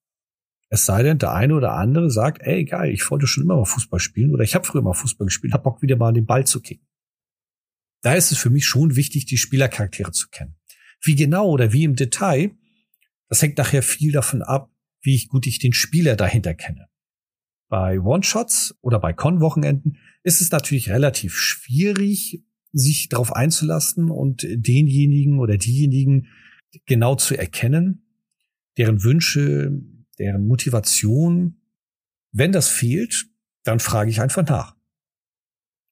Es 0.69 0.85
sei 0.85 1.03
denn, 1.03 1.19
der 1.19 1.33
eine 1.33 1.53
oder 1.53 1.73
andere 1.73 2.09
sagt, 2.09 2.41
ey, 2.41 2.65
geil, 2.65 2.91
ich 2.91 3.09
wollte 3.11 3.27
schon 3.27 3.43
immer 3.43 3.57
mal 3.57 3.65
Fußball 3.65 3.99
spielen 3.99 4.31
oder 4.31 4.43
ich 4.43 4.55
habe 4.55 4.65
früher 4.65 4.81
mal 4.81 4.95
Fußball 4.95 5.27
gespielt, 5.27 5.53
hab 5.53 5.61
Bock 5.61 5.83
wieder 5.83 5.97
mal 5.97 6.13
den 6.13 6.25
Ball 6.25 6.47
zu 6.47 6.59
kicken. 6.59 6.87
Da 8.01 8.15
ist 8.15 8.31
es 8.31 8.39
für 8.39 8.49
mich 8.49 8.65
schon 8.65 8.95
wichtig, 8.95 9.27
die 9.27 9.37
Spielercharaktere 9.37 10.11
zu 10.13 10.29
kennen. 10.29 10.55
Wie 11.03 11.13
genau 11.13 11.47
oder 11.47 11.73
wie 11.73 11.83
im 11.83 11.95
Detail, 11.95 12.57
das 13.27 13.43
hängt 13.43 13.59
nachher 13.59 13.83
viel 13.83 14.11
davon 14.11 14.41
ab, 14.41 14.71
wie 15.03 15.23
gut 15.27 15.45
ich 15.45 15.59
den 15.59 15.73
Spieler 15.73 16.15
dahinter 16.15 16.55
kenne. 16.55 16.87
Bei 17.69 17.99
One-Shots 17.99 18.79
oder 18.81 18.97
bei 18.97 19.13
Con-Wochenenden 19.13 19.99
ist 20.23 20.41
es 20.41 20.49
natürlich 20.49 20.89
relativ 20.89 21.35
schwierig, 21.35 22.43
sich 22.73 23.09
darauf 23.09 23.33
einzulassen 23.33 24.09
und 24.09 24.45
denjenigen 24.49 25.39
oder 25.39 25.57
diejenigen 25.57 26.27
genau 26.85 27.15
zu 27.15 27.37
erkennen, 27.37 28.05
deren 28.77 29.03
Wünsche, 29.03 29.71
deren 30.19 30.47
Motivation. 30.47 31.61
Wenn 32.31 32.51
das 32.51 32.69
fehlt, 32.69 33.27
dann 33.63 33.79
frage 33.79 34.09
ich 34.09 34.21
einfach 34.21 34.47
nach. 34.47 34.75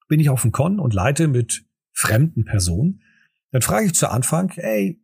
Bin 0.07 0.19
ich 0.19 0.29
auf 0.29 0.41
dem 0.41 0.51
Con 0.51 0.79
und 0.79 0.93
leite 0.93 1.27
mit 1.27 1.65
fremden 1.91 2.45
Personen, 2.45 3.01
dann 3.51 3.61
frage 3.61 3.87
ich 3.87 3.93
zu 3.93 4.09
Anfang, 4.09 4.51
ey, 4.55 5.01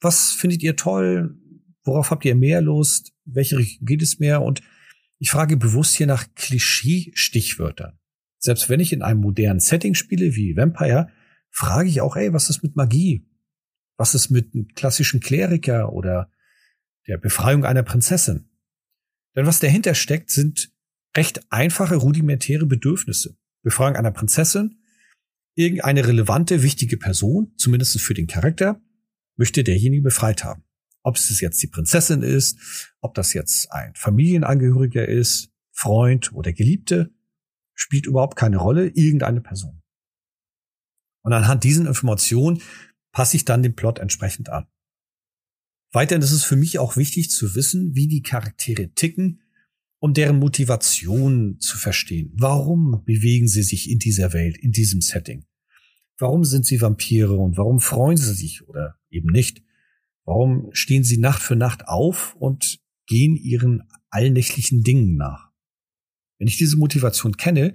was 0.00 0.32
findet 0.32 0.62
ihr 0.62 0.76
toll? 0.76 1.38
Worauf 1.82 2.10
habt 2.10 2.24
ihr 2.24 2.34
mehr 2.34 2.60
Lust? 2.60 3.12
Welche 3.24 3.58
Richtung 3.58 3.86
geht 3.86 4.02
es 4.02 4.18
mehr? 4.18 4.42
Und 4.42 4.62
ich 5.18 5.30
frage 5.30 5.56
bewusst 5.56 5.94
hier 5.94 6.06
nach 6.06 6.26
Klischee-Stichwörtern. 6.34 7.98
Selbst 8.44 8.68
wenn 8.68 8.78
ich 8.78 8.92
in 8.92 9.00
einem 9.00 9.20
modernen 9.20 9.58
Setting 9.58 9.94
spiele 9.94 10.36
wie 10.36 10.54
Vampire, 10.54 11.08
frage 11.50 11.88
ich 11.88 12.02
auch, 12.02 12.14
ey, 12.14 12.34
was 12.34 12.50
ist 12.50 12.62
mit 12.62 12.76
Magie? 12.76 13.26
Was 13.96 14.14
ist 14.14 14.28
mit 14.28 14.52
einem 14.52 14.68
klassischen 14.74 15.20
Kleriker 15.20 15.94
oder 15.94 16.30
der 17.06 17.16
Befreiung 17.16 17.64
einer 17.64 17.82
Prinzessin? 17.82 18.50
Denn 19.34 19.46
was 19.46 19.60
dahinter 19.60 19.94
steckt, 19.94 20.30
sind 20.30 20.70
recht 21.16 21.50
einfache, 21.50 21.96
rudimentäre 21.96 22.66
Bedürfnisse. 22.66 23.38
Befreiung 23.62 23.96
einer 23.96 24.10
Prinzessin, 24.10 24.76
irgendeine 25.54 26.06
relevante, 26.06 26.62
wichtige 26.62 26.98
Person, 26.98 27.54
zumindest 27.56 27.98
für 27.98 28.12
den 28.12 28.26
Charakter, 28.26 28.78
möchte 29.36 29.64
derjenige 29.64 30.02
befreit 30.02 30.44
haben. 30.44 30.64
Ob 31.02 31.16
es 31.16 31.40
jetzt 31.40 31.62
die 31.62 31.68
Prinzessin 31.68 32.22
ist, 32.22 32.92
ob 33.00 33.14
das 33.14 33.32
jetzt 33.32 33.72
ein 33.72 33.94
Familienangehöriger 33.94 35.08
ist, 35.08 35.48
Freund 35.72 36.34
oder 36.34 36.52
Geliebte, 36.52 37.10
spielt 37.74 38.06
überhaupt 38.06 38.36
keine 38.36 38.56
Rolle, 38.56 38.88
irgendeine 38.88 39.40
Person. 39.40 39.82
Und 41.22 41.32
anhand 41.32 41.64
diesen 41.64 41.86
Informationen 41.86 42.62
passe 43.12 43.36
ich 43.36 43.44
dann 43.44 43.62
den 43.62 43.74
Plot 43.74 43.98
entsprechend 43.98 44.50
an. 44.50 44.66
Weiterhin 45.92 46.22
ist 46.22 46.32
es 46.32 46.44
für 46.44 46.56
mich 46.56 46.78
auch 46.78 46.96
wichtig 46.96 47.30
zu 47.30 47.54
wissen, 47.54 47.94
wie 47.94 48.08
die 48.08 48.22
Charaktere 48.22 48.92
ticken, 48.94 49.40
um 50.00 50.12
deren 50.12 50.38
Motivation 50.38 51.58
zu 51.60 51.78
verstehen. 51.78 52.32
Warum 52.36 53.04
bewegen 53.04 53.48
sie 53.48 53.62
sich 53.62 53.88
in 53.88 53.98
dieser 53.98 54.32
Welt, 54.32 54.58
in 54.58 54.72
diesem 54.72 55.00
Setting? 55.00 55.46
Warum 56.18 56.44
sind 56.44 56.66
sie 56.66 56.80
Vampire 56.80 57.36
und 57.36 57.56
warum 57.56 57.80
freuen 57.80 58.16
sie 58.16 58.34
sich 58.34 58.68
oder 58.68 58.98
eben 59.08 59.30
nicht? 59.30 59.62
Warum 60.24 60.68
stehen 60.72 61.04
sie 61.04 61.18
Nacht 61.18 61.42
für 61.42 61.56
Nacht 61.56 61.88
auf 61.88 62.34
und 62.36 62.80
gehen 63.06 63.36
ihren 63.36 63.84
allnächtlichen 64.10 64.82
Dingen 64.82 65.16
nach? 65.16 65.53
Wenn 66.44 66.48
ich 66.48 66.58
diese 66.58 66.76
Motivation 66.76 67.38
kenne, 67.38 67.74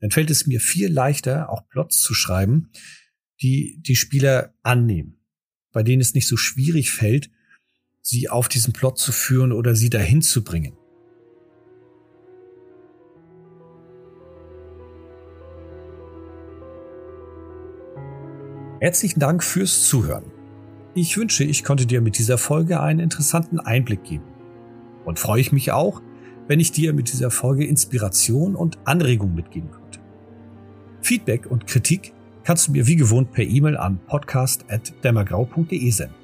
dann 0.00 0.10
fällt 0.10 0.30
es 0.30 0.46
mir 0.46 0.60
viel 0.60 0.92
leichter, 0.92 1.48
auch 1.48 1.66
Plots 1.70 2.02
zu 2.02 2.12
schreiben, 2.12 2.68
die 3.40 3.80
die 3.80 3.96
Spieler 3.96 4.52
annehmen, 4.62 5.24
bei 5.72 5.82
denen 5.82 6.02
es 6.02 6.12
nicht 6.12 6.28
so 6.28 6.36
schwierig 6.36 6.90
fällt, 6.90 7.30
sie 8.02 8.28
auf 8.28 8.50
diesen 8.50 8.74
Plot 8.74 8.98
zu 8.98 9.12
führen 9.12 9.50
oder 9.50 9.74
sie 9.74 9.88
dahin 9.88 10.20
zu 10.20 10.44
bringen. 10.44 10.76
Herzlichen 18.80 19.20
Dank 19.20 19.42
fürs 19.42 19.88
Zuhören. 19.88 20.30
Ich 20.94 21.16
wünsche, 21.16 21.44
ich 21.44 21.64
konnte 21.64 21.86
dir 21.86 22.02
mit 22.02 22.18
dieser 22.18 22.36
Folge 22.36 22.78
einen 22.78 23.00
interessanten 23.00 23.58
Einblick 23.58 24.04
geben. 24.04 24.26
Und 25.06 25.18
freue 25.18 25.40
ich 25.40 25.50
mich 25.50 25.72
auch, 25.72 26.02
wenn 26.48 26.60
ich 26.60 26.72
dir 26.72 26.92
mit 26.92 27.12
dieser 27.12 27.30
Folge 27.30 27.64
Inspiration 27.64 28.54
und 28.54 28.78
Anregung 28.84 29.34
mitgeben 29.34 29.70
konnte. 29.70 30.00
Feedback 31.00 31.50
und 31.50 31.66
Kritik 31.66 32.12
kannst 32.44 32.68
du 32.68 32.72
mir 32.72 32.86
wie 32.86 32.96
gewohnt 32.96 33.32
per 33.32 33.44
E-Mail 33.44 33.76
an 33.76 34.00
podcast.dämmergrau.de 34.06 35.90
senden. 35.90 36.14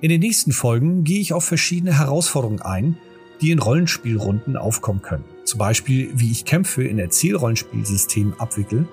In 0.00 0.10
den 0.10 0.20
nächsten 0.20 0.52
Folgen 0.52 1.04
gehe 1.04 1.20
ich 1.20 1.32
auf 1.32 1.44
verschiedene 1.44 1.98
Herausforderungen 1.98 2.60
ein, 2.60 2.96
die 3.40 3.50
in 3.50 3.58
Rollenspielrunden 3.58 4.56
aufkommen 4.56 5.02
können. 5.02 5.24
Zum 5.44 5.58
Beispiel, 5.58 6.10
wie 6.14 6.30
ich 6.30 6.44
Kämpfe 6.44 6.84
in 6.84 6.98
Erzählrollenspielsystemen 6.98 8.38
abwickle 8.38 8.86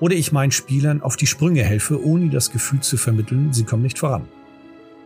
oder 0.00 0.14
ich 0.14 0.32
meinen 0.32 0.50
Spielern 0.52 1.02
auf 1.02 1.16
die 1.16 1.26
Sprünge 1.26 1.62
helfe, 1.62 2.04
ohne 2.04 2.30
das 2.30 2.50
Gefühl 2.50 2.80
zu 2.80 2.96
vermitteln, 2.96 3.52
sie 3.52 3.64
kommen 3.64 3.82
nicht 3.82 3.98
voran. 3.98 4.28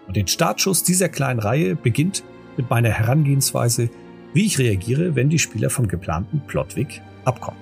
Und 0.07 0.17
den 0.17 0.27
Startschuss 0.27 0.83
dieser 0.83 1.09
kleinen 1.09 1.41
Reihe 1.41 1.77
beginnt 1.77 2.25
mit 2.57 2.69
meiner 2.69 2.91
Herangehensweise, 2.91 3.91
wie 4.33 4.47
ich 4.47 4.59
reagiere, 4.59 5.15
wenn 5.15 5.31
die 5.31 5.39
Spieler 5.39 5.71
vom 5.71 5.89
geplanten 5.89 6.43
Plotweg 6.47 7.03
abkommen. 7.25 7.61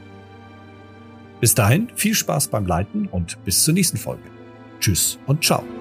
Bis 1.40 1.54
dahin 1.54 1.88
viel 1.94 2.14
Spaß 2.14 2.48
beim 2.48 2.66
Leiten 2.66 3.06
und 3.06 3.42
bis 3.44 3.64
zur 3.64 3.74
nächsten 3.74 3.96
Folge. 3.96 4.22
Tschüss 4.80 5.18
und 5.26 5.44
ciao. 5.44 5.79